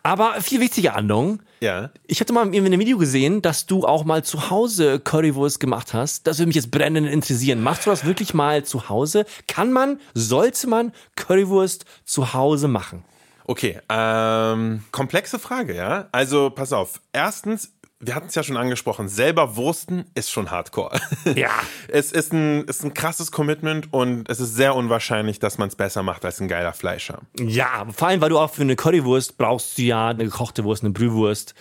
Aber 0.04 0.41
viel 0.41 0.60
wichtiger, 0.60 0.95
Andong, 0.95 1.41
Ja. 1.60 1.91
Ich 2.08 2.19
hatte 2.19 2.34
mal 2.34 2.54
in 2.54 2.65
einem 2.65 2.80
Video 2.80 2.97
gesehen, 2.97 3.41
dass 3.41 3.65
du 3.65 3.86
auch 3.86 4.04
mal 4.04 4.23
zu 4.23 4.50
Hause 4.50 5.00
Currywurst 5.00 5.60
gemacht 5.60 5.93
hast. 5.93 6.28
Das 6.28 6.39
würde 6.39 6.47
mich 6.47 6.56
jetzt 6.56 6.71
brennend 6.71 7.08
interessieren. 7.08 7.62
Machst 7.62 7.86
du 7.86 7.89
das 7.89 8.06
wirklich 8.06 8.34
mal 8.34 8.63
zu 8.63 8.89
Hause? 8.89 9.26
Kann 9.47 9.71
man, 9.71 10.00
sollte 10.13 10.67
man 10.67 10.91
Currywurst 11.15 11.86
zu 12.06 12.34
Hause 12.34 12.67
machen? 12.67 13.04
Okay, 13.45 13.80
ähm, 13.88 14.84
komplexe 14.91 15.39
Frage, 15.39 15.73
ja. 15.73 16.10
Also 16.12 16.50
pass 16.50 16.73
auf. 16.73 17.00
Erstens, 17.13 17.71
wir 17.99 18.13
hatten 18.13 18.27
es 18.27 18.36
ja 18.36 18.43
schon 18.43 18.57
angesprochen, 18.57 19.07
selber 19.07 19.55
Wursten 19.55 20.05
ist 20.13 20.29
schon 20.29 20.51
Hardcore. 20.51 20.99
Ja. 21.36 21.49
Es 21.88 22.12
ist 22.12 22.31
ein, 22.31 22.63
ist 22.65 22.83
ein 22.83 22.93
krasses 22.93 23.31
Commitment 23.31 23.91
und 23.91 24.29
es 24.29 24.39
ist 24.39 24.55
sehr 24.55 24.75
unwahrscheinlich, 24.75 25.39
dass 25.39 25.57
man 25.57 25.67
es 25.67 25.75
besser 25.75 26.03
macht 26.03 26.25
als 26.25 26.39
ein 26.39 26.47
geiler 26.47 26.73
Fleischer. 26.73 27.21
Ja, 27.38 27.86
vor 27.91 28.07
allem, 28.07 28.21
weil 28.21 28.29
du 28.29 28.39
auch 28.39 28.51
für 28.51 28.62
eine 28.62 28.75
Currywurst 28.75 29.38
brauchst 29.38 29.77
du 29.77 29.83
ja 29.83 30.10
eine 30.10 30.25
gekochte 30.25 30.63
Wurst, 30.63 30.83
eine 30.83 30.93
Brühwurst. 30.93 31.53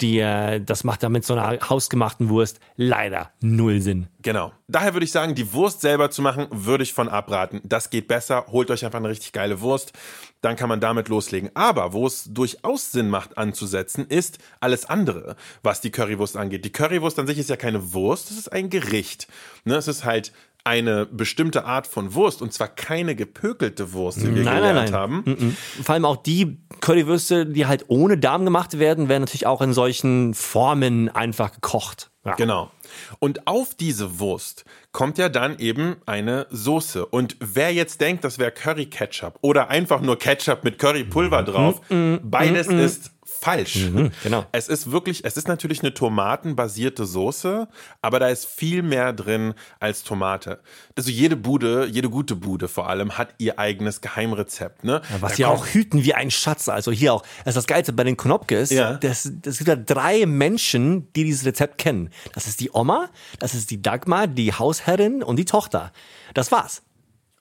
Die, 0.00 0.18
äh, 0.18 0.60
das 0.60 0.84
macht 0.84 1.02
dann 1.02 1.12
mit 1.12 1.24
so 1.24 1.34
einer 1.34 1.68
hausgemachten 1.68 2.28
Wurst 2.30 2.60
leider 2.76 3.32
null 3.40 3.80
Sinn. 3.80 4.08
Genau. 4.22 4.52
Daher 4.68 4.94
würde 4.94 5.04
ich 5.04 5.12
sagen, 5.12 5.34
die 5.34 5.52
Wurst 5.52 5.82
selber 5.82 6.10
zu 6.10 6.22
machen, 6.22 6.46
würde 6.50 6.84
ich 6.84 6.94
von 6.94 7.08
abraten. 7.08 7.60
Das 7.64 7.90
geht 7.90 8.08
besser. 8.08 8.46
Holt 8.48 8.70
euch 8.70 8.84
einfach 8.84 8.98
eine 8.98 9.08
richtig 9.08 9.32
geile 9.32 9.60
Wurst. 9.60 9.92
Dann 10.40 10.56
kann 10.56 10.68
man 10.68 10.80
damit 10.80 11.08
loslegen. 11.08 11.50
Aber 11.54 11.92
wo 11.92 12.06
es 12.06 12.24
durchaus 12.24 12.92
Sinn 12.92 13.10
macht 13.10 13.36
anzusetzen, 13.36 14.06
ist 14.06 14.38
alles 14.60 14.86
andere, 14.86 15.36
was 15.62 15.80
die 15.80 15.90
Currywurst 15.90 16.36
angeht. 16.36 16.64
Die 16.64 16.72
Currywurst 16.72 17.18
an 17.18 17.26
sich 17.26 17.38
ist 17.38 17.50
ja 17.50 17.56
keine 17.56 17.92
Wurst, 17.92 18.30
es 18.30 18.38
ist 18.38 18.52
ein 18.52 18.70
Gericht. 18.70 19.28
Ne, 19.64 19.74
es 19.74 19.88
ist 19.88 20.04
halt 20.04 20.32
eine 20.64 21.06
bestimmte 21.06 21.64
Art 21.64 21.86
von 21.86 22.14
Wurst 22.14 22.42
und 22.42 22.52
zwar 22.52 22.68
keine 22.68 23.14
gepökelte 23.14 23.92
Wurst, 23.92 24.20
wie 24.22 24.34
wir 24.34 24.44
Nein, 24.44 24.44
nein, 24.44 24.56
gelernt 24.56 24.90
nein. 24.90 25.00
haben. 25.00 25.22
Mhm. 25.24 25.56
Vor 25.82 25.94
allem 25.94 26.04
auch 26.04 26.16
die 26.16 26.58
Currywürste, 26.80 27.46
die 27.46 27.66
halt 27.66 27.86
ohne 27.88 28.18
Darm 28.18 28.44
gemacht 28.44 28.78
werden, 28.78 29.08
werden 29.08 29.22
natürlich 29.22 29.46
auch 29.46 29.62
in 29.62 29.72
solchen 29.72 30.34
Formen 30.34 31.08
einfach 31.08 31.52
gekocht. 31.52 32.10
Ja. 32.24 32.34
Genau. 32.34 32.70
Und 33.18 33.46
auf 33.46 33.74
diese 33.74 34.18
Wurst 34.18 34.64
kommt 34.92 35.18
ja 35.18 35.28
dann 35.28 35.58
eben 35.58 35.96
eine 36.06 36.46
Soße. 36.50 37.06
Und 37.06 37.36
wer 37.40 37.72
jetzt 37.72 38.00
denkt, 38.00 38.24
das 38.24 38.38
wäre 38.38 38.50
Curry 38.50 38.86
Ketchup 38.86 39.38
oder 39.40 39.68
einfach 39.68 40.00
nur 40.00 40.18
Ketchup 40.18 40.64
mit 40.64 40.78
Currypulver 40.78 41.42
drauf, 41.42 41.80
beides 42.22 42.66
ist 42.66 43.12
falsch. 43.40 43.88
genau. 44.22 44.44
Es 44.52 44.68
ist 44.68 44.90
wirklich, 44.90 45.24
es 45.24 45.36
ist 45.36 45.48
natürlich 45.48 45.80
eine 45.80 45.92
tomatenbasierte 45.94 47.04
Soße, 47.06 47.68
aber 48.02 48.18
da 48.20 48.28
ist 48.28 48.46
viel 48.46 48.82
mehr 48.82 49.12
drin 49.12 49.54
als 49.78 50.02
Tomate. 50.04 50.60
Also 50.96 51.10
jede 51.10 51.36
Bude, 51.36 51.86
jede 51.86 52.10
gute 52.10 52.36
Bude 52.36 52.68
vor 52.68 52.88
allem, 52.88 53.16
hat 53.18 53.34
ihr 53.38 53.58
eigenes 53.58 54.00
Geheimrezept. 54.00 54.84
Ne? 54.84 55.00
Was 55.20 55.32
Da 55.32 55.36
sie 55.36 55.42
kommt- 55.44 55.58
auch 55.58 55.66
hüten 55.66 56.04
wie 56.04 56.14
ein 56.14 56.30
Schatz. 56.30 56.68
Also 56.68 56.92
hier 56.92 57.14
auch. 57.14 57.22
Das 57.44 57.52
ist 57.52 57.56
das 57.56 57.66
Geilste 57.66 57.92
bei 57.92 58.04
den 58.04 58.16
Knopkes. 58.16 58.70
Ja. 58.70 58.94
Das, 58.94 59.30
das 59.42 59.58
gibt 59.58 59.68
ja 59.68 59.76
drei 59.76 60.26
Menschen, 60.26 61.12
die 61.14 61.24
dieses 61.24 61.44
Rezept 61.44 61.78
kennen. 61.78 62.10
Das 62.34 62.46
ist 62.46 62.60
die 62.60 62.70
Oma, 62.72 63.08
das 63.38 63.54
ist 63.54 63.70
die 63.70 63.80
Dagmar, 63.82 64.26
die 64.26 64.52
Hausherrin 64.52 65.22
und 65.22 65.36
die 65.36 65.44
Tochter. 65.44 65.92
Das 66.34 66.52
war's. 66.52 66.82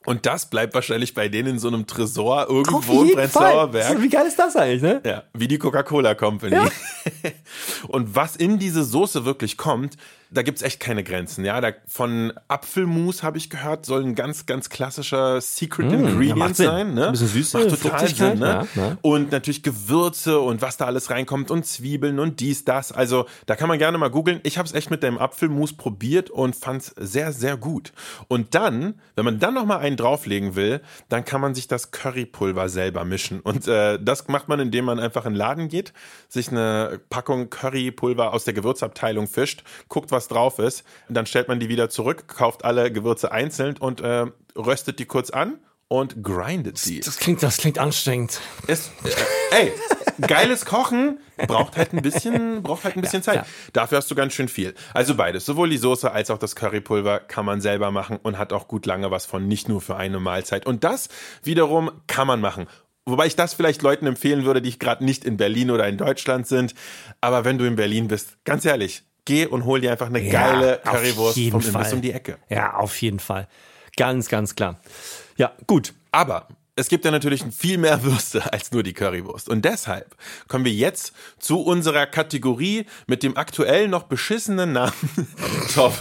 Und 0.05 0.25
das 0.25 0.49
bleibt 0.49 0.73
wahrscheinlich 0.73 1.13
bei 1.13 1.27
denen 1.27 1.49
in 1.49 1.59
so 1.59 1.67
einem 1.67 1.85
Tresor 1.85 2.49
irgendwo 2.49 3.03
in 3.03 3.13
Prenzlauer. 3.13 3.67
Berg. 3.67 4.01
Wie 4.01 4.09
geil 4.09 4.25
ist 4.27 4.39
das 4.39 4.55
eigentlich, 4.55 4.81
ne? 4.81 5.01
Ja, 5.05 5.23
wie 5.33 5.47
die 5.47 5.57
Coca-Cola 5.57 6.15
Company. 6.15 6.57
Und 7.88 8.15
was 8.15 8.35
in 8.35 8.59
diese 8.59 8.83
Soße 8.83 9.25
wirklich 9.25 9.57
kommt, 9.57 9.97
da 10.32 10.44
gibt's 10.44 10.62
echt 10.62 10.80
keine 10.80 11.04
Grenzen. 11.04 11.44
Ja, 11.44 11.60
da, 11.60 11.72
von 11.88 12.34
Apfelmus 12.48 13.24
habe 13.24 13.38
ich 13.39 13.50
gehört, 13.50 13.86
soll 13.86 14.04
ein 14.04 14.13
ganz, 14.13 14.46
ganz 14.46 14.70
klassischer 14.70 15.42
Secret 15.42 15.92
ja, 15.92 15.98
macht 15.98 16.12
Ingredient 16.12 16.56
Sinn. 16.56 16.65
sein. 16.65 16.94
Ne? 16.94 17.08
Ein 17.08 17.12
bisschen 17.13 17.28
Süße, 17.30 17.58
macht 17.58 17.82
total 17.82 18.08
Sinn. 18.08 18.39
Ne? 18.39 18.68
ja, 18.76 18.82
ja. 18.82 18.98
Und 19.02 19.32
natürlich 19.32 19.63
Gewürze 19.63 20.39
und 20.39 20.62
was 20.62 20.78
da 20.78 20.86
alles 20.86 21.10
reinkommt 21.10 21.50
und 21.50 21.65
Zwiebeln 21.65 22.20
und 22.20 22.39
dies, 22.39 22.63
das. 22.63 22.92
Also 22.92 23.26
da 23.48 23.56
kann 23.56 23.68
man 23.68 23.80
gerne 23.80 23.98
mal 23.98 24.10
googeln. 24.10 24.39
Ich 24.44 24.60
habe 24.60 24.68
es 24.68 24.74
echt 24.74 24.92
mit 24.92 25.02
dem 25.02 25.18
Apfelmus 25.18 25.74
probiert 25.74 26.30
und 26.30 26.56
fand's 26.56 26.94
sehr, 26.98 27.34
sehr 27.34 27.58
gut. 27.58 27.92
Und 28.28 28.54
dann, 28.54 28.96
wenn 29.15 29.26
man 29.26 29.39
dann 29.39 29.56
noch 29.56 29.65
mal 29.65 29.78
einen 29.78 29.98
drauflegen 29.98 30.56
will, 30.56 30.82
dann 31.10 31.26
kann 31.26 31.42
man 31.42 31.56
sich 31.56 31.68
das 31.68 31.89
Currypulver 31.89 32.70
selber 32.70 33.04
mischen. 33.04 33.39
Und 33.39 33.68
äh, 33.68 33.98
das 34.00 34.28
macht 34.28 34.48
man, 34.48 34.60
indem 34.60 34.86
man 34.86 35.00
einfach 35.00 35.26
in 35.26 35.34
den 35.34 35.38
Laden 35.38 35.70
geht, 35.70 35.92
sich 36.28 36.50
eine 36.50 37.00
Packung 37.10 37.50
Currypulver 37.50 38.32
aus 38.32 38.44
der 38.44 38.54
Gewürzabteilung 38.54 39.28
fischt, 39.28 39.63
guckt, 39.88 40.12
was 40.12 40.18
drauf 40.27 40.60
ist, 40.60 40.84
und 41.08 41.15
dann 41.15 41.25
stellt 41.25 41.47
man 41.47 41.60
die 41.60 41.69
wieder 41.69 41.89
zurück, 41.89 42.27
kauft 42.27 42.65
alle 42.65 42.91
Gewürze 42.91 43.32
einzeln 43.32 43.77
und 43.77 44.01
äh, 44.01 44.25
röstet 44.55 44.99
die 44.99 45.05
kurz 45.05 45.29
an 45.29 45.60
und 45.88 46.23
grindet 46.23 46.77
sie. 46.77 46.99
Das 46.99 47.17
klingt, 47.17 47.43
das 47.43 47.58
klingt 47.58 47.79
anstrengend. 47.79 48.39
Es, 48.67 48.91
äh, 49.03 49.63
ey, 49.63 49.73
geiles 50.27 50.65
Kochen 50.65 51.19
braucht 51.47 51.77
halt 51.77 51.93
ein 51.93 52.01
bisschen, 52.01 52.62
braucht 52.62 52.84
halt 52.84 52.95
ein 52.95 53.01
bisschen 53.01 53.23
Zeit. 53.23 53.36
ja. 53.38 53.45
Dafür 53.73 53.97
hast 53.97 54.10
du 54.12 54.15
ganz 54.15 54.34
schön 54.34 54.47
viel. 54.47 54.75
Also 54.93 55.15
beides, 55.15 55.45
sowohl 55.45 55.69
die 55.69 55.77
Soße 55.77 56.12
als 56.12 56.29
auch 56.29 56.38
das 56.38 56.55
Currypulver 56.55 57.19
kann 57.19 57.43
man 57.43 57.60
selber 57.60 57.91
machen 57.91 58.19
und 58.21 58.38
hat 58.38 58.53
auch 58.53 58.67
gut 58.67 58.86
lange 58.86 59.10
was 59.12 59.25
von, 59.25 59.47
nicht 59.47 59.67
nur 59.67 59.82
für 59.82 59.95
eine 59.95 60.19
Mahlzeit. 60.19 60.65
Und 60.67 60.84
das 60.84 61.10
wiederum 61.43 61.91
kann 62.08 62.27
man 62.27 62.39
machen. 62.39 62.67
Wobei 63.05 63.25
ich 63.25 63.36
das 63.36 63.55
vielleicht 63.55 63.82
Leuten 63.82 64.05
empfehlen 64.05 64.45
würde, 64.45 64.62
die 64.62 64.77
gerade 64.77 65.03
nicht 65.03 65.25
in 65.25 65.38
Berlin 65.38 65.71
oder 65.71 65.88
in 65.88 65.98
Deutschland 65.98 66.46
sind. 66.46 66.75
Aber 67.21 67.44
wenn 67.44 67.58
du 67.58 67.65
in 67.65 67.75
Berlin 67.75 68.08
bist, 68.08 68.37
ganz 68.46 68.65
ehrlich, 68.65 69.02
geh 69.30 69.46
und 69.46 69.63
hol 69.65 69.80
dir 69.80 69.92
einfach 69.92 70.08
eine 70.08 70.19
Ja, 70.21 70.32
geile 70.52 70.80
auf 70.84 70.92
Currywurst 70.92 71.38
jeden 71.38 71.52
vom 71.52 71.62
Imbiss 71.62 71.88
Fall. 71.88 71.94
um 71.94 72.02
die 72.02 72.12
Ecke. 72.12 72.38
Ja, 72.50 72.73
auf 72.73 73.00
jeden 73.02 73.19
Fall. 73.19 73.48
Ganz, 73.96 74.27
ganz 74.27 74.56
klar. 74.56 74.80
Ja, 75.38 75.52
gut. 75.67 75.94
Aber 76.12 76.48
es 76.75 76.88
gibt 76.88 77.04
ja 77.06 77.12
natürlich 77.12 77.44
viel 77.56 77.77
mehr 77.77 78.04
Würste 78.04 78.52
als 78.54 78.71
nur 78.71 78.82
die 78.84 78.94
Currywurst. 78.94 79.50
Und 79.50 79.65
deshalb 79.65 80.15
kommen 80.48 80.63
wir 80.65 80.71
jetzt 80.71 81.13
zu 81.38 81.62
unserer 81.62 82.06
Kategorie 82.08 82.86
mit 83.06 83.21
dem 83.21 83.38
aktuell 83.38 83.88
noch 83.88 84.04
beschissenen 84.04 84.71
Namen 84.71 84.94
Top 85.75 85.94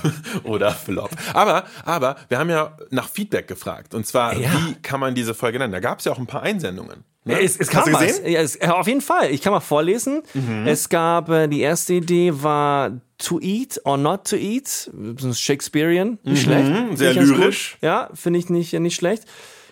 oder 0.45 0.70
Flop. 0.70 1.11
Aber, 1.35 1.64
aber 1.85 2.16
wir 2.29 2.39
haben 2.39 2.49
ja 2.51 2.76
nach 2.91 3.09
Feedback 3.11 3.47
gefragt. 3.49 3.93
Und 3.95 4.07
zwar, 4.07 4.35
Ja. 4.37 4.51
wie 4.53 4.74
kann 4.74 5.01
man 5.01 5.14
diese 5.14 5.35
Folge 5.35 5.59
nennen? 5.59 5.72
Da 5.72 5.81
gab 5.81 5.99
es 5.99 6.05
ja 6.07 6.12
auch 6.12 6.18
ein 6.18 6.26
paar 6.26 6.43
Einsendungen. 6.43 7.05
Ne? 7.24 7.41
Es, 7.43 7.57
es 7.59 7.74
Hast 7.74 7.89
du 7.89 7.93
gesehen? 7.93 8.22
Mhm. 8.24 8.31
Ja, 8.31 8.41
es, 8.41 8.61
auf 8.61 8.87
jeden 8.87 9.01
Fall. 9.03 9.31
Ich 9.33 9.43
kann 9.43 9.53
mal 9.53 9.61
vorlesen. 9.61 10.22
Es 10.64 10.89
gab, 10.89 11.29
äh, 11.29 11.49
die 11.49 11.61
erste 11.61 11.95
Idee 11.95 12.31
war 12.35 12.93
to 13.19 13.41
eat 13.41 13.81
or 13.85 13.97
not 13.97 14.25
to 14.29 14.37
eat. 14.37 14.91
Shakespearean. 15.35 16.19
Nicht 16.23 16.43
schlecht. 16.43 16.69
Mhm. 16.69 16.97
sehr 16.97 17.11
ich 17.11 17.16
ganz 17.16 17.29
lyrisch. 17.31 17.73
Gut. 17.73 17.83
Ja, 17.83 18.11
finde 18.14 18.39
ich 18.39 18.49
nicht, 18.49 18.73
nicht 18.73 18.97
schlecht. 18.97 19.25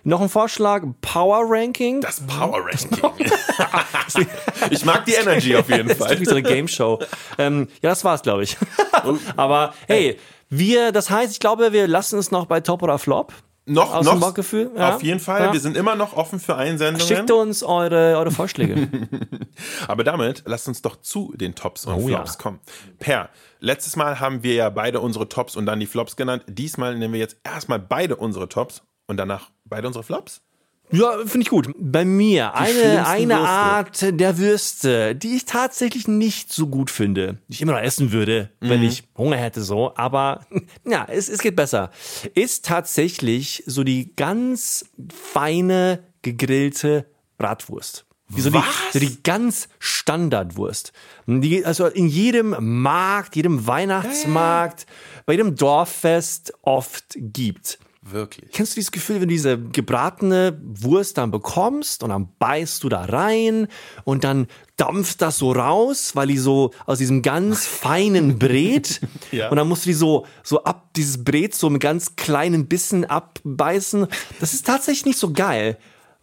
Noch 0.05 0.21
ein 0.21 0.29
Vorschlag, 0.29 0.85
Power 1.01 1.41
Ranking. 1.49 2.01
Das 2.01 2.21
Power 2.25 2.65
Ranking. 2.65 3.27
ich 4.71 4.85
mag 4.85 5.05
die 5.05 5.15
Energy 5.15 5.57
auf 5.57 5.69
jeden 5.69 5.89
Das 5.89 5.97
ist 5.97 6.03
Fall. 6.03 6.11
wirklich 6.11 6.29
so 6.29 6.37
eine 6.37 6.45
Game 6.45 6.69
Show. 6.69 7.01
ähm, 7.39 7.67
ja, 7.83 7.91
das 7.91 8.05
war's, 8.05 8.23
glaube 8.23 8.45
ich. 8.45 8.57
Aber 9.37 9.75
hey, 9.89 10.17
wir, 10.49 10.93
das 10.93 11.11
heißt, 11.11 11.33
ich 11.33 11.41
glaube, 11.41 11.73
wir 11.73 11.89
lassen 11.89 12.21
es 12.21 12.31
noch 12.31 12.47
bei 12.47 12.61
Top 12.61 12.85
oder 12.85 12.99
Flop. 13.01 13.33
Noch, 13.69 13.93
Aus 13.93 14.07
noch 14.07 14.21
Bauchgefühl, 14.21 14.71
ja. 14.77 14.95
auf 14.95 15.03
jeden 15.03 15.19
Fall. 15.19 15.41
Ja. 15.43 15.53
Wir 15.53 15.59
sind 15.59 15.77
immer 15.77 15.97
noch 15.97 16.12
offen 16.17 16.39
für 16.39 16.55
Einsendungen. 16.55 17.05
Schickt 17.07 17.33
uns 17.33 17.64
eure, 17.64 18.17
eure 18.17 18.31
Vorschläge. 18.31 18.89
Aber 19.89 20.05
damit 20.05 20.45
lasst 20.47 20.69
uns 20.69 20.83
doch 20.83 21.01
zu 21.01 21.33
den 21.37 21.57
Tops 21.57 21.85
und 21.85 21.95
Oh 21.95 22.09
ja. 22.09 22.19
Flops 22.19 22.39
kommen. 22.39 22.61
Per, 23.01 23.29
letztes 23.59 23.97
Mal 23.97 24.21
haben 24.21 24.45
wir 24.45 24.55
ja 24.55 24.71
beide 24.71 25.01
unsere 25.01 25.29
Tops 25.29 25.57
und 25.57 25.67
dann 25.67 25.81
die 25.81 25.87
Flops 25.87 26.14
genannt. 26.14 26.45
Diesmal 26.47 26.97
nehmen 26.97 27.14
wir 27.14 27.21
jetzt 27.21 27.39
erstmal 27.43 27.81
beide 27.81 28.14
unsere 28.14 28.49
Tops 28.49 28.83
und 29.09 29.17
danach 29.17 29.51
beide 29.64 29.89
unsere 29.89 30.05
Flops. 30.05 30.43
Ja, 30.93 31.18
finde 31.26 31.41
ich 31.41 31.49
gut. 31.51 31.68
Bei 31.78 32.05
mir 32.05 32.55
eine, 32.55 32.68
schlimmsten 32.72 33.07
eine 33.07 33.34
Würste. 33.34 33.49
Art 33.49 34.20
der 34.20 34.39
Würste, 34.39 35.14
die 35.16 35.34
ich 35.37 35.45
tatsächlich 35.45 36.07
nicht 36.07 36.53
so 36.53 36.68
gut 36.68 36.91
finde, 36.91 37.39
die 37.49 37.55
ich 37.55 37.62
immer 37.62 37.72
noch 37.72 37.80
essen 37.80 38.12
würde, 38.12 38.51
wenn 38.61 38.80
Mhm. 38.80 38.87
ich 38.87 39.03
Hunger 39.18 39.37
hätte 39.37 39.62
so, 39.62 39.93
aber 39.97 40.47
ja, 40.84 41.05
es, 41.11 41.28
es 41.28 41.41
geht 41.41 41.57
besser, 41.57 41.91
ist 42.34 42.64
tatsächlich 42.64 43.64
so 43.66 43.82
die 43.84 44.14
ganz 44.14 44.87
feine 45.32 46.05
gegrillte 46.22 47.07
Bratwurst. 47.39 48.05
Wie 48.28 48.41
so 48.41 48.51
die, 48.51 48.61
so 48.93 48.99
die 48.99 49.22
ganz 49.22 49.68
Standardwurst. 49.78 50.93
Die 51.28 51.64
also 51.64 51.87
in 51.87 52.09
jedem 52.09 52.57
Markt, 52.82 53.37
jedem 53.37 53.66
Weihnachtsmarkt, 53.68 54.87
bei 55.26 55.34
jedem 55.34 55.55
Dorffest 55.55 56.53
oft 56.62 57.05
gibt. 57.16 57.78
Wirklich. 58.11 58.51
Kennst 58.53 58.73
du 58.73 58.75
dieses 58.77 58.93
Gefühl, 58.93 59.17
wenn 59.17 59.23
du 59.23 59.27
diese 59.35 59.59
gebratene 59.59 60.61
Wurst 60.63 61.19
dann 61.19 61.31
bekommst 61.31 62.03
und 62.03 62.11
dann 62.11 62.29
beißt 62.39 62.85
du 62.85 62.89
da 62.89 63.05
rein 63.05 63.67
und 64.05 64.23
dann 64.25 64.47
dampft 64.77 65.23
das 65.23 65.39
so 65.39 65.53
raus, 65.53 66.13
weil 66.15 66.29
die 66.29 66.39
so 66.39 66.73
aus 66.87 66.99
diesem 66.99 67.23
ganz 67.23 67.67
feinen 67.67 68.39
Brät 68.39 69.01
Ja. 69.33 69.49
und 69.51 69.57
dann 69.57 69.67
musst 69.69 69.85
du 69.87 69.89
die 69.91 69.95
so, 69.95 70.27
so 70.43 70.63
ab 70.65 70.91
dieses 70.95 71.25
Brät 71.25 71.55
so 71.55 71.69
mit 71.71 71.83
ganz 71.83 72.15
kleinen 72.17 72.67
Bissen 72.69 73.05
abbeißen. 73.05 74.07
Das 74.41 74.55
ist 74.55 74.67
tatsächlich 74.67 75.07
nicht 75.07 75.19
so 75.19 75.33
geil. 75.33 75.77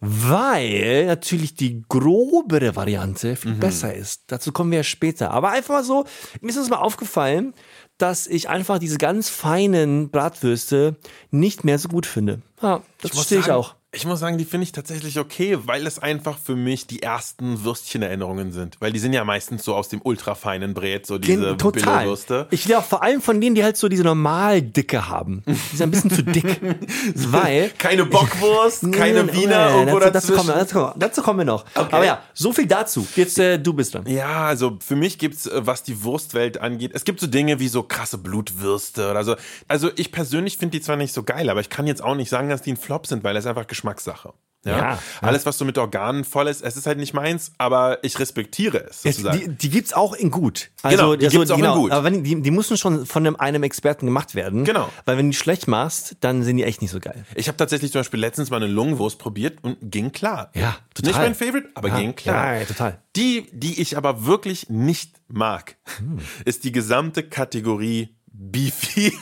Weil 0.06 1.06
natürlich 1.06 1.54
die 1.54 1.82
grobere 1.88 2.76
Variante 2.76 3.36
viel 3.36 3.54
besser 3.54 3.94
ist. 3.94 4.24
Dazu 4.26 4.52
kommen 4.52 4.70
wir 4.70 4.78
ja 4.78 4.84
später. 4.84 5.30
Aber 5.30 5.50
einfach 5.50 5.74
mal 5.76 5.84
so, 5.84 6.04
mir 6.42 6.50
ist 6.50 6.56
es 6.56 6.68
mal 6.68 6.76
aufgefallen, 6.76 7.54
dass 7.98 8.26
ich 8.26 8.48
einfach 8.48 8.78
diese 8.78 8.98
ganz 8.98 9.28
feinen 9.28 10.10
Bratwürste 10.10 10.96
nicht 11.30 11.64
mehr 11.64 11.78
so 11.78 11.88
gut 11.88 12.06
finde. 12.06 12.42
Ja, 12.60 12.82
das 13.00 13.12
verstehe 13.12 13.40
ich 13.40 13.50
auch. 13.50 13.74
Ich 13.94 14.04
muss 14.06 14.20
sagen, 14.20 14.38
die 14.38 14.44
finde 14.44 14.64
ich 14.64 14.72
tatsächlich 14.72 15.18
okay, 15.18 15.56
weil 15.62 15.86
es 15.86 15.98
einfach 15.98 16.38
für 16.38 16.56
mich 16.56 16.86
die 16.86 17.02
ersten 17.02 17.64
Würstchen-Erinnerungen 17.64 18.50
sind. 18.52 18.76
Weil 18.80 18.92
die 18.92 18.98
sind 18.98 19.12
ja 19.12 19.24
meistens 19.24 19.64
so 19.64 19.74
aus 19.74 19.88
dem 19.88 20.00
ultrafeinen 20.02 20.74
Brät, 20.74 21.06
so 21.06 21.18
diese 21.18 21.56
Total. 21.56 21.98
Billo-Würste. 22.00 22.48
Ich 22.50 22.68
will 22.68 22.76
auch 22.76 22.84
vor 22.84 23.02
allem 23.02 23.20
von 23.20 23.40
denen, 23.40 23.54
die 23.54 23.62
halt 23.62 23.76
so 23.76 23.88
diese 23.88 24.02
Normaldicke 24.02 25.08
haben. 25.08 25.42
Die 25.46 25.76
sind 25.76 25.82
ein 25.82 25.90
bisschen 25.92 26.10
zu 26.10 26.22
dick. 26.24 26.60
Weil. 27.14 27.70
Keine 27.78 28.04
Bockwurst, 28.06 28.90
keine 28.92 29.32
Wiener 29.32 29.70
nee, 29.70 29.78
irgendwo 29.80 29.98
dazu, 30.00 30.12
dazu, 30.12 30.32
kommen 30.32 30.48
wir, 30.48 30.54
dazu, 30.56 30.74
kommen- 30.78 30.92
dazu 30.98 31.22
kommen 31.22 31.38
wir 31.40 31.44
noch. 31.46 31.64
Aber 31.74 32.04
ja, 32.04 32.22
so 32.34 32.52
viel 32.52 32.66
dazu. 32.66 33.06
Jetzt 33.14 33.38
äh, 33.38 33.58
du 33.58 33.72
bist 33.74 33.94
dran. 33.94 34.06
Ja, 34.08 34.46
also 34.46 34.78
für 34.84 34.96
mich 34.96 35.18
gibt's, 35.18 35.46
äh, 35.46 35.64
was 35.64 35.82
die 35.84 36.02
Wurstwelt 36.02 36.60
angeht, 36.60 36.90
es 36.94 37.04
gibt 37.04 37.20
so 37.20 37.26
Dinge 37.26 37.60
wie 37.60 37.68
so 37.68 37.82
krasse 37.84 38.18
Blutwürste 38.18 39.10
oder 39.10 39.22
so. 39.24 39.36
Also 39.68 39.90
ich 39.96 40.10
persönlich 40.10 40.58
finde 40.58 40.78
die 40.78 40.82
zwar 40.82 40.96
nicht 40.96 41.12
so 41.14 41.22
geil, 41.22 41.48
aber 41.50 41.60
ich 41.60 41.68
kann 41.70 41.86
jetzt 41.86 42.02
auch 42.02 42.14
nicht 42.16 42.30
sagen, 42.30 42.48
dass 42.48 42.62
die 42.62 42.72
ein 42.72 42.76
Flop 42.76 43.06
sind, 43.06 43.22
weil 43.22 43.34
ist 43.36 43.46
einfach 43.46 43.66
Geschmackssache. 43.84 44.32
Ja? 44.66 44.78
Ja. 44.78 44.98
Alles, 45.20 45.44
was 45.44 45.58
so 45.58 45.66
mit 45.66 45.76
Organen 45.76 46.24
voll 46.24 46.48
ist, 46.48 46.62
es 46.62 46.78
ist 46.78 46.86
halt 46.86 46.96
nicht 46.96 47.12
meins, 47.12 47.52
aber 47.58 48.02
ich 48.02 48.18
respektiere 48.18 48.78
es 48.88 49.02
sozusagen. 49.02 49.38
die, 49.38 49.48
die 49.50 49.68
gibt's 49.68 49.92
auch 49.92 50.14
in 50.14 50.30
gut. 50.30 50.70
Also, 50.82 50.96
Genau, 50.96 51.16
die 51.16 51.26
also, 51.26 51.38
gibt's 51.38 51.50
auch 51.50 51.58
in 51.58 51.82
gut. 51.82 51.90
Aber 51.92 52.04
wenn, 52.04 52.24
die, 52.24 52.40
die 52.40 52.50
müssen 52.50 52.78
schon 52.78 53.04
von 53.04 53.26
einem, 53.26 53.36
einem 53.36 53.62
Experten 53.62 54.06
gemacht 54.06 54.34
werden. 54.34 54.64
Genau. 54.64 54.88
Weil 55.04 55.18
wenn 55.18 55.26
du 55.26 55.32
die 55.32 55.36
schlecht 55.36 55.68
machst, 55.68 56.16
dann 56.20 56.42
sind 56.44 56.56
die 56.56 56.64
echt 56.64 56.80
nicht 56.80 56.92
so 56.92 56.98
geil. 56.98 57.26
ich 57.34 57.48
habe 57.48 57.58
tatsächlich 57.58 57.92
zum 57.92 57.98
Beispiel 57.98 58.20
letztens 58.20 58.48
mal 58.48 58.56
eine 58.56 58.68
Lungenwurst 58.68 59.18
probiert 59.18 59.58
und 59.62 59.76
ging 59.82 60.12
klar. 60.12 60.50
Ja, 60.54 60.76
total. 60.94 61.10
Nicht 61.10 61.18
mein 61.20 61.34
Favorite, 61.34 61.68
aber 61.74 61.88
Ja, 61.88 61.98
ging 61.98 62.14
klar. 62.14 62.54
ja, 62.54 62.60
ja, 62.60 62.64
total. 62.64 62.98
Die, 63.16 63.46
die 63.52 63.82
ich 63.82 63.98
aber 63.98 64.24
wirklich 64.24 64.70
nicht 64.70 65.12
mag, 65.28 65.76
Hm. 65.98 66.20
ist 66.46 66.64
die 66.64 66.72
gesamte 66.72 67.22
Kategorie 67.22 68.16
Beefy. 68.32 69.12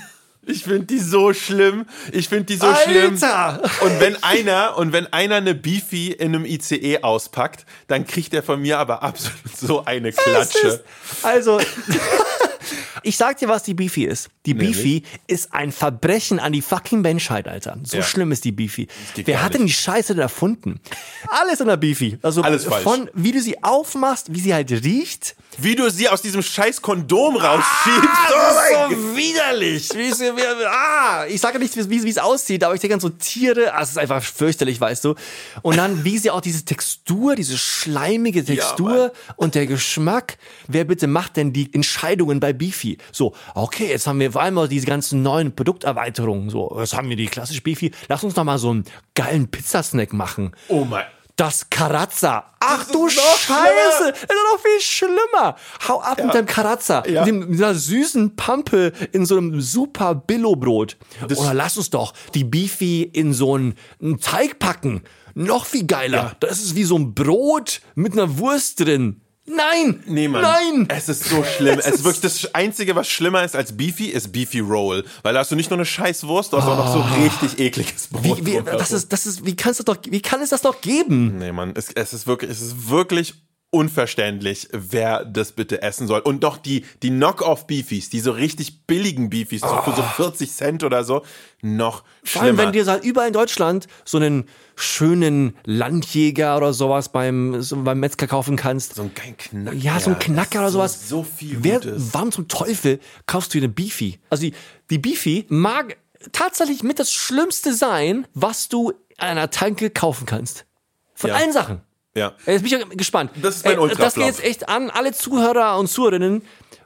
Ich 0.45 0.65
finde 0.65 0.87
die 0.87 0.99
so 0.99 1.33
schlimm. 1.33 1.87
Ich 2.11 2.29
finde 2.29 2.45
die 2.47 2.57
so 2.57 2.75
schlimm. 2.75 3.13
Alter! 3.23 3.63
Und 3.81 4.01
wenn 4.01 4.21
einer, 4.25 4.77
und 4.77 4.93
wenn 4.93 5.07
einer 5.13 5.37
eine 5.37 5.55
Beefy 5.55 6.09
in 6.11 6.35
einem 6.35 6.45
ICE 6.45 6.99
auspackt, 7.03 7.65
dann 7.87 8.07
kriegt 8.07 8.35
er 8.35 8.43
von 8.43 8.61
mir 8.61 8.79
aber 8.79 9.03
absolut 9.05 9.57
so 9.57 9.85
eine 9.85 10.11
Klatsche. 10.13 10.67
ist- 10.67 10.81
Also, 11.23 11.61
ich 13.05 13.17
sag 13.17 13.39
dir, 13.39 13.49
was 13.49 13.63
die 13.63 13.75
Beefy 13.75 14.05
ist. 14.05 14.31
Die 14.47 14.55
Nämlich? 14.55 14.77
Beefy 14.77 15.03
ist 15.27 15.53
ein 15.55 15.73
Verbrechen 15.73 16.39
an 16.41 16.53
die 16.53 16.63
fucking 16.63 17.01
Menschheit, 17.03 17.47
Alter. 17.49 17.79
So 17.85 17.99
Ja. 17.99 18.03
schlimm 18.03 18.33
ist 18.33 18.45
die 18.45 18.53
Beefy. 18.53 18.89
Wer 19.25 19.43
hat 19.43 19.55
denn 19.55 19.67
die 19.67 19.73
Scheiße 19.73 20.15
denn 20.15 20.23
erfunden? 20.23 20.81
Alles 21.29 21.61
in 21.61 21.67
der 21.69 21.77
Beefy. 21.77 22.19
Also 22.23 22.43
Alles 22.43 22.65
falsch. 22.65 22.83
von 22.83 23.09
wie 23.15 23.33
du 23.33 23.41
sie 23.41 23.63
aufmachst, 23.63 24.35
wie 24.35 24.41
sie 24.41 24.55
halt 24.55 24.71
riecht. 24.71 25.37
Wie 25.59 25.75
du 25.77 25.91
sie 25.91 26.09
aus 26.09 26.23
diesem 26.23 26.43
scheiß 26.43 26.81
Kondom 26.83 27.37
rausschiebst. 27.37 28.09
Ah, 28.09 28.29
Oh 28.31 28.89
das 28.89 28.93
ist 28.93 28.99
so 28.99 29.17
widerlich. 29.17 29.89
Wie 29.95 30.09
es, 30.09 30.21
wie, 30.21 30.67
ah, 30.67 31.27
ich 31.27 31.41
sage 31.41 31.59
nicht, 31.59 31.77
wie, 31.91 32.03
wie 32.03 32.09
es 32.11 32.19
aussieht, 32.19 32.65
aber 32.65 32.75
ich 32.75 32.81
denke 32.81 32.95
an 32.95 33.01
so 33.01 33.11
Tiere. 33.11 33.75
Ah, 33.75 33.83
es 33.83 33.91
ist 33.91 33.99
einfach 33.99 34.23
fürchterlich, 34.23 34.81
weißt 34.81 35.05
du. 35.05 35.15
Und 35.63 35.77
dann, 35.77 36.05
wie 36.05 36.19
sie 36.19 36.31
auch 36.31 36.41
diese 36.41 36.65
Textur, 36.65 37.35
diese 37.37 37.59
schleimige 37.59 38.45
Textur 38.45 39.13
und 39.37 39.55
der 39.55 39.67
Geschmack. 39.67 40.39
Wer 40.69 40.85
bitte 40.85 41.07
macht 41.07 41.37
denn 41.37 41.53
die 41.53 41.73
Entscheidungen 41.75 42.41
bei 42.41 42.53
Beefy? 42.53 42.99
So, 43.13 43.35
okay, 43.55 43.89
jetzt 43.89 44.07
haben 44.07 44.21
wir 44.21 44.33
vor 44.33 44.43
allem 44.43 44.59
auch 44.59 44.67
diese 44.67 44.87
ganzen 44.87 45.23
neuen 45.23 45.55
Produkterweiterungen. 45.55 46.51
So, 46.51 46.75
jetzt 46.79 46.95
haben 46.97 47.09
wir 47.09 47.17
die 47.17 47.27
klassische 47.27 47.61
Beefy. 47.61 47.93
Lass 48.09 48.25
uns 48.25 48.35
doch 48.35 48.45
mal 48.45 48.59
so 48.59 48.71
einen 48.71 48.85
geilen 49.15 49.49
Pizzasnack 49.49 50.13
machen. 50.13 50.53
Oh 50.69 50.85
mein. 50.85 51.05
Das 51.37 51.71
Karazza. 51.71 52.53
Ach 52.61 52.87
du 52.91 53.09
Scheiße. 53.09 53.43
Das 53.49 54.11
ist 54.11 54.29
noch 54.53 54.61
viel 54.61 54.81
schlimmer. 54.81 55.57
Hau 55.89 56.01
ab 56.01 56.23
mit 56.23 56.35
deinem 56.35 56.47
Karazza. 56.47 57.05
Ja. 57.07 57.25
Mit, 57.25 57.29
dem, 57.29 57.39
mit 57.41 57.51
dieser 57.51 57.75
süßen 57.75 58.37
Pampe 58.37 58.93
in 59.13 59.25
so 59.25 59.39
einem 59.39 59.61
super 59.61 60.15
Billo-Brot. 60.15 60.99
Oder 61.25 61.55
lass 61.55 61.77
uns 61.77 61.91
doch 61.91 62.13
die 62.35 62.45
Beefy 62.45 63.03
in 63.03 63.33
so 63.33 63.55
einen, 63.55 63.75
einen 64.01 64.21
Teig 64.21 64.59
packen. 64.59 65.03
Noch 65.35 65.65
viel 65.65 65.87
geiler. 65.87 66.37
Das 66.41 66.61
ist 66.61 66.77
wie 66.77 66.85
so 66.85 66.97
ein 66.97 67.15
Brot 67.15 67.81
mit 67.95 68.13
einer 68.13 68.39
Wurst 68.39 68.81
drin. 68.81 69.23
Nein! 69.45 70.03
Nee, 70.07 70.29
Mann. 70.29 70.43
Nein! 70.43 70.87
Es 70.89 71.09
ist 71.09 71.25
so 71.25 71.43
schlimm. 71.43 71.79
Es 71.79 71.87
ist 71.87 72.05
wirklich 72.05 72.21
das 72.21 72.55
Einzige, 72.55 72.95
was 72.95 73.09
schlimmer 73.09 73.43
ist 73.43 73.57
als 73.57 73.77
Beefy, 73.77 74.07
ist 74.07 74.33
Beefy 74.33 74.61
Roll. 74.61 75.05
Weil 75.23 75.35
da 75.35 75.41
hast 75.41 75.51
du 75.51 75.57
nicht 75.57 75.71
nur 75.71 75.79
eine 75.79 75.85
scheiß 75.85 76.27
Wurst, 76.27 76.53
du 76.53 76.59
hast 76.59 76.69
auch 76.69 76.77
noch 76.77 76.93
so 76.93 77.01
richtig 77.23 77.59
ekliges 77.59 78.07
Brot. 78.07 78.39
Ah. 78.41 78.47
Wie, 78.47 78.59
wie, 78.59 78.63
das 78.63 78.93
ist, 78.93 79.13
das 79.13 79.27
ist, 79.27 79.45
wie 79.45 79.57
kannst 79.57 79.81
du 79.81 79.85
doch, 79.85 79.97
wie 80.09 80.23
kann 80.23 80.41
es 80.43 80.51
das 80.51 80.63
doch 80.63 80.81
geben? 80.81 81.39
Nee, 81.39 81.51
Mann, 81.51 81.73
es, 81.75 81.91
es 81.91 82.13
ist 82.13 82.27
wirklich, 82.27 82.51
es 82.51 82.61
ist 82.61 82.89
wirklich 82.89 83.35
unverständlich, 83.73 84.69
wer 84.73 85.25
das 85.25 85.53
bitte 85.53 85.83
essen 85.83 86.07
soll. 86.07 86.21
Und 86.21 86.45
doch 86.45 86.59
die, 86.59 86.85
die 87.03 87.09
Knock-off-Beefies, 87.11 88.11
die 88.11 88.21
so 88.21 88.31
richtig 88.33 88.87
billigen 88.87 89.31
Beefies, 89.31 89.63
so 89.63 89.69
für 89.83 89.93
so 89.97 90.03
40 90.03 90.53
Cent 90.53 90.85
oder 90.85 91.03
so, 91.05 91.23
noch 91.63 92.03
Ah. 92.03 92.07
Vor 92.25 92.43
allem, 92.43 92.59
wenn 92.59 92.71
dir 92.73 92.87
halt 92.87 93.03
überall 93.05 93.27
in 93.29 93.33
Deutschland 93.33 93.89
so 94.05 94.19
einen 94.19 94.45
schönen 94.77 95.57
Landjäger 95.65 96.57
oder 96.57 96.73
sowas 96.73 97.09
beim, 97.11 97.61
so 97.63 97.83
beim 97.83 97.99
Metzger 97.99 98.27
kaufen 98.29 98.57
kannst. 98.57 98.95
so 98.95 99.03
ein 99.03 99.13
Knacker. 99.15 99.73
ja, 99.73 99.99
so 99.99 100.11
ein 100.11 100.19
Knacker 100.19 100.61
oder 100.61 100.69
so, 100.71 100.79
sowas. 100.79 101.09
So 101.09 101.23
viel 101.25 101.57
Wer, 101.63 101.81
Gutes. 101.81 102.11
warum 102.13 102.31
zum 102.31 102.47
Teufel 102.49 103.01
kaufst 103.27 103.53
du 103.55 103.59
dir 103.59 103.65
eine 103.65 103.73
Beefy? 103.73 104.21
Also 104.31 104.43
die, 104.43 104.55
die 104.91 104.99
Beefy 104.99 105.47
mag 105.49 105.97
tatsächlich 106.31 106.83
mit 106.85 106.99
das 107.01 107.13
Schlimmste 107.13 107.75
sein, 107.75 108.27
was 108.35 108.69
du 108.69 108.91
an 109.19 109.29
einer 109.31 109.51
Tanke 109.51 109.91
kaufen 109.91 110.27
kannst. 110.27 110.67
Von 111.15 111.31
Ja. 111.31 111.37
allen 111.37 111.53
Sachen. 111.53 111.81
Ja. 112.15 112.33
Jetzt 112.47 112.63
bin 112.63 112.81
ich 112.91 112.97
gespannt. 112.99 113.31
Das 113.41 113.57
ist 113.57 113.65
mein 113.65 113.75
Ey, 113.75 113.79
Ultra-Flop. 113.81 114.05
Das 114.07 114.15
geht 114.15 114.27
jetzt 114.27 114.45
echt 114.45 114.69
an 114.69 114.91
alle 114.91 115.13
Zuhörer 115.13 115.79
und 115.79 115.89
Zuhörerinnen. 115.89 116.43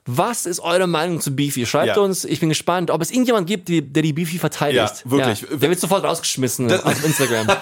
Was 0.09 0.47
ist 0.47 0.61
eure 0.61 0.87
Meinung 0.87 1.21
zu 1.21 1.35
Beefy? 1.35 1.67
Schreibt 1.67 1.97
Ja. 1.97 2.03
uns. 2.03 2.25
Ich 2.25 2.39
bin 2.39 2.49
gespannt, 2.49 2.93
ob 2.93 3.03
es 3.03 3.11
irgendjemand 3.11 3.49
gibt, 3.49 3.67
die, 3.69 3.83
der 3.83 4.05
die 4.05 4.13
Beefy 4.13 4.39
verteidigt. 4.39 5.03
Ja, 5.05 5.11
wirklich. 5.11 5.45
Der 5.51 5.69
wird 5.69 5.81
sofort 5.81 6.05
rausgeschmissen 6.05 6.71
auf 6.73 7.05
Instagram. 7.05 7.49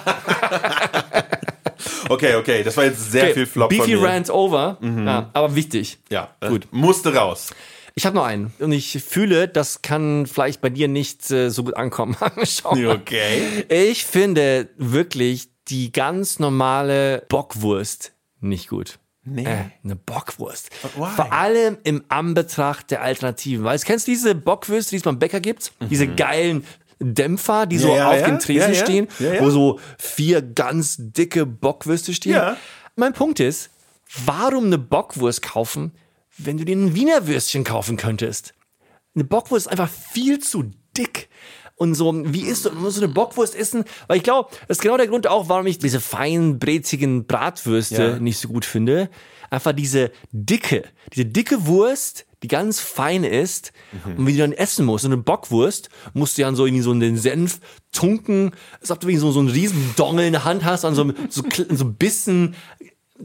Okay, 2.07 2.35
okay, 2.35 2.63
das 2.63 2.77
war 2.77 2.85
jetzt 2.85 3.11
sehr 3.11 3.23
Okay, 3.23 3.33
viel 3.33 3.45
Flop 3.47 3.69
Beefy 3.69 3.81
von 3.81 3.89
mir. 3.91 3.97
Mhm. 3.97 4.05
Rant 4.05 4.29
over. 4.29 4.77
Ja, 4.81 5.29
aber 5.33 5.55
wichtig. 5.55 5.97
Ja, 6.11 6.29
Gut. 6.39 6.49
gut. 6.49 6.67
Musste 6.71 7.13
raus. 7.15 7.47
Ich 7.95 8.05
habe 8.05 8.15
noch 8.15 8.25
einen. 8.25 8.53
Und 8.59 8.71
ich 8.73 9.01
fühle, 9.03 9.47
das 9.47 9.81
kann 9.81 10.27
vielleicht 10.27 10.61
bei 10.61 10.69
dir 10.69 10.87
nicht 10.87 11.31
äh, 11.31 11.49
so 11.49 11.63
gut 11.63 11.75
ankommen. 11.75 12.15
Schau 12.43 12.75
mal. 12.75 12.87
Okay. 12.97 13.65
Ich 13.69 14.05
finde 14.05 14.69
wirklich 14.77 15.47
die 15.67 15.91
ganz 15.91 16.39
normale 16.39 17.25
Bockwurst 17.29 18.13
nicht 18.39 18.69
gut. 18.69 18.99
Nee. 19.23 19.43
Äh, 19.43 19.57
eine 19.83 19.95
Bockwurst. 19.95 20.69
Vor 20.75 21.33
allem 21.33 21.77
im 21.83 22.03
Anbetracht 22.09 22.91
der 22.91 23.01
Alternativen. 23.01 23.65
Weißt, 23.65 23.83
kennst 23.85 24.07
du 24.07 24.11
diese 24.11 24.35
Bockwürste, 24.35 24.91
die 24.91 24.97
es 24.97 25.03
beim 25.03 25.17
Bäcker 25.17 25.39
gibt? 25.39 25.71
Diese 25.89 26.07
geilen 26.07 26.63
Dämpfer, 26.99 27.65
die 27.65 27.79
so 27.79 27.89
Mhm. 27.89 27.95
Ja, 27.95 28.11
auf 28.11 28.19
ja. 28.19 28.27
dem 28.27 28.39
Tresen 28.39 28.75
stehen, 28.75 29.07
wo 29.39 29.49
so 29.49 29.79
vier 29.97 30.41
ganz 30.43 30.97
dicke 30.99 31.45
Bockwürste 31.47 32.13
stehen. 32.13 32.33
Ja. 32.33 32.57
Mein 32.95 33.13
Punkt 33.13 33.39
ist, 33.39 33.71
warum 34.25 34.65
eine 34.65 34.77
Bockwurst 34.77 35.41
kaufen, 35.41 35.91
wenn 36.37 36.57
du 36.57 36.65
dir 36.65 36.75
ein 36.75 36.93
Wiener 36.93 37.25
Würstchen 37.27 37.63
kaufen 37.63 37.97
könntest? 37.97 38.53
Eine 39.15 39.23
Bockwurst 39.23 39.65
ist 39.65 39.71
einfach 39.71 39.89
viel 39.89 40.39
zu 40.39 40.71
dick. 40.95 41.29
Und 41.77 41.93
so, 41.95 42.13
wie 42.25 42.41
isst 42.43 42.65
du, 42.65 42.71
man 42.71 42.83
muss 42.83 42.95
so 42.95 43.01
eine 43.03 43.11
Bockwurst 43.11 43.53
essen? 43.55 43.83
Weil 44.07 44.17
ich 44.17 44.23
glaube, 44.23 44.49
das 44.67 44.77
ist 44.77 44.81
genau 44.81 44.95
der 44.97 45.07
Grund 45.07 45.27
auch, 45.27 45.49
warum 45.49 45.67
ich 45.67 45.77
diese 45.77 45.99
feinen, 45.99 46.57
brezigen 46.57 47.25
Bratwürste 47.27 48.01
Ja. 48.03 48.19
nicht 48.19 48.39
so 48.39 48.47
gut 48.47 48.63
finde. 48.65 49.09
Einfach 49.49 49.73
diese 49.73 50.11
dicke, 50.31 50.83
diese 51.13 51.25
dicke 51.25 51.67
Wurst, 51.67 52.25
die 52.43 52.47
ganz 52.47 52.79
fein 52.79 53.23
ist 53.23 53.73
und 54.17 54.25
wie 54.27 54.33
du 54.33 54.37
dann 54.39 54.53
essen 54.53 54.85
musst. 54.85 55.03
So 55.03 55.07
eine 55.09 55.17
Bockwurst 55.17 55.89
musst 56.13 56.37
du 56.37 56.43
ja 56.43 56.53
so 56.53 56.65
irgendwie 56.65 56.81
so 56.83 56.91
in 56.91 56.99
den 56.99 57.17
Senf 57.17 57.59
tunken, 57.91 58.51
als 58.79 58.91
ob 58.91 58.99
du 59.01 59.07
irgendwie 59.07 59.19
so, 59.21 59.31
so 59.31 59.39
einen 59.39 59.49
riesen 59.49 59.93
Dongel 59.97 60.25
in 60.27 60.33
der 60.33 60.45
Hand 60.45 60.63
hast, 60.63 60.85
an 60.85 60.95
so, 60.95 61.01
einem- 61.03 61.15
so, 61.29 61.43
so 61.69 61.85
Bissen 61.85 62.55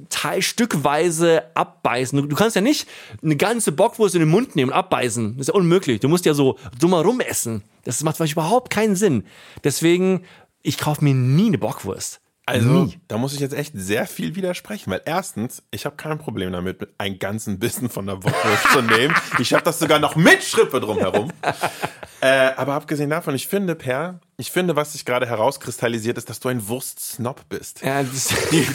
Teil 0.09 0.41
stückweise 0.43 1.45
abbeißen. 1.55 2.28
Du, 2.28 2.36
kannst 2.36 2.55
ja 2.55 2.62
nicht 2.62 2.88
eine 3.22 3.36
ganze 3.36 3.72
Bockwurst 3.72 4.14
in 4.14 4.20
den 4.20 4.28
Mund 4.28 4.55
nehmen 4.55 4.70
und 4.70 4.76
abbeißen. 4.76 5.36
Das 5.36 5.49
ist 5.49 5.49
ja 5.49 5.55
unmöglich. 5.55 6.01
Du 6.01 6.09
musst 6.09 6.24
ja 6.26 6.34
so 6.34 6.59
drumherum 6.78 7.20
essen. 7.20 7.64
Das 7.84 8.03
macht 8.03 8.16
für 8.16 8.22
mich 8.22 8.32
überhaupt 8.32 8.70
keinen 8.70 8.95
Sinn. 8.95 9.24
Deswegen, 9.64 10.24
ich 10.62 10.78
kaufe 10.78 11.03
mir 11.03 11.14
nie 11.14 11.47
eine 11.47 11.59
Bockwurst. 11.59 12.20
Also, 12.47 12.84
nie. 12.84 12.99
da 13.07 13.16
muss 13.16 13.32
ich 13.32 13.41
jetzt 13.41 13.55
echt 13.55 13.72
sehr 13.76 14.07
viel 14.07 14.34
widersprechen, 14.34 14.91
weil 14.91 15.03
erstens, 15.05 15.62
ich 15.70 15.86
habe 15.86 15.95
kein 15.95 16.18
Problem 16.18 16.53
damit, 16.53 16.88
einen 16.99 17.20
ganzen 17.20 17.61
Bissen 17.61 17.88
von 17.88 18.07
der 18.07 18.16
Bockwurst 18.16 18.72
zu 18.72 18.82
nehmen. 18.82 19.14
Ich 19.38 19.53
habe 19.53 19.62
das 19.62 19.78
sogar 19.78 20.01
noch 20.01 20.16
mit 20.16 20.43
Schrippe 20.43 20.80
drumherum. 20.80 21.32
äh, 22.20 22.51
aber 22.57 22.74
abgesehen 22.74 23.11
davon, 23.11 23.36
ich 23.36 23.47
finde, 23.47 23.76
Per, 23.76 24.20
ich 24.41 24.51
finde, 24.51 24.74
was 24.74 24.93
sich 24.95 25.05
gerade 25.05 25.26
herauskristallisiert, 25.26 26.18
ist, 26.18 26.28
dass 26.30 26.41
du 26.41 26.49
ein 26.49 26.66
Wurstsnob 26.68 27.49
bist. 27.49 27.82
Ja, 27.82 28.03
Die, 28.03 28.66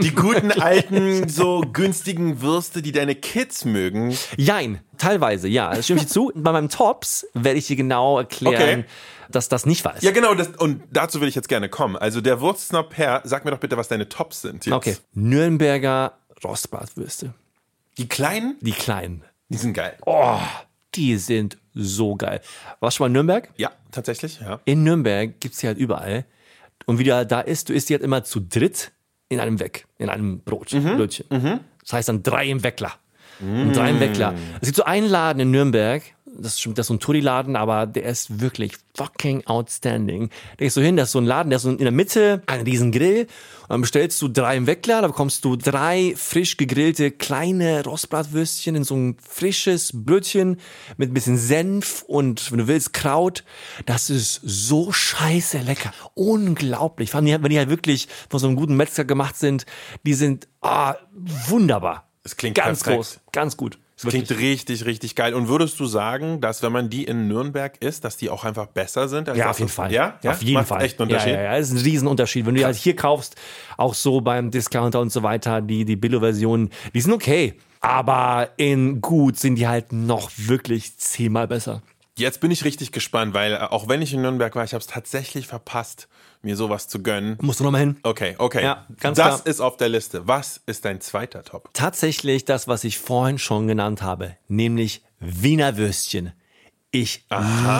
die 0.00 0.10
guten 0.14 0.50
alten, 0.60 1.28
so 1.28 1.60
günstigen 1.72 2.42
Würste, 2.42 2.82
die 2.82 2.92
deine 2.92 3.14
Kids 3.14 3.64
mögen. 3.64 4.16
Jein, 4.36 4.80
teilweise, 4.98 5.48
ja. 5.48 5.74
Das 5.74 5.84
stimme 5.86 6.00
ich 6.00 6.06
dir 6.06 6.12
zu. 6.12 6.32
Bei 6.34 6.52
meinem 6.52 6.68
Tops 6.68 7.26
werde 7.34 7.58
ich 7.58 7.66
dir 7.68 7.76
genau 7.76 8.18
erklären, 8.18 8.80
Okay. 8.80 8.84
dass 9.30 9.48
das 9.48 9.64
nicht 9.64 9.84
wahr 9.84 9.94
ist. 9.96 10.02
Ja, 10.02 10.10
genau, 10.10 10.34
das, 10.34 10.48
und 10.48 10.82
dazu 10.90 11.20
will 11.20 11.28
ich 11.28 11.34
jetzt 11.34 11.48
gerne 11.48 11.68
kommen. 11.68 11.96
Also 11.96 12.20
der 12.20 12.40
Wurstsnob 12.40 12.90
Per, 12.90 13.22
sag 13.24 13.44
mir 13.44 13.50
doch 13.52 13.60
bitte, 13.60 13.76
was 13.76 13.88
deine 13.88 14.08
Tops 14.08 14.42
sind. 14.42 14.66
Jetzt. 14.66 14.74
Okay. 14.74 14.96
Nürnberger 15.14 16.18
Rostbratwürste. 16.44 17.32
Die 17.98 18.08
kleinen, 18.08 18.56
Die 18.60 18.72
kleinen. 18.72 19.22
die 19.48 19.58
sind 19.58 19.74
geil. 19.74 19.96
Oh, 20.06 20.38
die 20.94 21.16
sind 21.16 21.58
so 21.74 22.16
geil. 22.16 22.40
Warst 22.80 22.96
du 22.96 22.98
schon 22.98 23.04
mal 23.04 23.06
in 23.08 23.12
Nürnberg? 23.14 23.48
Ja, 23.56 23.70
tatsächlich, 23.90 24.40
ja. 24.40 24.60
in 24.64 24.82
Nürnberg 24.84 25.40
gibt's 25.40 25.58
die 25.58 25.66
halt 25.66 25.78
überall. 25.78 26.24
Und 26.86 26.98
wie 26.98 27.04
du 27.04 27.14
halt 27.14 27.30
da 27.32 27.40
isst, 27.40 27.68
du 27.68 27.72
isst 27.72 27.88
die 27.88 27.94
halt 27.94 28.02
immer 28.02 28.24
zu 28.24 28.40
dritt 28.40 28.92
in 29.28 29.40
einem 29.40 29.60
Weg, 29.60 29.86
in 29.98 30.08
einem 30.08 30.40
Brot, 30.40 30.72
Mhm. 30.72 30.96
Brötchen. 30.96 31.60
Das 31.82 31.92
heißt 31.92 32.08
dann 32.08 32.22
drei 32.22 32.46
im 32.46 32.62
Weckler. 32.62 32.92
Und 33.40 33.72
drei 33.74 33.90
im 33.90 33.98
Weckler. 33.98 34.34
Es 34.60 34.66
gibt 34.68 34.76
so 34.76 34.84
einen 34.84 35.08
Laden 35.08 35.40
in 35.40 35.50
Nürnberg, 35.50 36.02
das 36.38 36.54
ist, 36.54 36.60
schon, 36.60 36.74
das 36.74 36.84
ist 36.84 36.88
so 36.88 36.94
ein 36.94 37.00
Touri-Laden, 37.00 37.56
aber 37.56 37.86
der 37.86 38.04
ist 38.04 38.40
wirklich 38.40 38.74
fucking 38.96 39.46
outstanding. 39.46 40.28
Da 40.56 40.64
gehst 40.64 40.76
du 40.76 40.80
hin, 40.80 40.96
das 40.96 41.08
ist 41.08 41.12
so 41.12 41.20
ein 41.20 41.26
Laden, 41.26 41.50
der 41.50 41.56
ist 41.56 41.62
so 41.62 41.70
in 41.70 41.78
der 41.78 41.90
Mitte, 41.90 42.42
ein 42.46 42.62
riesen 42.62 42.92
Grill. 42.92 43.22
Und 43.62 43.70
dann 43.70 43.80
bestellst 43.82 44.20
du 44.22 44.28
drei 44.28 44.56
im 44.56 44.66
Weckler, 44.66 45.02
da 45.02 45.08
bekommst 45.08 45.44
du 45.44 45.56
drei 45.56 46.14
frisch 46.16 46.56
gegrillte 46.56 47.10
kleine 47.10 47.84
Rostbratwürstchen 47.84 48.76
in 48.76 48.84
so 48.84 48.94
ein 48.96 49.16
frisches 49.20 49.92
Brötchen 49.94 50.58
mit 50.96 51.10
ein 51.10 51.14
bisschen 51.14 51.38
Senf 51.38 52.02
und, 52.06 52.50
wenn 52.50 52.58
du 52.58 52.68
willst, 52.68 52.92
Kraut. 52.92 53.44
Das 53.86 54.10
ist 54.10 54.40
so 54.42 54.92
scheiße 54.92 55.58
lecker. 55.58 55.92
Unglaublich. 56.14 57.10
Vor 57.10 57.20
allem, 57.20 57.42
wenn 57.42 57.50
die 57.50 57.58
halt 57.58 57.70
wirklich 57.70 58.08
von 58.28 58.40
so 58.40 58.46
einem 58.46 58.56
guten 58.56 58.76
Metzger 58.76 59.04
gemacht 59.04 59.36
sind, 59.36 59.66
die 60.04 60.14
sind 60.14 60.48
ah, 60.60 60.94
wunderbar. 61.12 62.08
Es 62.24 62.36
klingt 62.36 62.56
ganz 62.56 62.82
perfekt. 62.82 62.96
groß, 62.96 63.20
ganz 63.32 63.56
gut. 63.56 63.78
Klingt 64.10 64.30
richtig, 64.30 64.84
richtig 64.84 65.14
geil. 65.14 65.34
Und 65.34 65.48
würdest 65.48 65.78
du 65.80 65.86
sagen, 65.86 66.40
dass 66.40 66.62
wenn 66.62 66.72
man 66.72 66.90
die 66.90 67.04
in 67.04 67.28
Nürnberg 67.28 67.76
isst, 67.82 68.04
dass 68.04 68.16
die 68.16 68.30
auch 68.30 68.44
einfach 68.44 68.66
besser 68.66 69.08
sind? 69.08 69.28
Ja, 69.28 69.34
das, 69.34 69.46
auf 69.46 69.58
jeden 69.58 69.70
Fall. 69.70 69.92
Ja? 69.92 70.18
ja? 70.22 70.32
Auf 70.32 70.42
jeden 70.42 70.54
Macht 70.54 70.68
Fall. 70.68 70.82
echt 70.82 71.00
einen 71.00 71.10
Unterschied. 71.10 71.32
Ja, 71.32 71.42
ja, 71.42 71.52
ja, 71.52 71.58
das 71.58 71.68
ist 71.68 71.74
ein 71.74 71.84
Riesenunterschied. 71.84 72.46
Wenn 72.46 72.54
du 72.54 72.60
die 72.60 72.64
halt 72.64 72.76
hier 72.76 72.96
kaufst, 72.96 73.36
auch 73.76 73.94
so 73.94 74.20
beim 74.20 74.50
Discounter 74.50 75.00
und 75.00 75.10
so 75.10 75.22
weiter, 75.22 75.60
die, 75.60 75.84
die 75.84 75.96
Billo-Versionen, 75.96 76.70
die 76.94 77.00
sind 77.00 77.12
okay. 77.12 77.54
Aber 77.80 78.50
in 78.58 79.00
gut 79.00 79.38
sind 79.38 79.56
die 79.56 79.66
halt 79.66 79.92
noch 79.92 80.30
wirklich 80.36 80.96
zehnmal 80.98 81.48
besser. 81.48 81.82
Jetzt 82.18 82.40
bin 82.40 82.50
ich 82.50 82.64
richtig 82.64 82.92
gespannt, 82.92 83.32
weil 83.32 83.54
äh, 83.54 83.56
auch 83.56 83.88
wenn 83.88 84.02
ich 84.02 84.12
in 84.12 84.20
Nürnberg 84.22 84.54
war, 84.54 84.64
ich 84.64 84.74
habe 84.74 84.82
es 84.82 84.86
tatsächlich 84.86 85.46
verpasst, 85.46 86.08
mir 86.42 86.56
sowas 86.56 86.88
zu 86.88 87.02
gönnen. 87.02 87.38
Musst 87.40 87.60
du 87.60 87.64
noch 87.64 87.70
mal 87.70 87.78
hin? 87.78 87.96
Okay, 88.02 88.34
okay. 88.38 88.62
Ja, 88.62 88.86
ganz 89.00 89.16
das 89.16 89.42
klar. 89.42 89.46
ist 89.46 89.60
auf 89.60 89.76
der 89.78 89.88
Liste. 89.88 90.28
Was 90.28 90.60
ist 90.66 90.84
dein 90.84 91.00
zweiter 91.00 91.42
Top? 91.42 91.70
Tatsächlich 91.72 92.44
das, 92.44 92.68
was 92.68 92.84
ich 92.84 92.98
vorhin 92.98 93.38
schon 93.38 93.66
genannt 93.66 94.02
habe, 94.02 94.36
nämlich 94.48 95.02
Wiener 95.20 95.76
Würstchen. 95.76 96.32
Ich 96.94 97.24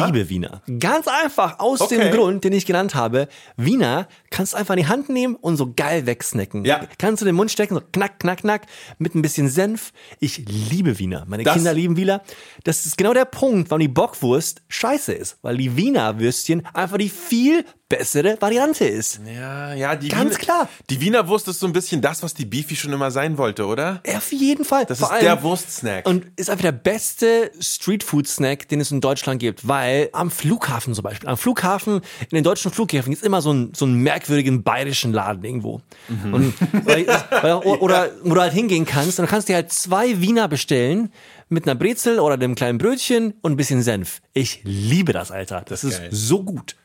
liebe 0.06 0.30
Wiener. 0.30 0.62
Ganz 0.80 1.06
einfach 1.06 1.58
aus 1.58 1.82
Okay. 1.82 1.98
dem 1.98 2.12
Grund, 2.14 2.44
den 2.44 2.54
ich 2.54 2.64
genannt 2.64 2.94
habe. 2.94 3.28
Wiener 3.58 4.08
kannst 4.30 4.54
du 4.54 4.56
einfach 4.56 4.72
in 4.74 4.80
die 4.80 4.86
Hand 4.86 5.10
nehmen 5.10 5.34
und 5.36 5.58
so 5.58 5.70
geil 5.76 6.06
wegsnacken. 6.06 6.64
Ja. 6.64 6.86
Kannst 6.96 7.20
du 7.20 7.26
in 7.26 7.28
den 7.28 7.36
Mund 7.36 7.50
stecken, 7.50 7.74
so 7.74 7.82
knack, 7.92 8.18
knack, 8.20 8.38
knack, 8.38 8.62
mit 8.98 9.14
ein 9.14 9.20
bisschen 9.20 9.50
Senf. 9.50 9.92
Ich 10.18 10.38
liebe 10.48 10.98
Wiener. 10.98 11.26
Meine 11.28 11.42
Das- 11.44 11.52
Kinder 11.54 11.74
lieben 11.74 11.98
Wiener. 11.98 12.22
Das 12.64 12.86
ist 12.86 12.96
genau 12.96 13.12
der 13.12 13.26
Punkt, 13.26 13.70
warum 13.70 13.80
die 13.80 13.88
Bockwurst 13.88 14.62
scheiße 14.68 15.12
ist. 15.12 15.36
Weil 15.42 15.58
die 15.58 15.76
Wiener 15.76 16.18
Würstchen 16.18 16.64
einfach 16.72 16.96
die 16.96 17.10
viel 17.10 17.66
bessere 17.92 18.40
Variante 18.40 18.86
ist. 18.86 19.20
Ja, 19.26 19.74
ja, 19.74 19.96
die 19.96 20.08
Ganz 20.08 20.30
Wiener, 20.30 20.38
klar. 20.38 20.68
Die 20.88 20.98
Wiener 21.02 21.28
Wurst 21.28 21.46
ist 21.48 21.60
so 21.60 21.66
ein 21.66 21.74
bisschen 21.74 22.00
das, 22.00 22.22
was 22.22 22.32
die 22.32 22.46
Beefy 22.46 22.74
schon 22.74 22.90
immer 22.90 23.10
sein 23.10 23.36
wollte, 23.36 23.66
oder? 23.66 24.00
Ja, 24.06 24.16
Auf 24.16 24.32
jeden 24.32 24.64
Fall. 24.64 24.86
Das 24.86 25.00
Vor 25.00 25.12
ist 25.14 25.22
der 25.22 25.42
Wurstsnack. 25.42 26.08
Und 26.08 26.24
ist 26.36 26.48
einfach 26.48 26.62
der 26.62 26.72
beste 26.72 27.50
Streetfood-Snack, 27.60 28.66
den 28.68 28.80
es 28.80 28.90
in 28.92 29.02
Deutschland 29.02 29.40
gibt. 29.40 29.68
Weil 29.68 30.08
am 30.14 30.30
Flughafen 30.30 30.94
zum 30.94 31.02
Beispiel, 31.02 31.28
am 31.28 31.36
Flughafen, 31.36 31.96
in 31.96 32.34
den 32.34 32.44
deutschen 32.44 32.72
Flughäfen 32.72 33.10
gibt 33.10 33.22
es 33.22 33.26
immer 33.26 33.42
so 33.42 33.50
einen, 33.50 33.74
so 33.74 33.84
einen 33.84 33.96
merkwürdigen 33.96 34.62
bayerischen 34.62 35.12
Laden 35.12 35.44
irgendwo. 35.44 35.82
Mhm. 36.08 36.32
Und, 36.32 36.54
weil, 36.86 37.06
weil, 37.42 37.52
oder 37.52 38.08
wo 38.22 38.34
du 38.34 38.40
halt 38.40 38.54
hingehen 38.54 38.86
kannst, 38.86 39.18
und 39.18 39.24
dann 39.24 39.30
kannst 39.30 39.50
du 39.50 39.52
dir 39.52 39.56
halt 39.56 39.70
zwei 39.70 40.18
Wiener 40.22 40.48
bestellen 40.48 41.12
mit 41.50 41.66
einer 41.68 41.74
Brezel 41.74 42.20
oder 42.20 42.34
einem 42.34 42.54
kleinen 42.54 42.78
Brötchen 42.78 43.34
und 43.42 43.52
ein 43.52 43.56
bisschen 43.56 43.82
Senf. 43.82 44.22
Ich 44.32 44.62
liebe 44.64 45.12
das, 45.12 45.30
Alter. 45.30 45.62
Das, 45.66 45.84
ist 45.84 45.92
ist 45.92 45.98
geil. 45.98 46.08
so 46.10 46.42
gut. 46.42 46.76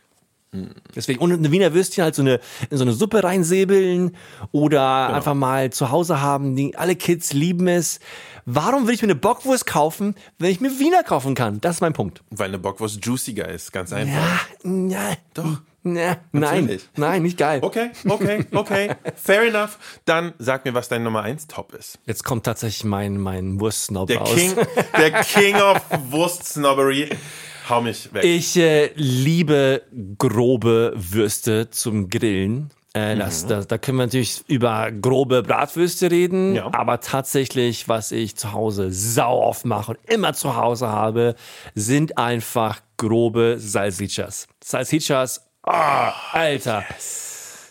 Deswegen, 0.96 1.20
und 1.20 1.32
eine 1.34 1.52
Wiener 1.52 1.74
Würstchen 1.74 2.04
halt 2.04 2.16
so 2.16 2.22
eine, 2.22 2.40
in 2.70 2.78
so 2.78 2.84
eine 2.84 2.94
Suppe 2.94 3.24
reinsäbeln 3.24 4.16
oder 4.52 5.14
einfach 5.14 5.34
mal 5.34 5.72
zu 5.72 5.92
Hause 5.92 6.22
haben. 6.22 6.56
Die, 6.56 6.76
alle 6.76 6.96
Kids 6.96 7.34
lieben 7.34 7.68
es. 7.68 8.00
Warum 8.46 8.88
will 8.88 8.94
ich 8.94 9.02
mir 9.02 9.08
eine 9.08 9.16
Bockwurst 9.16 9.66
kaufen, 9.66 10.16
wenn 10.40 10.50
ich 10.50 10.62
mir 10.62 10.80
Wiener 10.80 11.04
kaufen 11.04 11.36
kann? 11.36 11.60
Das 11.60 11.76
ist 11.76 11.82
mein 11.82 11.94
Punkt. 11.94 12.24
Weil 12.30 12.48
eine 12.48 12.60
Bockwurst 12.60 13.06
juiciger 13.06 13.48
ist, 13.50 13.74
ganz 13.74 13.92
einfach. 13.92 14.48
Ja, 14.64 14.72
ja, 14.88 15.14
Doch. 15.34 15.62
ja, 15.84 16.18
nein, 16.32 16.80
nein, 16.96 17.24
nicht 17.24 17.38
geil. 17.38 17.60
Okay, 17.62 17.92
okay, 18.08 18.46
okay. 18.54 18.96
Fair 19.16 19.44
enough. 19.44 19.78
Dann 20.06 20.34
sag 20.40 20.64
mir, 20.64 20.74
was 20.74 20.88
dein 20.88 21.04
Nummer 21.04 21.24
1 21.24 21.48
Top 21.48 21.74
ist. 21.74 22.00
Jetzt 22.06 22.24
kommt 22.24 22.46
tatsächlich 22.46 22.86
mein, 22.86 23.18
mein 23.18 23.60
Wurstsnob 23.60 24.08
Der 24.08 24.20
raus. 24.20 24.34
King, 24.34 24.56
der 24.98 25.12
King 25.24 25.56
of 25.58 25.82
Wurstsnobbery. 26.10 27.10
Hau 27.70 27.82
mich 27.82 28.14
weg. 28.14 28.24
Ich 28.24 28.56
äh, 28.58 28.92
liebe 28.96 29.82
grobe 30.18 30.94
Würste 30.96 31.70
zum 31.70 32.10
Grillen. 32.10 32.70
Äh, 32.94 33.16
das, 33.18 33.46
das, 33.46 33.68
da 33.68 33.78
können 33.78 33.98
wir 33.98 34.06
natürlich 34.06 34.42
über 34.48 34.92
grobe 34.92 35.44
Bratwürste 35.44 36.10
reden, 36.10 36.56
Ja. 36.56 36.74
aber 36.74 37.00
tatsächlich, 37.02 37.88
was 37.88 38.12
ich 38.12 38.36
zu 38.38 38.54
Hause 38.54 38.92
sau 38.92 39.40
oft 39.42 39.66
mache 39.66 39.92
und 39.92 40.00
immer 40.12 40.34
zu 40.34 40.56
Hause 40.56 40.88
habe, 40.88 41.36
sind 41.76 42.18
einfach 42.18 42.80
grobe 42.98 43.58
Salsichas. 43.60 44.48
Salsichas, 44.64 45.46
ah, 45.64 46.14
Alter. 46.32 46.84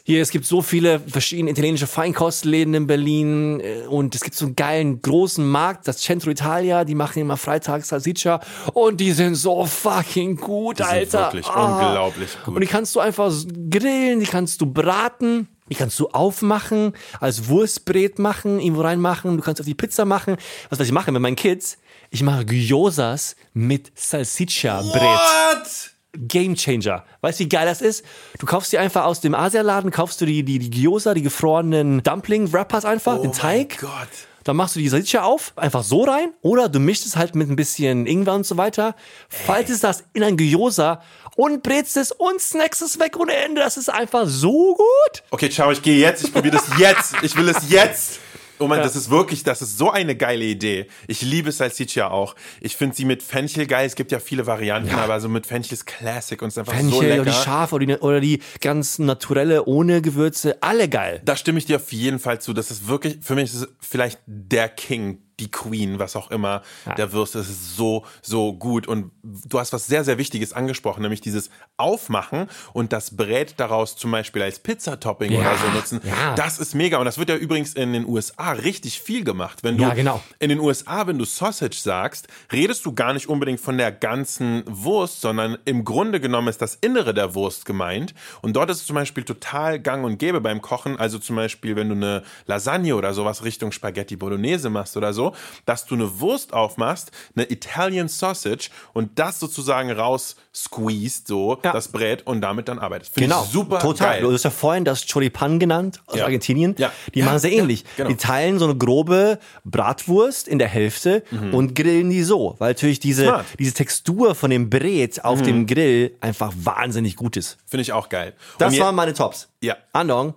Hier, 0.09 0.23
es 0.23 0.31
gibt 0.31 0.47
so 0.47 0.63
viele 0.63 1.01
verschiedene 1.01 1.51
italienische 1.51 1.89
Feinkostläden 1.89 2.75
in 2.75 2.87
Berlin 2.87 3.59
äh, 3.59 3.81
und 3.89 4.15
es 4.15 4.21
gibt 4.21 4.37
so 4.37 4.45
einen 4.47 4.55
geilen 4.55 5.03
großen 5.03 5.45
Markt, 5.45 5.89
das 5.89 5.99
Centro 5.99 6.31
Italia, 6.31 6.85
die 6.85 6.95
machen 6.95 7.19
immer 7.19 7.37
freitags 7.37 7.89
Salsiccia 7.89 8.39
und 8.73 9.01
die 9.01 9.11
sind 9.11 9.35
so 9.35 9.67
fucking 9.67 10.37
gut, 10.37 10.79
Die 10.79 10.85
sind 10.85 10.93
Alter. 10.93 11.19
wirklich 11.25 11.47
Ah. 11.47 11.65
unglaublich 11.87 12.31
gut. 12.45 12.55
Und 12.55 12.61
die 12.61 12.69
kannst 12.69 12.95
du 12.95 13.01
einfach 13.01 13.33
grillen, 13.69 14.21
die 14.21 14.27
kannst 14.27 14.61
du 14.61 14.67
braten. 14.67 15.49
Die 15.69 15.75
kannst 15.75 15.99
du 15.99 16.07
aufmachen, 16.11 16.93
als 17.19 17.49
Wurstbrät 17.49 18.21
machen, 18.21 18.61
irgendwo 18.61 18.83
reinmachen, 18.83 19.37
du 19.37 19.43
kannst 19.43 19.61
auf 19.61 19.67
die 19.67 19.75
Pizza 19.75 20.05
machen. 20.05 20.37
Was, 20.71 20.79
was 20.79 20.87
ich 20.87 20.93
mache 20.93 21.11
mit 21.11 21.21
meinen 21.21 21.35
Kids? 21.35 21.79
Ich 22.11 22.23
mache 22.23 22.45
Gyosas 22.45 23.35
mit 23.53 23.91
Salsiccia-Brät. 23.97 25.91
Game 26.17 26.57
Changer. 26.57 27.05
Weißt 27.21 27.41
du, 27.41 27.45
wie 27.45 27.49
geil 27.49 27.67
das 27.67 27.81
ist? 27.81 28.05
Du 28.39 28.47
kaufst 28.47 28.73
die 28.73 28.79
einfach 28.79 29.05
aus 29.05 29.21
dem 29.21 29.35
Asialaden, 29.35 29.91
kaufst 29.91 30.21
du 30.21 30.27
die, 30.27 30.43
die, 30.43 30.59
die 30.59 30.71
Gyoza, 30.71 31.15
die 31.15 31.23
gefrorenen 31.23 32.03
Dumpling-Wrappers 32.03 32.85
einfach, 32.85 33.21
den 33.21 33.33
Teig. 33.33 33.79
Oh 33.83 33.87
Gott. 33.87 34.09
Dann 34.45 34.55
machst 34.55 34.77
du 34.77 34.81
die 34.81 34.89
Salsiccia 34.89 35.23
auf, 35.23 35.53
einfach 35.57 35.83
so 35.83 36.05
rein. 36.05 36.33
Oder 36.41 36.69
du 36.69 36.79
mischst 36.79 37.05
es 37.05 37.17
halt 37.17 37.35
mit 37.35 37.51
ein 37.51 37.57
bisschen 37.57 38.07
Ingwer 38.07 38.35
und 38.35 38.47
so 38.47 38.57
weiter. 38.57 38.95
Faltest 39.29 39.83
das 39.83 40.05
in 40.13 40.23
ein 40.23 40.37
Gyoza 40.37 41.03
und 41.35 41.65
brätst 41.65 41.97
es 41.97 42.13
und 42.13 42.41
snackst 42.41 42.81
es 42.81 43.01
weg 43.01 43.19
ohne 43.19 43.35
Ende. 43.35 43.61
Das 43.61 43.77
ist 43.77 43.89
einfach 43.89 44.25
so 44.27 44.77
gut. 44.77 45.23
Okay, 45.31 45.51
ciao, 45.51 45.73
ich 45.73 45.83
gehe 45.83 45.99
jetzt. 45.99 46.23
Ich 46.23 46.33
probiere 46.33 46.57
das 46.59 46.79
jetzt. 46.79 47.15
Ich 47.23 47.37
will 47.37 47.49
es 47.49 47.69
jetzt. 47.71 48.21
Oh 48.59 48.67
Mann, 48.69 48.79
das 48.79 48.97
ist 48.97 49.11
wirklich, 49.11 49.43
das 49.43 49.63
ist 49.63 49.79
so 49.79 49.91
eine 49.91 50.17
geile 50.17 50.45
Idee. 50.45 50.87
Ich 51.07 51.23
liebe 51.23 51.53
Salsiccia 51.53 52.09
auch. 52.09 52.35
Ich 52.61 52.77
finde 52.77 52.97
sie 52.97 53.05
mit 53.05 53.23
Fenchel 53.23 53.67
geil. 53.67 53.87
Es 53.87 53.95
gibt 53.95 54.13
ja 54.13 54.19
viele 54.19 54.47
Varianten, 54.47 54.95
aber 54.95 55.21
so 55.21 55.29
mit 55.29 55.47
Fenchel 55.47 55.75
ist 55.75 55.87
Classic 55.87 56.41
und 56.41 56.49
ist 56.49 56.59
einfach 56.59 56.73
so 56.73 56.79
Fenchel 56.79 57.09
lecker. 57.09 57.23
oder 57.23 57.31
die 57.31 57.37
Schaf 57.37 57.73
oder 57.73 57.87
die, 57.87 57.95
oder 57.97 58.21
die 58.21 58.41
ganz 58.61 58.99
naturelle 58.99 59.65
ohne 59.65 60.03
Gewürze. 60.03 60.63
Alle 60.63 60.89
geil. 60.89 61.21
Da 61.25 61.37
stimme 61.37 61.59
ich 61.59 61.67
dir 61.67 61.77
auf 61.77 61.93
jeden 61.93 62.19
Fall 62.19 62.41
zu. 62.41 62.53
Das 62.53 62.71
ist 62.71 62.89
wirklich, 62.89 63.19
für 63.21 63.35
mich 63.35 63.53
ist 63.53 63.63
es 63.63 63.69
vielleicht 63.81 64.21
der 64.27 64.69
King, 64.69 65.19
die 65.41 65.51
Queen, 65.51 65.99
was 65.99 66.17
auch 66.17 66.31
immer, 66.31 66.63
der 66.97 67.13
Würste. 67.13 67.39
Das 67.39 67.49
ist 67.49 67.77
so, 67.77 68.05
so 68.23 68.55
gut. 68.55 68.87
Und 68.89 69.11
du 69.23 69.59
hast 69.59 69.73
was 69.73 69.87
sehr, 69.87 70.03
sehr 70.05 70.17
Wichtiges 70.19 70.53
angesprochen, 70.53 71.03
nämlich 71.03 71.21
dieses 71.21 71.51
Aufmachen 71.77 72.49
und 72.73 72.93
das 72.93 73.17
Brät 73.17 73.55
daraus 73.59 73.97
zum 73.97 74.11
Beispiel 74.11 74.43
als 74.43 74.59
Pizzatopping 74.59 75.33
Ja, 75.33 75.41
oder 75.41 75.57
so 75.59 75.69
nutzen. 75.75 76.01
ja. 76.05 76.35
Das 76.35 76.59
ist 76.59 76.75
mega. 76.75 76.99
Und 76.99 77.05
das 77.05 77.19
wird 77.19 77.29
ja 77.29 77.37
übrigens 77.37 77.75
in 77.75 77.93
den 77.93 78.07
USA 78.07 78.53
richtig 78.53 79.01
viel 79.01 79.25
gemacht. 79.25 79.63
Wenn 79.63 79.77
du 79.77 79.83
Ja, 79.83 79.95
genau. 79.95 80.23
in 80.39 80.49
den 80.49 80.59
USA, 80.59 81.07
wenn 81.07 81.19
du 81.19 81.25
Sausage 81.27 81.77
sagst, 81.77 82.29
redest 82.51 82.87
du 82.87 82.95
gar 82.95 83.13
nicht 83.13 83.29
unbedingt 83.29 83.61
von 83.61 83.77
der 83.77 83.93
ganzen 83.93 84.63
Wurst, 84.67 85.21
sondern 85.21 85.59
im 85.67 85.85
Grunde 85.85 86.19
genommen 86.21 86.49
ist 86.49 86.63
das 86.63 86.77
Innere 86.77 87.13
der 87.13 87.35
Wurst 87.35 87.67
gemeint. 87.67 88.15
Und 88.41 88.55
dort 88.57 88.71
ist 88.71 88.81
es 88.81 88.87
zum 88.87 88.95
Beispiel 88.97 89.25
total 89.25 89.79
gang 89.81 90.05
und 90.05 90.19
gäbe 90.19 90.41
beim 90.41 90.63
Kochen. 90.63 90.99
Also 90.99 91.19
zum 91.19 91.37
Beispiel, 91.37 91.77
wenn 91.77 91.89
du 91.91 91.95
eine 91.95 92.23
Lasagne 92.47 92.97
oder 92.97 93.13
sowas 93.13 93.45
Richtung 93.45 93.71
Spaghetti 93.73 94.17
Bolognese 94.17 94.71
machst 94.71 94.97
oder 94.97 95.13
so, 95.13 95.26
dass 95.65 95.87
du 95.87 95.95
eine 95.95 96.21
Wurst 96.21 96.53
aufmachst, 96.53 97.11
eine 97.35 97.51
Italian 97.51 98.09
Sausage 98.09 98.71
und 98.93 99.19
das 99.19 99.41
sozusagen 99.41 99.91
raus 99.91 100.37
squeezed, 100.55 101.27
so 101.29 101.59
Ja. 101.63 101.73
das 101.73 101.89
Brät 101.89 102.27
und 102.27 102.41
damit 102.41 102.69
dann 102.69 102.79
arbeitest. 102.79 103.15
Finde 103.15 103.29
Genau, 103.29 103.45
ich 103.45 103.51
super 103.51 103.79
total. 103.79 104.15
geil. 104.15 104.23
Du 104.23 104.33
hast 104.33 104.45
ja 104.45 104.51
vorhin 104.51 104.85
das 104.85 105.07
Choripan 105.07 105.59
genannt 105.59 106.01
aus 106.07 106.17
Ja. 106.19 106.25
Argentinien. 106.25 106.75
Ja. 106.79 106.93
Die 107.15 107.23
machen 107.23 107.39
sehr 107.39 107.53
ja, 107.53 107.61
ähnlich. 107.63 107.85
genau. 107.97 108.09
Die 108.09 108.17
teilen 108.17 108.59
so 108.59 108.65
eine 108.67 108.77
grobe 108.77 109.39
Bratwurst 109.65 110.49
in 110.49 110.59
der 110.59 110.69
Hälfte 110.69 111.23
und 111.53 111.75
grillen 111.75 112.11
die 112.11 112.23
so, 112.23 112.55
weil 112.59 112.71
natürlich 112.71 113.01
diese, 113.01 113.23
Mhm. 113.23 113.29
Smart. 113.29 113.47
Mhm. 113.53 113.57
diese 113.59 113.75
Textur 113.75 114.35
von 114.35 114.51
dem 114.51 114.71
Brät 114.71 115.25
auf 115.25 115.43
dem 115.43 115.67
Grill 115.67 116.17
einfach 116.21 116.53
wahnsinnig 116.57 117.17
gut 117.17 117.37
ist. 117.37 117.59
Finde 117.67 117.83
ich 117.83 117.93
auch 117.93 118.09
geil. 118.09 118.35
Das 118.59 118.79
waren 118.79 118.95
meine 118.95 119.13
Tops. 119.15 119.49
Ja. 119.63 119.77
Andong, 119.93 120.35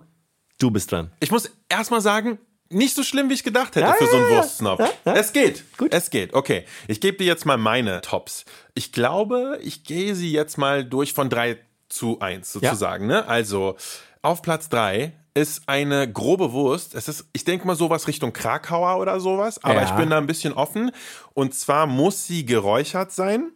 du 0.58 0.70
bist 0.70 0.92
dran. 0.92 1.10
Ich 1.20 1.30
muss 1.30 1.50
erstmal 1.68 2.00
sagen, 2.00 2.38
nicht 2.70 2.94
so 2.94 3.02
schlimm, 3.02 3.28
wie 3.28 3.34
ich 3.34 3.44
gedacht 3.44 3.74
hätte 3.76 3.86
Ja, 3.86 3.92
für 3.94 4.06
so 4.06 4.16
einen. 4.16 4.30
Wurstsnob. 4.30 4.78
Ja, 4.78 4.90
ja. 5.04 5.14
Es 5.14 5.32
geht. 5.32 5.64
Gut. 5.76 5.92
Es 5.92 6.10
geht. 6.10 6.34
Okay. 6.34 6.64
Ich 6.88 7.00
gebe 7.00 7.18
dir 7.18 7.26
jetzt 7.26 7.44
mal 7.44 7.58
meine 7.58 8.00
Tops. 8.00 8.44
Ich 8.74 8.92
glaube, 8.92 9.58
ich 9.62 9.84
gehe 9.84 10.14
sie 10.14 10.32
jetzt 10.32 10.56
mal 10.56 10.84
durch 10.84 11.12
von 11.12 11.28
drei 11.28 11.58
zu 11.88 12.20
eins 12.20 12.52
sozusagen. 12.52 13.06
Ne? 13.06 13.26
Also 13.26 13.76
auf 14.22 14.42
Platz 14.42 14.68
drei 14.68 15.12
ist 15.34 15.62
eine 15.66 16.10
grobe 16.10 16.52
Wurst. 16.52 16.94
Es 16.94 17.08
ist, 17.08 17.26
ich 17.32 17.44
denke 17.44 17.66
mal 17.66 17.76
sowas 17.76 18.06
Richtung 18.08 18.32
Krakauer 18.32 19.00
oder 19.00 19.20
sowas, 19.20 19.62
aber 19.62 19.82
ich 19.82 19.90
bin 19.90 20.10
da 20.10 20.18
ein 20.18 20.26
bisschen 20.26 20.52
offen. 20.52 20.92
Und 21.34 21.54
zwar 21.54 21.86
muss 21.86 22.26
sie 22.26 22.46
geräuchert 22.46 23.12
sein. 23.12 23.52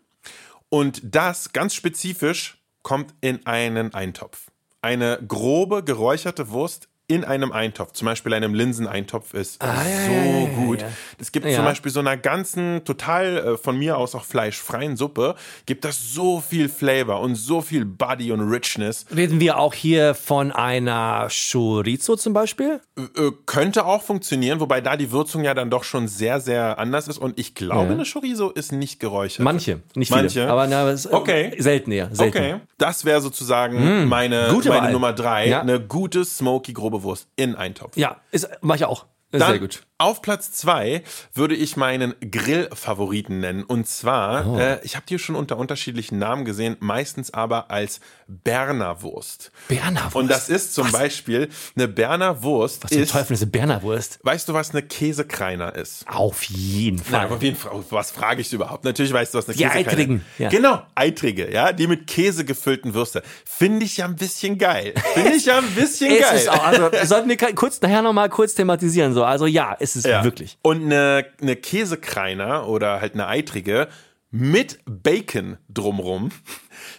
Und 0.69 1.01
das 1.05 1.53
ganz 1.53 1.75
spezifisch 1.75 2.59
kommt 2.83 3.15
in 3.21 3.47
einen 3.47 3.95
Eintopf. 3.95 4.51
Eine 4.83 5.21
grobe 5.27 5.85
geräucherte 5.85 6.51
Wurst 6.51 6.89
in 7.07 7.23
einem 7.23 7.53
Eintopf, 7.53 7.93
zum 7.93 8.07
Beispiel 8.07 8.33
einem 8.33 8.55
Linseneintopf 8.55 9.35
ist 9.35 9.63
so 9.63 10.47
gut. 10.57 10.83
Es 11.19 11.33
gibt 11.33 11.45
Ah, 11.45 11.51
Ja. 11.51 11.57
zum 11.57 11.65
Beispiel 11.67 11.93
so 11.93 12.01
einer 12.01 12.17
ganzen, 12.17 12.83
total 12.85 13.37
äh, 13.37 13.57
von 13.59 13.79
mir 13.79 13.99
aus 13.99 14.15
auch 14.15 14.25
fleischfreien 14.25 14.97
Suppe, 14.97 15.35
gibt 15.67 15.85
das 15.85 16.13
so 16.15 16.41
viel 16.41 16.71
Flavor 16.71 17.21
und 17.21 17.35
so 17.35 17.61
viel 17.61 17.85
Body 17.85 18.33
und 18.33 18.41
Richness. 18.51 19.05
Reden 19.15 19.39
wir 19.39 19.59
auch 19.59 19.75
hier 19.75 20.15
von 20.15 20.51
einer 20.51 21.29
Chorizo 21.31 22.17
zum 22.17 22.33
Beispiel? 22.33 22.81
Äh, 22.97 23.03
könnte 23.45 23.85
auch 23.85 24.01
funktionieren, 24.03 24.61
wobei 24.61 24.81
da 24.81 24.97
die 24.97 25.13
Würzung 25.13 25.45
ja 25.45 25.53
dann 25.53 25.69
doch 25.69 25.85
schon 25.85 26.09
sehr, 26.09 26.41
sehr 26.41 26.79
anders 26.79 27.07
ist. 27.07 27.19
Und 27.19 27.39
ich 27.39 27.55
glaube, 27.55 27.93
eine 27.93 28.05
Chorizo 28.11 28.49
ist 28.49 28.73
nicht 28.73 28.99
geräuchert. 28.99 29.45
Manche, 29.45 29.81
nicht 29.95 30.09
viele. 30.09 30.23
Manche. 30.23 30.49
Aber 30.51 30.67
na, 30.67 30.89
es, 30.89 31.11
Okay. 31.13 31.55
selten 31.59 31.93
eher. 31.93 32.09
Selten. 32.15 32.39
Okay, 32.39 32.55
das 32.79 33.05
wäre 33.05 33.21
sozusagen 33.21 34.09
meine, 34.09 34.49
gute 34.51 34.71
meine 34.71 34.83
Wahl. 34.87 34.93
Nummer 34.93 35.13
drei. 35.13 35.49
Ja. 35.49 35.61
Eine 35.61 35.81
gute, 35.81 36.25
smoky, 36.25 36.73
grobe 36.73 36.94
Wurst 37.03 37.29
in 37.37 37.57
Eintopf. 37.57 37.97
Ja, 37.97 38.21
ist, 38.31 38.49
mach 38.61 38.77
ich 38.77 38.85
auch. 38.85 39.07
Ist 39.35 39.41
Dann 39.41 39.51
sehr 39.51 39.59
gut. 39.59 39.83
auf 39.99 40.23
Platz 40.23 40.53
zwei 40.53 41.03
würde 41.35 41.55
ich 41.57 41.77
meinen 41.77 42.15
Grillfavoriten 42.21 43.41
nennen. 43.41 43.65
Und 43.65 43.87
zwar, 43.89 44.47
Oh. 44.47 44.59
äh, 44.59 44.79
ich 44.85 44.97
habe 44.97 45.05
die 45.09 45.19
schon 45.19 45.35
unter 45.35 45.57
unterschiedlichen 45.59 46.19
Namen 46.19 46.45
gesehen, 46.45 46.77
meistens 46.81 47.33
aber 47.35 47.71
als 47.71 48.01
Berner 48.29 49.03
Wurst. 49.03 49.51
Berner 49.69 50.05
Wurst. 50.05 50.17
Und 50.17 50.29
das 50.31 50.49
ist 50.49 50.75
zum 50.75 50.87
Was? 50.87 50.93
Beispiel 50.93 51.49
eine 51.77 51.89
Berner 51.89 52.43
Wurst. 52.43 52.85
Was 52.85 52.91
zum 52.93 53.03
ist, 53.03 53.13
Teufel 53.13 53.35
ist 53.35 53.43
eine 53.43 53.51
Berner 53.51 53.83
Wurst? 53.83 54.19
Weißt 54.23 54.49
du, 54.49 54.55
was 54.55 54.71
eine 54.71 54.83
Käsekreiner 54.83 55.75
ist? 55.75 56.07
Auf 56.09 56.43
jeden 56.45 56.99
Fall. 56.99 57.23
Nein, 57.25 57.33
auf 57.33 57.43
jeden 57.43 57.57
Fall. 57.57 57.73
Was 57.91 58.11
frage 58.13 58.41
ich 58.41 58.53
überhaupt? 58.53 58.85
Natürlich 58.85 59.13
weißt 59.13 59.35
du, 59.35 59.39
was 59.39 59.47
eine 59.49 59.57
Die 59.57 59.65
Käsekreiner 59.65 59.89
eitrigen, 59.91 60.25
ja. 60.39 60.49
Genau, 60.49 60.83
eitrige, 60.95 61.53
ja, 61.53 61.73
die 61.73 61.87
mit 61.89 62.07
Käse 62.07 62.45
gefüllten 62.45 62.95
Würste. 62.95 63.23
Finde 63.45 63.85
ich 63.85 63.97
ja 63.97 64.05
ein 64.05 64.17
bisschen 64.17 64.59
geil. 64.59 64.95
Finde 65.15 65.33
ich 65.33 65.47
ja 65.47 65.59
ein 65.59 65.71
bisschen 65.75 66.11
Ist 66.15 66.21
geil. 66.23 66.37
es 66.39 66.49
auch. 66.49 66.65
Also 66.65 66.91
sollten 67.05 67.29
wir 67.29 67.37
kurz 67.55 67.81
nachher 67.81 68.03
noch 68.03 68.13
mal 68.13 68.29
kurz 68.29 68.55
thematisieren. 68.55 69.13
So, 69.13 69.24
also 69.27 69.47
ja, 69.47 69.73
ist 69.73 69.97
es 69.97 70.05
Ja. 70.05 70.25
wirklich. 70.25 70.59
Und 70.63 70.85
eine, 70.85 71.27
eine 71.41 71.57
Käsekreiner 71.57 72.69
oder 72.69 73.01
halt 73.01 73.15
eine 73.15 73.27
eitrige 73.29 73.89
mit 74.37 74.81
Bacon 74.85 75.59
drumrum, 75.69 76.31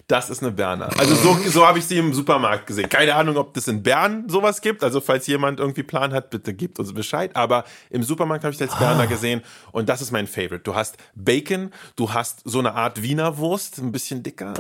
das 0.08 0.30
ist 0.30 0.42
eine 0.42 0.54
Berner. 0.54 0.90
Also 0.98 1.16
so, 1.16 1.38
so 1.50 1.68
habe 1.68 1.80
ich 1.80 1.86
sie 1.86 1.98
im 1.98 2.14
Supermarkt 2.14 2.66
gesehen. 2.66 2.88
Keine 2.88 3.14
Ahnung, 3.14 3.36
ob 3.36 3.54
das 3.54 3.68
in 3.68 3.84
Bern 3.84 4.30
sowas 4.30 4.62
gibt. 4.62 4.86
Also 4.86 5.02
falls 5.02 5.28
jemand 5.28 5.60
irgendwie 5.60 5.84
Plan 5.84 6.14
hat, 6.14 6.30
bitte 6.30 6.54
gebt 6.54 6.80
uns 6.80 6.94
Bescheid. 6.94 7.36
Aber 7.36 7.66
im 7.90 8.04
Supermarkt 8.04 8.46
habe 8.46 8.54
ich 8.54 8.58
das 8.58 8.70
als 8.70 8.80
Berner 8.80 9.06
gesehen 9.08 9.42
und 9.74 9.90
das 9.90 10.02
ist 10.02 10.12
mein 10.12 10.28
Favorite. 10.28 10.60
Du 10.60 10.76
hast 10.76 10.96
Bacon, 11.14 11.72
du 11.98 12.14
hast 12.14 12.40
so 12.46 12.60
eine 12.60 12.74
Art 12.74 13.02
Wiener 13.02 13.38
Wurst, 13.38 13.80
ein 13.80 13.92
bisschen 13.92 14.24
dicker 14.24 14.54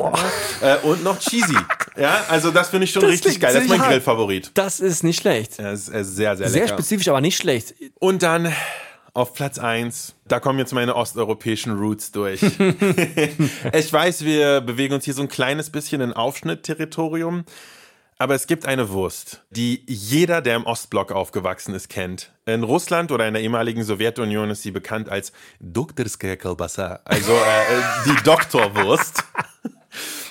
äh, 0.61 0.75
und 0.85 1.01
noch 1.01 1.17
cheesy. 1.19 1.55
Ja, 1.95 2.25
also 2.27 2.51
das 2.51 2.71
finde 2.71 2.83
ich 2.83 2.91
schon 2.91 3.03
Das 3.03 3.11
richtig 3.11 3.39
geil. 3.39 3.53
Das 3.53 3.63
ist 3.63 3.69
mein 3.69 3.79
hart. 3.79 3.91
Grillfavorit. 3.91 4.51
Das 4.53 4.81
ist 4.81 5.01
nicht 5.05 5.21
schlecht. 5.21 5.59
Ja, 5.59 5.71
das 5.71 5.87
ist 5.87 6.15
sehr, 6.17 6.35
sehr, 6.35 6.49
Sehr 6.49 6.63
lecker. 6.63 6.73
spezifisch, 6.73 7.07
aber 7.07 7.21
nicht 7.21 7.37
schlecht. 7.37 7.73
Und 7.99 8.21
dann 8.21 8.51
auf 9.15 9.33
Platz 9.33 9.57
eins. 9.57 10.13
da 10.27 10.39
kommen 10.39 10.59
jetzt 10.59 10.73
meine 10.73 10.95
osteuropäischen 10.95 11.77
Roots 11.77 12.11
durch. 12.11 12.41
ich 13.73 13.93
weiß, 13.93 14.25
wir 14.25 14.61
bewegen 14.61 14.93
uns 14.93 15.05
hier 15.05 15.13
so 15.13 15.21
ein 15.21 15.29
kleines 15.29 15.69
bisschen 15.69 16.01
in 16.01 16.11
Aufschnittterritorium, 16.11 17.45
aber 18.17 18.35
es 18.35 18.45
gibt 18.45 18.65
eine 18.65 18.89
Wurst, 18.89 19.43
die 19.49 19.83
jeder, 19.87 20.41
der 20.41 20.57
im 20.57 20.65
Ostblock 20.65 21.13
aufgewachsen 21.13 21.73
ist, 21.73 21.87
kennt. 21.87 22.33
In 22.45 22.63
Russland 22.63 23.11
oder 23.11 23.25
in 23.25 23.33
der 23.33 23.41
ehemaligen 23.41 23.83
Sowjetunion 23.85 24.49
ist 24.49 24.63
sie 24.63 24.71
bekannt 24.71 25.07
als 25.09 25.31
Doktorskaya 25.61 26.35
also 27.05 27.33
äh, 27.33 27.81
die 28.05 28.23
Doktorwurst. 28.23 29.23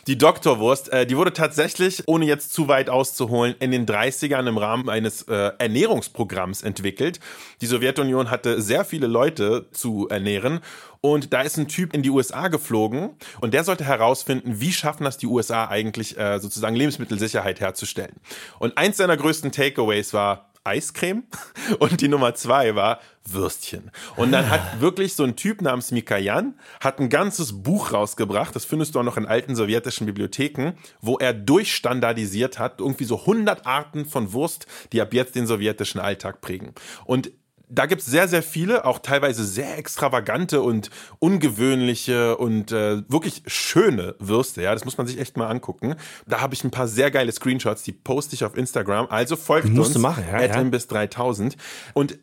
Die 0.07 0.19
Doktorwurst, 0.19 0.93
äh, 0.93 1.07
die 1.07 1.17
wurde 1.17 1.33
tatsächlich, 1.33 2.03
ohne 2.07 2.27
jetzt 2.27 2.53
zu 2.53 2.69
weit 2.69 2.91
auszuholen, 2.91 3.55
in 3.59 3.71
den 3.71 3.87
30ern 3.87 4.47
im 4.47 4.59
Rahmen 4.59 4.91
eines 4.91 5.23
äh, 5.23 5.53
Ernährungsprogramms 5.59 6.63
entwickelt. 6.63 7.21
Die 7.63 7.67
Sowjetunion 7.67 8.31
hatte 8.31 8.61
sehr 8.61 8.85
viele 8.85 9.07
Leute 9.07 9.67
zu 9.73 10.09
ernähren 10.09 10.61
und 11.01 11.33
da 11.33 11.41
ist 11.41 11.57
ein 11.57 11.69
Typ 11.69 11.95
in 11.95 12.03
die 12.03 12.11
USA 12.11 12.49
geflogen 12.49 13.11
und 13.41 13.55
der 13.55 13.65
sollte 13.65 13.85
herausfinden, 13.85 14.61
wie 14.61 14.73
schaffen 14.73 15.05
das 15.05 15.17
die 15.17 15.27
USA 15.27 15.69
eigentlich 15.69 16.19
äh, 16.19 16.39
sozusagen 16.39 16.77
Lebensmittelsicherheit 16.77 17.61
herzustellen. 17.61 18.17
Und 18.59 18.77
eins 18.77 18.99
seiner 18.99 19.17
größten 19.17 19.53
Takeaways 19.53 20.13
war, 20.13 20.51
Eiscreme 20.65 21.25
und 21.79 22.01
die 22.01 22.09
Nummer 22.09 22.35
zwei 22.35 22.75
war 22.75 23.01
Würstchen. 23.27 23.91
Und 24.17 24.33
dann 24.33 24.51
hat 24.51 24.81
wirklich 24.81 25.15
so 25.15 25.25
ein 25.25 25.37
Typ 25.37 25.63
namens 25.63 25.93
Mikayan 25.93 26.59
hat 26.81 26.99
ein 26.99 27.09
ganzes 27.09 27.63
Buch 27.63 27.93
rausgebracht, 27.93 28.55
das 28.55 28.65
findest 28.65 28.95
du 28.95 29.01
auch 29.01 29.05
noch 29.05 29.17
in 29.17 29.27
alten 29.27 29.55
sowjetischen 29.55 30.07
Bibliotheken, 30.07 30.73
wo 31.01 31.19
er 31.19 31.33
durchstandardisiert 31.33 32.59
hat, 32.59 32.81
irgendwie 32.81 33.05
so 33.05 33.21
100 33.21 33.67
Arten 33.67 34.07
von 34.07 34.33
Wurst, 34.33 34.67
die 34.93 35.01
ab 35.01 35.15
jetzt 35.15 35.35
den 35.35 35.47
sowjetischen 35.47 36.01
Alltag 36.01 36.41
prägen. 36.41 36.75
Und 37.05 37.31
da 37.75 37.87
gibt's 37.87 38.07
sehr, 38.07 38.29
sehr 38.29 38.43
viele, 38.43 38.85
auch 38.85 38.99
teilweise 38.99 39.45
sehr 39.45 39.79
extravagante 39.79 40.63
und 40.63 40.91
ungewöhnliche 41.19 42.37
und 42.37 42.73
äh, 42.73 43.03
wirklich 43.09 43.43
schöne 43.47 44.15
Würste. 44.19 44.63
Ja, 44.63 44.73
das 44.75 44.85
muss 44.85 44.99
man 44.99 45.07
sich 45.07 45.19
echt 45.19 45.37
mal 45.37 45.49
angucken. 45.49 45.95
Da 46.27 46.41
habe 46.41 46.55
ich 46.55 46.65
ein 46.65 46.71
paar 46.71 46.89
sehr 46.89 47.11
geile 47.11 47.33
Screenshots, 47.33 47.83
die 47.83 47.93
poste 47.93 48.35
ich 48.35 48.45
auf 48.45 48.57
Instagram. 48.57 49.07
Also 49.11 49.37
folgt 49.37 49.77
uns 49.77 49.93
du 49.93 49.99
machen, 49.99 50.25
ja, 50.31 50.43
ja. 50.45 50.63
bis 50.63 50.87
3000 50.87 51.57
und 51.93 52.19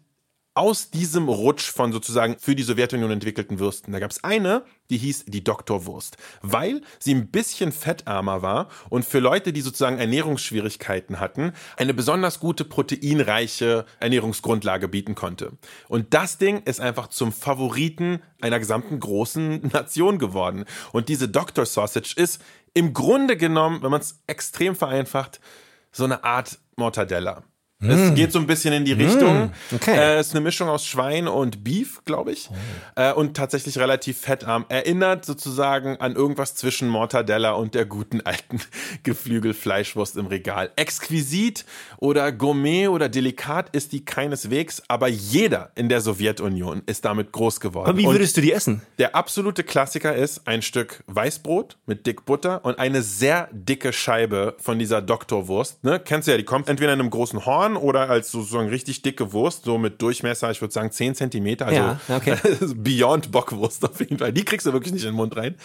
aus 0.54 0.89
diesem 0.89 1.30
Rutsch 1.30 1.72
von 1.72 1.93
sozusagen 1.93 2.38
für 2.38 2.56
die 2.56 2.64
Sowjetunion 2.64 3.10
entwickelten 3.12 3.60
Würsten. 3.60 3.93
Da 3.93 3.99
gab 3.99 4.12
es 4.12 4.24
eine, 4.24 4.66
die 4.89 4.97
hieß 4.97 5.26
die 5.26 5.43
Doktorwurst, 5.43 6.18
weil 6.41 6.82
sie 6.99 7.16
ein 7.16 7.32
bisschen 7.32 7.72
fettarmer 7.72 8.41
war 8.41 8.68
und 8.89 9.06
für 9.06 9.20
Leute, 9.20 9.54
die 9.54 9.62
sozusagen 9.62 9.97
Ernährungsschwierigkeiten 9.97 11.22
hatten, 11.22 11.54
eine 11.78 11.93
besonders 11.93 12.41
gute 12.41 12.66
proteinreiche 12.66 13.86
Ernährungsgrundlage 14.02 14.89
bieten 14.89 15.16
konnte. 15.16 15.54
Und 15.88 16.14
das 16.14 16.38
Ding 16.38 16.64
ist 16.64 16.82
einfach 16.82 17.08
zum 17.08 17.32
Favoriten 17.32 18.22
einer 18.41 18.60
gesamten 18.60 18.99
großen 18.99 19.68
Nation 19.74 20.20
geworden. 20.20 20.66
Und 20.91 21.08
diese 21.08 21.30
Doctor 21.30 21.66
Sausage 21.66 22.14
ist 22.18 22.41
im 22.74 22.93
Grunde 22.93 23.38
genommen, 23.38 23.82
wenn 23.84 23.91
man 23.91 24.02
es 24.02 24.22
extrem 24.28 24.76
vereinfacht, 24.76 25.39
so 25.93 26.04
eine 26.04 26.24
Art 26.24 26.60
Mortadella. 26.76 27.43
Es 27.82 28.14
geht 28.14 28.32
so 28.32 28.40
ein 28.40 28.48
bisschen 28.48 28.74
in 28.74 28.86
die 28.86 28.94
Richtung. 28.94 29.46
Mm. 29.46 29.76
okay. 29.76 29.98
Äh, 29.98 30.20
ist 30.20 30.34
eine 30.34 30.42
Mischung 30.42 30.70
aus 30.70 30.86
Schwein 30.86 31.28
und 31.28 31.64
Beef, 31.64 32.02
glaube 32.06 32.32
ich. 32.32 32.50
Äh, 32.96 33.14
und 33.14 33.36
tatsächlich 33.36 33.78
relativ 33.80 34.20
fettarm. 34.20 34.66
Erinnert 34.70 35.26
sozusagen 35.26 35.98
an 35.98 36.16
irgendwas 36.16 36.56
zwischen 36.56 36.88
Mortadella 36.88 37.54
und 37.54 37.74
der 37.74 37.86
guten 37.86 38.22
alten 38.22 38.62
Geflügelfleischwurst 39.04 40.18
im 40.18 40.28
Regal. 40.28 40.72
Exquisit 40.76 41.66
oder 41.98 42.32
Gourmet 42.32 42.88
oder 42.88 43.10
delikat 43.10 43.70
ist 43.76 43.92
die 43.94 44.06
keineswegs, 44.06 44.84
aber 44.88 45.08
jeder 45.08 45.72
in 45.76 45.90
der 45.90 46.02
Sowjetunion 46.02 46.84
ist 46.86 47.06
damit 47.06 47.32
groß 47.32 47.60
geworden. 47.60 47.90
Aber 47.90 47.98
wie 47.98 48.06
Und 48.06 48.14
würdest 48.14 48.38
du 48.38 48.42
die 48.42 48.52
essen? 48.52 48.82
der 49.00 49.16
absolute 49.16 49.64
Klassiker 49.64 50.16
ist 50.16 50.48
ein 50.48 50.62
Stück 50.62 51.04
Weißbrot 51.08 51.78
mit 51.86 52.06
dick 52.06 52.26
Butter 52.26 52.64
und 52.64 52.78
eine 52.78 53.02
sehr 53.02 53.50
dicke 53.52 53.94
Scheibe 53.94 54.56
von 54.60 54.78
dieser 54.80 55.02
Doktorwurst. 55.02 55.84
Ne? 55.84 56.00
Kennst 56.00 56.28
du 56.28 56.32
ja, 56.32 56.38
die 56.38 56.44
kommt 56.44 56.70
entweder 56.70 56.94
in 56.94 57.00
einem 57.00 57.10
großen 57.10 57.46
Horn 57.46 57.71
oder 57.78 58.10
als 58.10 58.32
sozusagen 58.32 58.70
richtig 58.70 59.02
dicke 59.02 59.34
Wurst, 59.34 59.66
so 59.66 59.78
mit 59.78 60.02
Durchmesser, 60.02 60.52
ich 60.52 60.62
würde 60.62 60.74
sagen 60.74 60.92
10 60.92 61.16
Zentimeter. 61.16 61.68
Also 61.68 61.80
Ja, 61.80 62.00
okay. 62.10 62.38
Beyond 62.76 63.32
Bockwurst 63.32 63.84
auf 63.84 64.00
jeden 64.00 64.18
Fall. 64.18 64.34
Die 64.34 64.46
kriegst 64.46 64.66
du 64.66 64.74
wirklich 64.74 64.94
nicht 64.94 65.04
in 65.04 65.12
den 65.12 65.16
Mund 65.16 65.36
rein. 65.36 65.56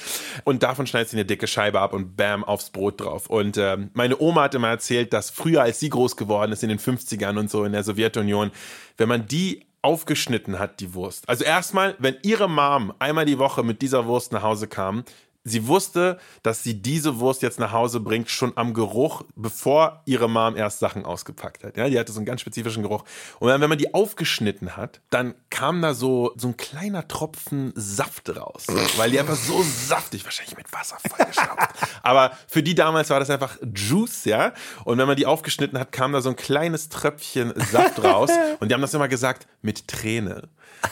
Und 0.45 0.63
davon 0.63 0.87
schneidest 0.87 1.13
du 1.13 1.17
eine 1.17 1.25
dicke 1.25 1.47
Scheibe 1.47 1.81
ab 1.81 1.93
und 1.93 2.17
bam, 2.17 2.45
aufs 2.45 2.71
Brot 2.71 3.01
drauf. 3.01 3.29
Und 3.29 3.57
ähm, 3.57 3.91
meine 3.95 4.21
Oma 4.21 4.45
hat 4.45 4.55
immer 4.55 4.69
erzählt, 4.69 5.13
dass 5.13 5.31
früher, 5.31 5.63
als 5.63 5.81
sie 5.81 5.89
groß 5.89 6.17
geworden 6.17 6.53
ist, 6.53 6.63
in 6.63 6.69
den 6.69 6.79
50ern 6.79 7.39
und 7.39 7.51
so 7.51 7.65
in 7.65 7.73
der 7.73 7.83
Sowjetunion, 7.83 8.51
wenn 8.97 9.09
man 9.09 9.27
die 9.27 9.67
aufgeschnitten 9.83 10.59
hat, 10.59 10.81
die 10.81 10.95
Wurst. 10.95 11.29
Also 11.29 11.45
erstmal, 11.45 11.95
wenn 12.01 12.17
ihre 12.23 12.49
Mom 12.49 12.93
einmal 12.99 13.25
die 13.25 13.39
Woche 13.39 13.63
mit 13.63 13.83
dieser 13.83 14.07
Wurst 14.07 14.33
nach 14.33 14.43
Hause 14.43 14.67
kam, 14.67 15.05
sie 15.47 15.67
wusste, 15.69 16.19
dass 16.43 16.63
sie 16.63 16.83
diese 16.83 17.21
Wurst 17.21 17.41
jetzt 17.41 17.59
nach 17.59 17.73
Hause 17.73 18.01
bringt, 18.01 18.31
schon 18.31 18.53
am 18.57 18.75
Geruch, 18.75 19.23
bevor 19.37 20.03
ihre 20.05 20.29
Mom 20.29 20.57
erst 20.57 20.81
Sachen 20.81 21.05
ausgepackt 21.05 21.65
hat. 21.65 21.77
Ja, 21.77 21.89
die 21.89 21.99
hatte 21.99 22.13
so 22.13 22.19
einen 22.19 22.27
ganz 22.27 22.41
spezifischen 22.41 22.83
Geruch. 22.83 23.05
Und 23.39 23.49
dann, 23.49 23.61
wenn 23.61 23.69
man 23.69 23.79
die 23.79 23.95
aufgeschnitten 23.95 24.77
hat, 24.77 25.01
dann 25.11 25.35
kam 25.49 25.81
da 25.81 25.95
so, 25.95 26.33
so 26.37 26.49
ein 26.49 26.57
kleiner 26.57 27.07
Tropfen 27.07 27.73
Saft 27.77 28.37
raus. 28.37 28.67
Weil 28.97 29.11
die 29.11 29.21
einfach 29.21 29.37
so 29.37 29.63
saftig, 29.63 30.25
wahrscheinlich 30.25 30.57
mit 30.57 30.73
Wasser 30.73 30.99
vollgestopft. 31.09 31.71
Aber 32.03 32.33
für 32.49 32.63
die 32.63 32.75
damals 32.75 33.11
war 33.11 33.21
das 33.21 33.31
einfach 33.31 33.57
Juice, 33.75 34.25
ja. 34.25 34.53
Und 34.85 34.99
wenn 34.99 35.07
man 35.07 35.17
die 35.17 35.27
aufgeschnitten 35.27 35.79
hat, 35.79 35.93
kam 35.93 36.13
da 36.13 36.21
so 36.21 36.29
ein 36.29 36.37
kleines 36.37 36.89
Tröpfchen 36.89 37.53
Saft 37.71 38.03
raus. 38.03 38.31
Und 38.61 38.69
die 38.69 38.75
haben 38.75 38.83
das 38.83 38.95
immer 38.95 39.09
gesagt, 39.09 39.47
mit 39.63 39.87
Träne. 39.87 40.49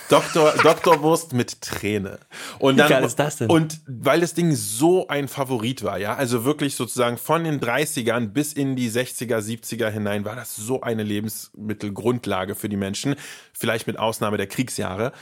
Doktor, 0.09 0.53
Doktorwurst 0.63 1.33
mit 1.33 1.61
Träne. 1.61 2.19
Und 2.59 2.77
dann, 2.77 2.89
geil 2.89 3.05
ist 3.05 3.19
das 3.19 3.37
denn? 3.37 3.51
Und 3.51 3.81
weil 3.87 4.21
das 4.21 4.35
Ding 4.35 4.44
so 4.53 5.09
ein 5.09 5.29
Favorit 5.29 5.83
war, 5.83 5.99
ja, 5.99 6.15
also 6.15 6.45
wirklich 6.45 6.75
sozusagen 6.75 7.17
von 7.17 7.45
den 7.45 7.61
30ern 7.61 8.29
bis 8.29 8.53
in 8.53 8.77
die 8.77 8.91
60er, 8.91 9.39
70er 9.39 9.89
hinein 9.89 10.25
war 10.25 10.37
das 10.37 10.57
so 10.57 10.81
eine 10.81 11.03
Lebensmittelgrundlage 11.03 12.55
für 12.55 12.69
die 12.69 12.77
Menschen, 12.77 13.15
vielleicht 13.53 13.87
mit 13.87 13.99
Ausnahme 13.99 14.37
der 14.37 14.47
Kriegsjahre. 14.47 15.13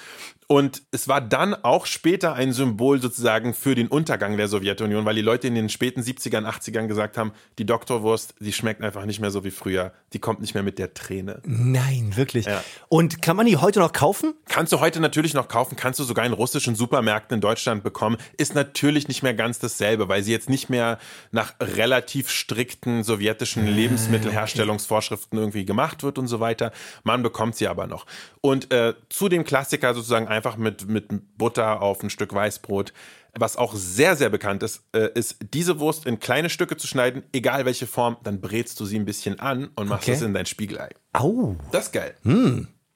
Und 0.48 0.82
es 0.90 1.08
war 1.08 1.20
dann 1.20 1.54
auch 1.54 1.86
später 1.86 2.34
ein 2.34 2.52
Symbol 2.52 3.00
sozusagen 3.00 3.54
für 3.54 3.74
den 3.74 3.88
Untergang 3.88 4.36
der 4.36 4.48
Sowjetunion, 4.48 5.04
weil 5.04 5.14
die 5.14 5.22
Leute 5.22 5.46
in 5.46 5.54
den 5.54 5.68
späten 5.68 6.02
70ern, 6.02 6.46
80ern 6.46 6.88
gesagt 6.88 7.16
haben, 7.16 7.32
die 7.58 7.64
Doktorwurst, 7.64 8.34
die 8.40 8.52
schmeckt 8.52 8.82
einfach 8.82 9.04
nicht 9.04 9.20
mehr 9.20 9.30
so 9.30 9.44
wie 9.44 9.50
früher. 9.50 9.92
Die 10.12 10.18
kommt 10.18 10.40
nicht 10.40 10.54
mehr 10.54 10.62
mit 10.62 10.78
der 10.78 10.94
Träne. 10.94 11.40
Nein, 11.44 12.12
wirklich. 12.16 12.46
Ja. 12.46 12.62
Und 12.88 13.22
kann 13.22 13.36
man 13.36 13.46
die 13.46 13.56
heute 13.56 13.78
noch 13.80 13.92
kaufen? 13.92 14.34
Kannst 14.46 14.72
du 14.72 14.80
heute 14.80 15.00
natürlich 15.00 15.32
noch 15.32 15.48
kaufen, 15.48 15.76
kannst 15.76 16.00
du 16.00 16.04
sogar 16.04 16.26
in 16.26 16.32
russischen 16.32 16.74
Supermärkten 16.74 17.36
in 17.36 17.40
Deutschland 17.40 17.82
bekommen. 17.82 18.16
Ist 18.36 18.54
natürlich 18.54 19.08
nicht 19.08 19.22
mehr 19.22 19.34
ganz 19.34 19.58
dasselbe, 19.58 20.08
weil 20.08 20.22
sie 20.22 20.32
jetzt 20.32 20.50
nicht 20.50 20.68
mehr 20.68 20.98
nach 21.30 21.54
relativ 21.60 22.28
strikten 22.28 23.04
sowjetischen 23.04 23.66
Lebensmittelherstellungsvorschriften 23.66 25.38
irgendwie 25.38 25.64
gemacht 25.64 26.02
wird 26.02 26.18
und 26.18 26.26
so 26.26 26.40
weiter. 26.40 26.72
Man 27.04 27.22
bekommt 27.22 27.56
sie 27.56 27.68
aber 27.68 27.86
noch. 27.86 28.06
Und 28.40 28.72
äh, 28.72 28.94
zu 29.08 29.28
dem 29.28 29.44
Klassiker 29.44 29.94
sozusagen 29.94 30.28
einfach 30.28 30.41
mit, 30.56 30.88
mit 30.88 31.36
Butter 31.38 31.80
auf 31.82 32.02
ein 32.02 32.10
Stück 32.10 32.32
Weißbrot. 32.34 32.92
Was 33.38 33.56
auch 33.56 33.74
sehr, 33.74 34.14
sehr 34.14 34.28
bekannt 34.28 34.62
ist, 34.62 34.82
äh, 34.94 35.08
ist 35.14 35.36
diese 35.54 35.80
Wurst 35.80 36.04
in 36.06 36.20
kleine 36.20 36.50
Stücke 36.50 36.76
zu 36.76 36.86
schneiden, 36.86 37.22
egal 37.32 37.64
welche 37.64 37.86
Form, 37.86 38.18
dann 38.22 38.40
brätst 38.42 38.78
du 38.78 38.84
sie 38.84 38.98
ein 38.98 39.06
bisschen 39.06 39.40
an 39.40 39.70
und 39.74 39.88
machst 39.88 40.04
Okay. 40.08 40.16
es 40.16 40.22
in 40.22 40.34
dein 40.34 40.44
Spiegelei. 40.46 40.90
Au. 41.14 41.56
Das 41.70 41.86
ist 41.86 41.92
geil. 41.92 42.14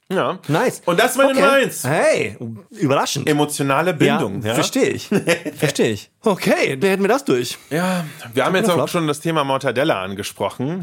Ja. 0.08 0.38
Nice. 0.46 0.82
Und 0.84 1.00
das 1.00 1.12
ist 1.12 1.16
meine 1.16 1.30
Okay. 1.30 1.40
Nummer 1.40 1.52
eins. 1.54 1.82
Hey, 1.84 2.36
überraschend. 2.70 3.28
Emotionale 3.28 3.92
Bindung. 3.92 4.40
Ja, 4.40 4.48
Ja, 4.48 4.54
verstehe 4.54 4.88
ich. 4.90 5.08
verstehe 5.56 5.90
ich. 5.90 6.10
Okay, 6.22 6.76
da 6.76 6.86
hätten 6.86 7.02
wir 7.02 7.08
das 7.08 7.24
durch. 7.24 7.58
Ja, 7.70 8.04
wir 8.32 8.44
haben 8.44 8.54
jetzt 8.54 8.70
auch 8.70 8.74
Flop? 8.74 8.88
schon 8.90 9.08
das 9.08 9.18
Thema 9.18 9.42
Mortadella 9.42 10.00
angesprochen 10.02 10.82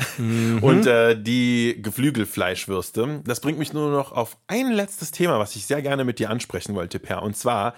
und 0.61 0.85
äh, 0.87 1.15
die 1.21 1.79
Geflügelfleischwürste. 1.81 3.21
Das 3.25 3.39
bringt 3.39 3.59
mich 3.59 3.71
nur 3.71 3.91
noch 3.91 4.11
auf 4.11 4.35
ein 4.47 4.71
letztes 4.73 5.11
Thema, 5.11 5.39
was 5.39 5.55
ich 5.55 5.65
sehr 5.65 5.81
gerne 5.81 6.03
mit 6.03 6.19
dir 6.19 6.29
ansprechen 6.29 6.75
wollte, 6.75 6.99
Per. 6.99 7.21
Und 7.21 7.37
zwar, 7.37 7.75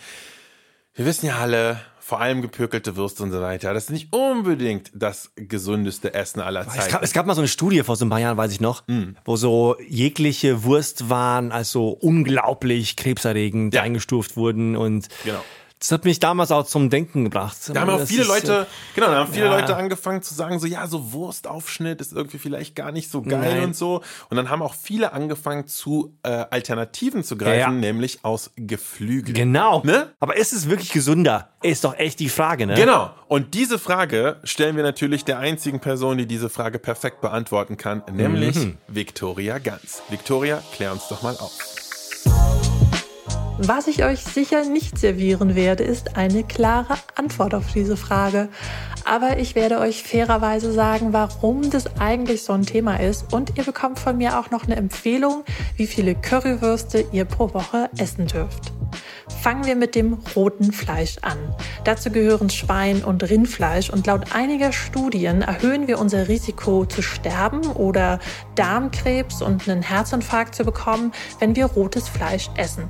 wir 0.96 1.06
wissen 1.06 1.28
ja 1.28 1.38
alle, 1.38 1.80
vor 2.08 2.22
allem 2.22 2.44
gepökelte 2.44 2.96
Würste 2.98 3.24
und 3.24 3.32
so 3.32 3.42
weiter, 3.42 3.74
das 3.74 3.86
ist 3.86 3.90
nicht 3.90 4.14
unbedingt 4.14 4.92
das 4.94 5.32
gesündeste 5.36 6.14
Essen 6.14 6.40
aller 6.40 6.62
Es 6.62 6.68
Zeiten. 6.76 6.92
gab, 6.92 7.02
es 7.04 7.14
gab 7.14 7.26
mal 7.26 7.34
so 7.34 7.42
eine 7.42 7.48
Studie 7.48 7.82
vor 7.82 7.96
so 7.96 8.06
ein 8.06 8.10
paar 8.12 8.20
Jahren, 8.20 8.38
weiß 8.38 8.52
ich 8.52 8.62
noch, 8.62 8.88
Hm. 8.88 9.16
wo 9.26 9.38
so 9.38 9.76
jegliche 9.90 10.64
Wurstwaren 10.64 11.52
als 11.52 11.72
so 11.72 11.90
unglaublich 11.90 12.96
krebserregend 12.96 13.74
Ja. 13.74 13.82
eingestuft 13.82 14.38
wurden 14.38 14.76
und 14.76 15.08
Genau. 15.24 15.44
Das 15.80 15.92
hat 15.92 16.06
mich 16.06 16.20
damals 16.20 16.52
auch 16.52 16.66
zum 16.66 16.90
Denken 16.90 17.26
gebracht. 17.26 17.58
Da 17.74 17.82
haben 17.82 17.90
auch 17.90 18.06
viele 18.06 18.22
ist, 18.24 18.28
Leute, 18.30 18.66
genau, 18.96 19.08
da 19.08 19.16
haben 19.18 19.32
viele 19.34 19.46
ja. 19.48 19.60
Leute 19.60 19.76
angefangen 19.76 20.22
zu 20.22 20.34
sagen, 20.34 20.58
so 20.60 20.66
ja, 20.68 20.88
so 20.88 21.12
Wurstaufschnitt 21.12 22.00
ist 22.02 22.14
irgendwie 22.14 22.38
vielleicht 22.38 22.76
gar 22.76 22.92
nicht 22.92 23.12
so 23.12 23.22
geil 23.22 23.56
Nein. 23.56 23.64
und 23.66 23.76
so. 23.76 24.02
Und 24.30 24.38
dann 24.38 24.50
haben 24.50 24.62
auch 24.62 24.74
viele 24.74 25.12
angefangen 25.14 25.68
zu 25.68 26.18
äh, 26.24 26.46
Alternativen 26.50 27.24
zu 27.24 27.38
greifen, 27.38 27.60
Ja. 27.60 27.70
nämlich 27.72 28.20
aus 28.24 28.52
Geflügel. 28.56 29.34
Genau. 29.36 29.82
Ne? 29.84 30.14
Aber 30.20 30.38
ist 30.38 30.54
es 30.54 30.70
wirklich 30.70 30.92
gesünder? 30.92 31.50
Ist 31.62 31.84
doch 31.84 31.98
echt 31.98 32.20
die 32.20 32.30
Frage, 32.30 32.68
ne? 32.68 32.76
Genau. 32.76 33.12
Und 33.28 33.54
diese 33.54 33.78
Frage 33.78 34.38
stellen 34.44 34.76
wir 34.78 34.84
natürlich 34.84 35.26
der 35.26 35.40
einzigen 35.40 35.80
Person, 35.82 36.18
die 36.18 36.26
diese 36.28 36.50
Frage 36.50 36.80
perfekt 36.80 37.22
beantworten 37.22 37.76
kann, 37.76 38.02
nämlich 38.12 38.56
Mhm. 38.56 38.78
Victoria 38.88 39.58
Ganz. 39.58 40.02
Victoria, 40.10 40.62
klär 40.74 40.92
uns 40.94 41.08
doch 41.10 41.22
mal 41.22 41.36
auf. 41.38 41.52
Was 43.58 43.88
ich 43.88 44.04
euch 44.04 44.20
sicher 44.22 44.66
nicht 44.66 44.98
servieren 44.98 45.56
werde, 45.56 45.84
ist 45.84 46.18
eine 46.18 46.44
klare 46.44 46.98
Antwort 47.16 47.56
auf 47.56 47.72
diese 47.74 47.96
Frage. 47.96 48.50
Aber 49.06 49.38
ich 49.38 49.56
werde 49.56 49.80
euch 49.80 50.04
fairerweise 50.04 50.74
sagen, 50.74 51.14
warum 51.14 51.70
das 51.70 51.98
eigentlich 51.98 52.44
so 52.44 52.52
ein 52.52 52.66
Thema 52.66 53.00
ist. 53.00 53.32
Und 53.32 53.58
ihr 53.58 53.64
bekommt 53.64 53.98
von 53.98 54.18
mir 54.18 54.40
auch 54.40 54.52
noch 54.52 54.66
eine 54.66 54.76
Empfehlung, 54.76 55.46
wie 55.78 55.88
viele 55.88 56.16
Currywürste 56.16 57.06
ihr 57.14 57.24
pro 57.24 57.54
Woche 57.54 57.90
essen 57.98 58.28
dürft. 58.28 58.74
Fangen 59.42 59.66
wir 59.66 59.76
mit 59.76 59.96
dem 59.96 60.20
roten 60.36 60.72
Fleisch 60.72 61.18
an. 61.22 61.38
Dazu 61.84 62.12
gehören 62.12 62.50
Schwein- 62.50 63.04
und 63.04 63.28
Rindfleisch 63.28 63.90
und 63.90 64.08
laut 64.08 64.34
einiger 64.34 64.72
Studien 64.72 65.42
erhöhen 65.42 65.88
wir 65.88 66.00
unser 66.00 66.28
Risiko 66.28 66.86
zu 66.86 67.02
sterben 67.02 67.66
oder 67.72 68.20
Darmkrebs 68.56 69.42
und 69.42 69.68
einen 69.68 69.82
Herzinfarkt 69.82 70.56
zu 70.56 70.64
bekommen, 70.64 71.12
wenn 71.40 71.56
wir 71.56 71.66
rotes 71.66 72.08
Fleisch 72.08 72.50
essen. 72.56 72.90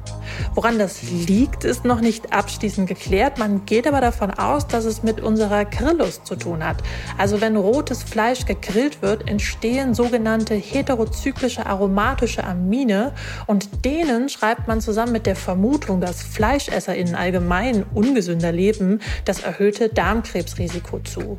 Woran 0.53 0.79
das 0.79 1.03
liegt, 1.03 1.63
ist 1.63 1.85
noch 1.85 2.01
nicht 2.01 2.33
abschließend 2.33 2.87
geklärt. 2.87 3.37
Man 3.37 3.65
geht 3.65 3.87
aber 3.87 4.01
davon 4.01 4.31
aus, 4.31 4.67
dass 4.67 4.85
es 4.85 5.03
mit 5.03 5.21
unserer 5.21 5.65
Grilllust 5.65 6.25
zu 6.25 6.35
tun 6.35 6.65
hat. 6.65 6.77
Also 7.17 7.41
wenn 7.41 7.55
rotes 7.55 8.03
Fleisch 8.03 8.45
gegrillt 8.45 9.01
wird, 9.01 9.29
entstehen 9.29 9.93
sogenannte 9.93 10.55
heterozyklische 10.55 11.65
aromatische 11.65 12.43
Amine 12.43 13.13
und 13.47 13.85
denen 13.85 14.29
schreibt 14.29 14.67
man 14.67 14.81
zusammen 14.81 15.11
mit 15.11 15.25
der 15.25 15.35
Vermutung, 15.35 16.01
dass 16.01 16.24
FleischesserInnen 16.25 17.15
allgemein 17.15 17.83
ungesünder 17.93 18.51
leben, 18.51 19.01
das 19.25 19.41
erhöhte 19.43 19.89
Darmkrebsrisiko 19.89 20.99
zu. 20.99 21.37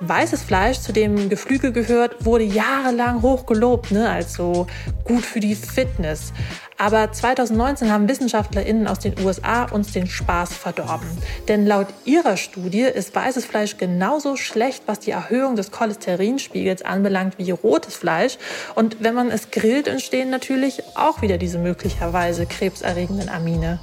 Weißes 0.00 0.42
Fleisch, 0.42 0.80
zu 0.80 0.92
dem 0.92 1.28
Geflügel 1.28 1.72
gehört, 1.72 2.24
wurde 2.24 2.44
jahrelang 2.44 3.22
hoch 3.22 3.46
gelobt, 3.46 3.92
ne, 3.92 4.08
als 4.08 4.34
so 4.34 4.66
gut 5.04 5.24
für 5.24 5.40
die 5.40 5.54
Fitness. 5.54 6.32
Aber 6.78 7.10
2019 7.10 7.90
haben 7.90 8.08
WissenschaftlerInnen 8.08 8.86
aus 8.86 8.98
den 8.98 9.18
USA 9.24 9.64
uns 9.64 9.92
den 9.92 10.06
Spaß 10.06 10.52
verdorben. 10.52 11.08
Denn 11.48 11.66
laut 11.66 11.86
ihrer 12.04 12.36
Studie 12.36 12.82
ist 12.82 13.14
weißes 13.14 13.46
Fleisch 13.46 13.78
genauso 13.78 14.36
schlecht, 14.36 14.82
was 14.86 15.00
die 15.00 15.12
Erhöhung 15.12 15.56
des 15.56 15.70
Cholesterinspiegels 15.70 16.82
anbelangt, 16.82 17.38
wie 17.38 17.50
rotes 17.50 17.96
Fleisch. 17.96 18.36
Und 18.74 18.98
wenn 19.00 19.14
man 19.14 19.30
es 19.30 19.50
grillt, 19.50 19.88
entstehen 19.88 20.28
natürlich 20.28 20.82
auch 20.94 21.22
wieder 21.22 21.38
diese 21.38 21.58
möglicherweise 21.58 22.44
krebserregenden 22.44 23.30
Amine. 23.30 23.80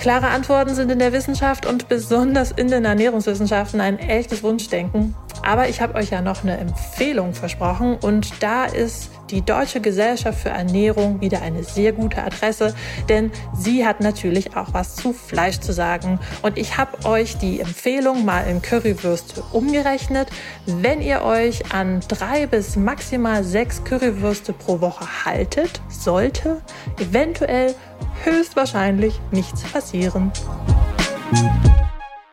Klare 0.00 0.28
Antworten 0.28 0.74
sind 0.74 0.90
in 0.90 0.98
der 0.98 1.12
Wissenschaft 1.12 1.66
und 1.66 1.90
besonders 1.90 2.52
in 2.52 2.68
den 2.68 2.86
Ernährungswissenschaften 2.86 3.82
ein 3.82 3.98
echtes 3.98 4.42
Wunschdenken. 4.42 5.14
Aber 5.42 5.68
ich 5.68 5.82
habe 5.82 5.94
euch 5.96 6.10
ja 6.10 6.22
noch 6.22 6.42
eine 6.42 6.56
Empfehlung 6.56 7.34
versprochen 7.34 7.98
und 8.00 8.42
da 8.42 8.64
ist 8.64 9.10
die 9.30 9.42
Deutsche 9.42 9.80
Gesellschaft 9.80 10.40
für 10.40 10.50
Ernährung 10.50 11.20
wieder 11.20 11.42
eine 11.42 11.62
sehr 11.64 11.92
gute 11.92 12.22
Adresse, 12.22 12.74
denn 13.08 13.30
sie 13.56 13.86
hat 13.86 14.00
natürlich 14.00 14.56
auch 14.56 14.72
was 14.72 14.96
zu 14.96 15.12
Fleisch 15.12 15.60
zu 15.60 15.72
sagen. 15.72 16.18
Und 16.42 16.58
ich 16.58 16.76
habe 16.76 17.04
euch 17.04 17.36
die 17.38 17.60
Empfehlung 17.60 18.24
mal 18.24 18.42
in 18.42 18.62
Currywürste 18.62 19.42
umgerechnet. 19.52 20.28
Wenn 20.66 21.00
ihr 21.00 21.22
euch 21.22 21.72
an 21.72 22.00
drei 22.08 22.46
bis 22.46 22.76
maximal 22.76 23.44
sechs 23.44 23.84
Currywürste 23.84 24.52
pro 24.52 24.80
Woche 24.80 25.06
haltet, 25.24 25.80
sollte 25.88 26.62
eventuell 26.98 27.74
höchstwahrscheinlich 28.24 29.20
nichts 29.30 29.62
passieren. 29.62 30.32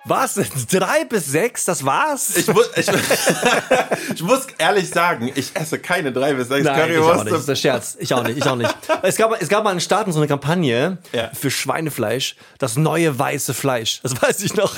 Was? 0.07 0.35
Drei 0.71 1.05
bis 1.05 1.25
sechs? 1.27 1.65
Das 1.65 1.83
war's? 1.85 2.35
Ich 2.37 2.47
muss, 2.47 2.69
ich, 2.75 2.87
ich 4.15 4.21
muss 4.23 4.47
ehrlich 4.57 4.89
sagen, 4.89 5.31
ich 5.35 5.51
esse 5.55 5.79
keine 5.79 6.11
drei 6.11 6.33
bis 6.33 6.47
sechs 6.47 6.63
Nein, 6.65 6.75
ich 6.91 6.97
auch 6.97 7.03
Currywurst. 7.03 7.23
nicht. 7.25 7.31
Das 7.33 7.39
ist 7.41 7.49
der 7.49 7.55
Scherz. 7.55 7.97
Ich 7.99 8.13
auch 8.13 8.23
nicht. 8.23 8.37
Ich 8.37 8.45
auch 8.45 8.55
nicht. 8.55 8.75
Es 9.03 9.15
gab, 9.17 9.41
es 9.41 9.49
gab 9.49 9.63
mal 9.63 9.71
in 9.73 9.79
Staaten 9.81 10.11
so 10.11 10.19
eine 10.19 10.27
Kampagne 10.27 10.97
Ja. 11.13 11.29
für 11.33 11.51
Schweinefleisch, 11.51 12.35
das 12.59 12.75
neue 12.77 13.17
weiße 13.17 13.53
Fleisch. 13.53 13.99
Das 14.03 14.21
weiß 14.21 14.41
ich 14.43 14.55
noch. 14.55 14.73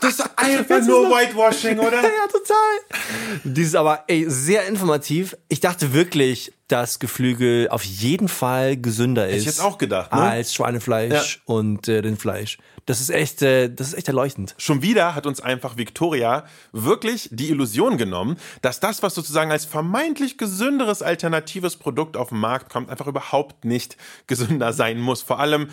Das 0.00 0.14
ist 0.14 0.24
einfach 0.36 0.80
nur 0.86 1.08
Whitewashing, 1.10 1.78
oder? 1.78 1.96
ja, 2.02 2.26
total. 2.30 3.00
Dieses 3.44 3.74
aber, 3.74 4.04
ey, 4.08 4.26
sehr 4.28 4.66
informativ. 4.66 5.36
Ich 5.48 5.60
dachte 5.60 5.92
wirklich, 5.94 6.52
dass 6.68 6.98
Geflügel 6.98 7.68
auf 7.68 7.84
jeden 7.84 8.28
Fall 8.28 8.76
gesünder 8.76 9.28
ist. 9.28 9.40
ich 9.40 9.46
jetzt 9.46 9.60
auch 9.60 9.78
gedacht, 9.78 10.12
ne? 10.12 10.20
Als 10.20 10.54
Schweinefleisch 10.54 11.42
und 11.44 11.88
äh, 11.88 11.98
Rindfleisch. 11.98 12.58
Das 12.86 13.00
ist 13.00 13.10
echt, 13.10 13.42
äh, 13.42 13.70
das 13.70 13.88
ist 13.88 13.94
echt 13.94 14.08
erleuchtend. 14.08 14.54
Schon 14.58 14.82
wieder 14.82 15.14
hat 15.14 15.26
uns 15.26 15.40
einfach 15.40 15.76
Victoria 15.76 16.44
wirklich 16.72 17.28
die 17.32 17.50
Illusion 17.50 17.96
genommen, 17.96 18.36
dass 18.62 18.80
das, 18.80 19.02
was 19.02 19.14
sozusagen 19.14 19.50
als 19.50 19.64
vermeintlich 19.64 20.38
gesünderes 20.38 21.02
alternatives 21.02 21.76
Produkt 21.76 22.16
auf 22.16 22.28
den 22.28 22.38
Markt 22.38 22.70
kommt, 22.70 22.90
einfach 22.90 23.06
überhaupt 23.06 23.64
nicht 23.64 23.96
gesünder 24.26 24.72
sein 24.72 25.00
muss. 25.00 25.22
Vor 25.22 25.40
allem, 25.40 25.68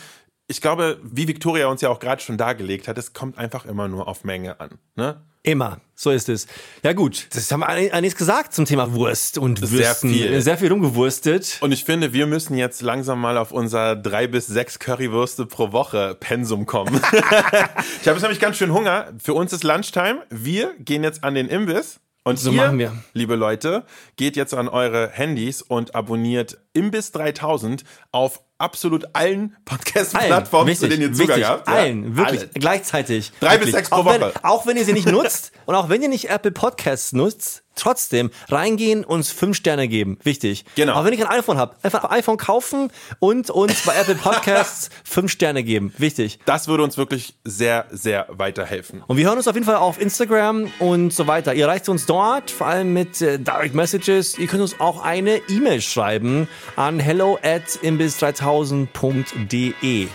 ich 0.47 0.61
glaube, 0.61 0.99
wie 1.03 1.27
Victoria 1.27 1.67
uns 1.67 1.81
ja 1.81 1.89
auch 1.89 1.99
gerade 1.99 2.21
schon 2.21 2.37
dargelegt 2.37 2.87
hat, 2.87 2.97
es 2.97 3.13
kommt 3.13 3.37
einfach 3.37 3.65
immer 3.65 3.87
nur 3.87 4.07
auf 4.07 4.23
Menge 4.23 4.59
an. 4.59 4.77
Ne? 4.95 5.21
Immer. 5.43 5.81
So 5.95 6.11
ist 6.11 6.29
es. 6.29 6.47
Ja 6.83 6.93
gut, 6.93 7.27
das 7.33 7.51
haben 7.51 7.59
wir 7.61 7.67
einiges 7.69 8.15
gesagt 8.15 8.53
zum 8.53 8.65
Thema 8.65 8.93
Wurst 8.93 9.37
und 9.37 9.59
Sehr 9.59 9.79
Würsten. 9.79 10.11
viel. 10.11 10.41
Sehr 10.41 10.57
viel 10.57 10.71
rumgewurstet. 10.71 11.57
Und 11.61 11.71
ich 11.71 11.83
finde, 11.83 12.13
wir 12.13 12.25
müssen 12.27 12.55
jetzt 12.57 12.81
langsam 12.81 13.19
mal 13.21 13.37
auf 13.37 13.51
unser 13.51 13.95
drei 13.95 14.27
bis 14.27 14.47
sechs 14.47 14.79
Currywürste 14.79 15.45
pro 15.45 15.71
Woche 15.71 16.15
Pensum 16.19 16.65
kommen. 16.65 16.95
ich 17.11 18.07
habe 18.07 18.13
jetzt 18.17 18.21
nämlich 18.21 18.39
ganz 18.39 18.57
schön 18.57 18.73
Hunger. 18.73 19.13
Für 19.23 19.33
uns 19.33 19.53
ist 19.53 19.63
Lunchtime. 19.63 20.23
Wir 20.29 20.73
gehen 20.79 21.03
jetzt 21.03 21.23
an 21.23 21.35
den 21.35 21.47
Imbiss. 21.47 21.99
Und 22.23 22.37
So 22.37 22.51
ihr, 22.51 22.57
machen 22.57 22.77
wir. 22.77 22.95
liebe 23.13 23.35
Leute, 23.35 23.83
geht 24.15 24.35
jetzt 24.35 24.53
an 24.53 24.67
eure 24.69 25.09
Handys 25.09 25.61
und 25.63 25.95
abonniert 25.95 26.59
Imbiss 26.73 27.11
3000 27.11 27.83
auf 28.11 28.41
absolut 28.59 29.07
allen 29.13 29.57
Podcast-Plattformen, 29.65 30.75
zu 30.75 30.87
denen 30.87 31.01
ihr 31.01 31.13
Zugang 31.13 31.37
wichtig, 31.37 31.45
habt. 31.45 31.67
Ja, 31.67 31.73
allen, 31.73 32.15
wirklich, 32.15 32.41
alle. 32.41 32.49
gleichzeitig. 32.53 33.31
Drei 33.39 33.57
bis 33.57 33.67
Wirklich. 33.67 33.75
sechs 33.75 33.89
pro 33.89 33.97
auch 33.97 34.05
wenn, 34.05 34.21
Woche. 34.21 34.33
Auch 34.43 34.67
wenn 34.67 34.77
ihr 34.77 34.85
sie 34.85 34.93
nicht 34.93 35.07
nutzt 35.09 35.51
und 35.65 35.73
auch 35.73 35.89
wenn 35.89 36.01
ihr 36.03 36.09
nicht 36.09 36.29
Apple 36.29 36.51
Podcasts 36.51 37.11
nutzt, 37.11 37.60
trotzdem 37.75 38.31
reingehen, 38.49 39.03
uns 39.03 39.31
fünf 39.31 39.57
Sterne 39.57 39.87
geben. 39.87 40.19
Wichtig. 40.23 40.65
Genau. 40.75 40.93
Auch 40.93 41.05
wenn 41.05 41.13
ihr 41.13 41.25
kein 41.25 41.39
iPhone 41.39 41.57
habt, 41.57 41.83
einfach 41.83 42.03
ein 42.05 42.19
iPhone 42.19 42.37
kaufen 42.37 42.91
und 43.19 43.49
uns 43.49 43.81
bei 43.85 43.95
Apple 43.95 44.15
Podcasts 44.15 44.89
fünf 45.03 45.31
Sterne 45.31 45.63
geben. 45.63 45.93
Wichtig. 45.97 46.39
Das 46.45 46.67
würde 46.67 46.83
uns 46.83 46.97
wirklich 46.97 47.33
sehr, 47.43 47.85
sehr 47.91 48.27
weiterhelfen. 48.29 49.03
Und 49.07 49.17
wir 49.17 49.25
hören 49.25 49.37
uns 49.37 49.47
auf 49.47 49.55
jeden 49.55 49.65
Fall 49.65 49.77
auf 49.77 49.99
Instagram 49.99 50.71
und 50.79 51.11
so 51.13 51.27
weiter. 51.27 51.53
Ihr 51.53 51.65
erreicht 51.65 51.89
uns 51.89 52.05
dort, 52.05 52.51
vor 52.51 52.67
allem 52.67 52.93
mit 52.93 53.21
äh, 53.21 53.39
Direct 53.39 53.75
Messages. 53.75 54.37
Ihr 54.37 54.47
könnt 54.47 54.61
uns 54.61 54.79
auch 54.79 55.03
eine 55.03 55.37
E-Mail 55.49 55.81
schreiben 55.81 56.47
an 56.75 56.99
hello 56.99 57.39
at 57.41 57.63
imbiss3000.de. 57.83 60.07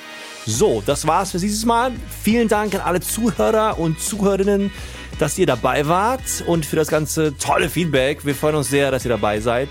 So, 0.48 0.80
das 0.86 1.08
war's 1.08 1.32
für 1.32 1.38
dieses 1.38 1.64
Mal. 1.64 1.90
Vielen 2.22 2.46
Dank 2.46 2.72
an 2.76 2.80
alle 2.82 3.00
Zuhörer 3.00 3.80
und 3.80 4.00
Zuhörerinnen, 4.00 4.70
dass 5.18 5.38
ihr 5.38 5.46
dabei 5.46 5.86
wart 5.88 6.44
und 6.46 6.66
für 6.66 6.76
das 6.76 6.88
ganze 6.88 7.36
tolle 7.38 7.68
Feedback. 7.68 8.24
Wir 8.24 8.34
freuen 8.34 8.56
uns 8.56 8.68
sehr, 8.68 8.90
dass 8.90 9.04
ihr 9.04 9.10
dabei 9.10 9.40
seid. 9.40 9.68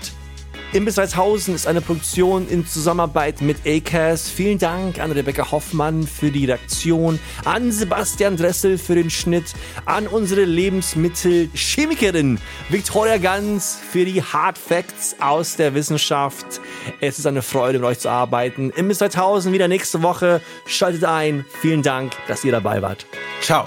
Imbiss 0.72 0.96
3000 0.96 1.54
ist 1.54 1.66
eine 1.66 1.80
Produktion 1.80 2.48
in 2.48 2.66
Zusammenarbeit 2.66 3.40
mit 3.40 3.58
ACAS. 3.64 4.28
Vielen 4.28 4.58
Dank 4.58 4.98
an 4.98 5.12
Rebecca 5.12 5.50
Hoffmann 5.50 6.06
für 6.06 6.30
die 6.30 6.44
Redaktion, 6.44 7.20
an 7.44 7.70
Sebastian 7.70 8.36
Dressel 8.36 8.76
für 8.76 8.96
den 8.96 9.08
Schnitt, 9.08 9.54
an 9.84 10.08
unsere 10.08 10.44
Lebensmittelchemikerin 10.44 12.40
Victoria 12.68 13.16
Ganz 13.18 13.78
für 13.90 14.04
die 14.04 14.22
Hard 14.22 14.58
Facts 14.58 15.16
aus 15.20 15.56
der 15.56 15.74
Wissenschaft. 15.74 16.60
Es 17.00 17.18
ist 17.18 17.26
eine 17.26 17.42
Freude, 17.42 17.78
mit 17.78 17.88
euch 17.88 18.00
zu 18.00 18.10
arbeiten. 18.10 18.70
Imbiss 18.70 18.98
3000 18.98 19.54
wieder 19.54 19.68
nächste 19.68 20.02
Woche. 20.02 20.40
Schaltet 20.66 21.04
ein. 21.04 21.46
Vielen 21.60 21.82
Dank, 21.82 22.12
dass 22.26 22.44
ihr 22.44 22.52
dabei 22.52 22.82
wart. 22.82 23.06
Ciao. 23.40 23.66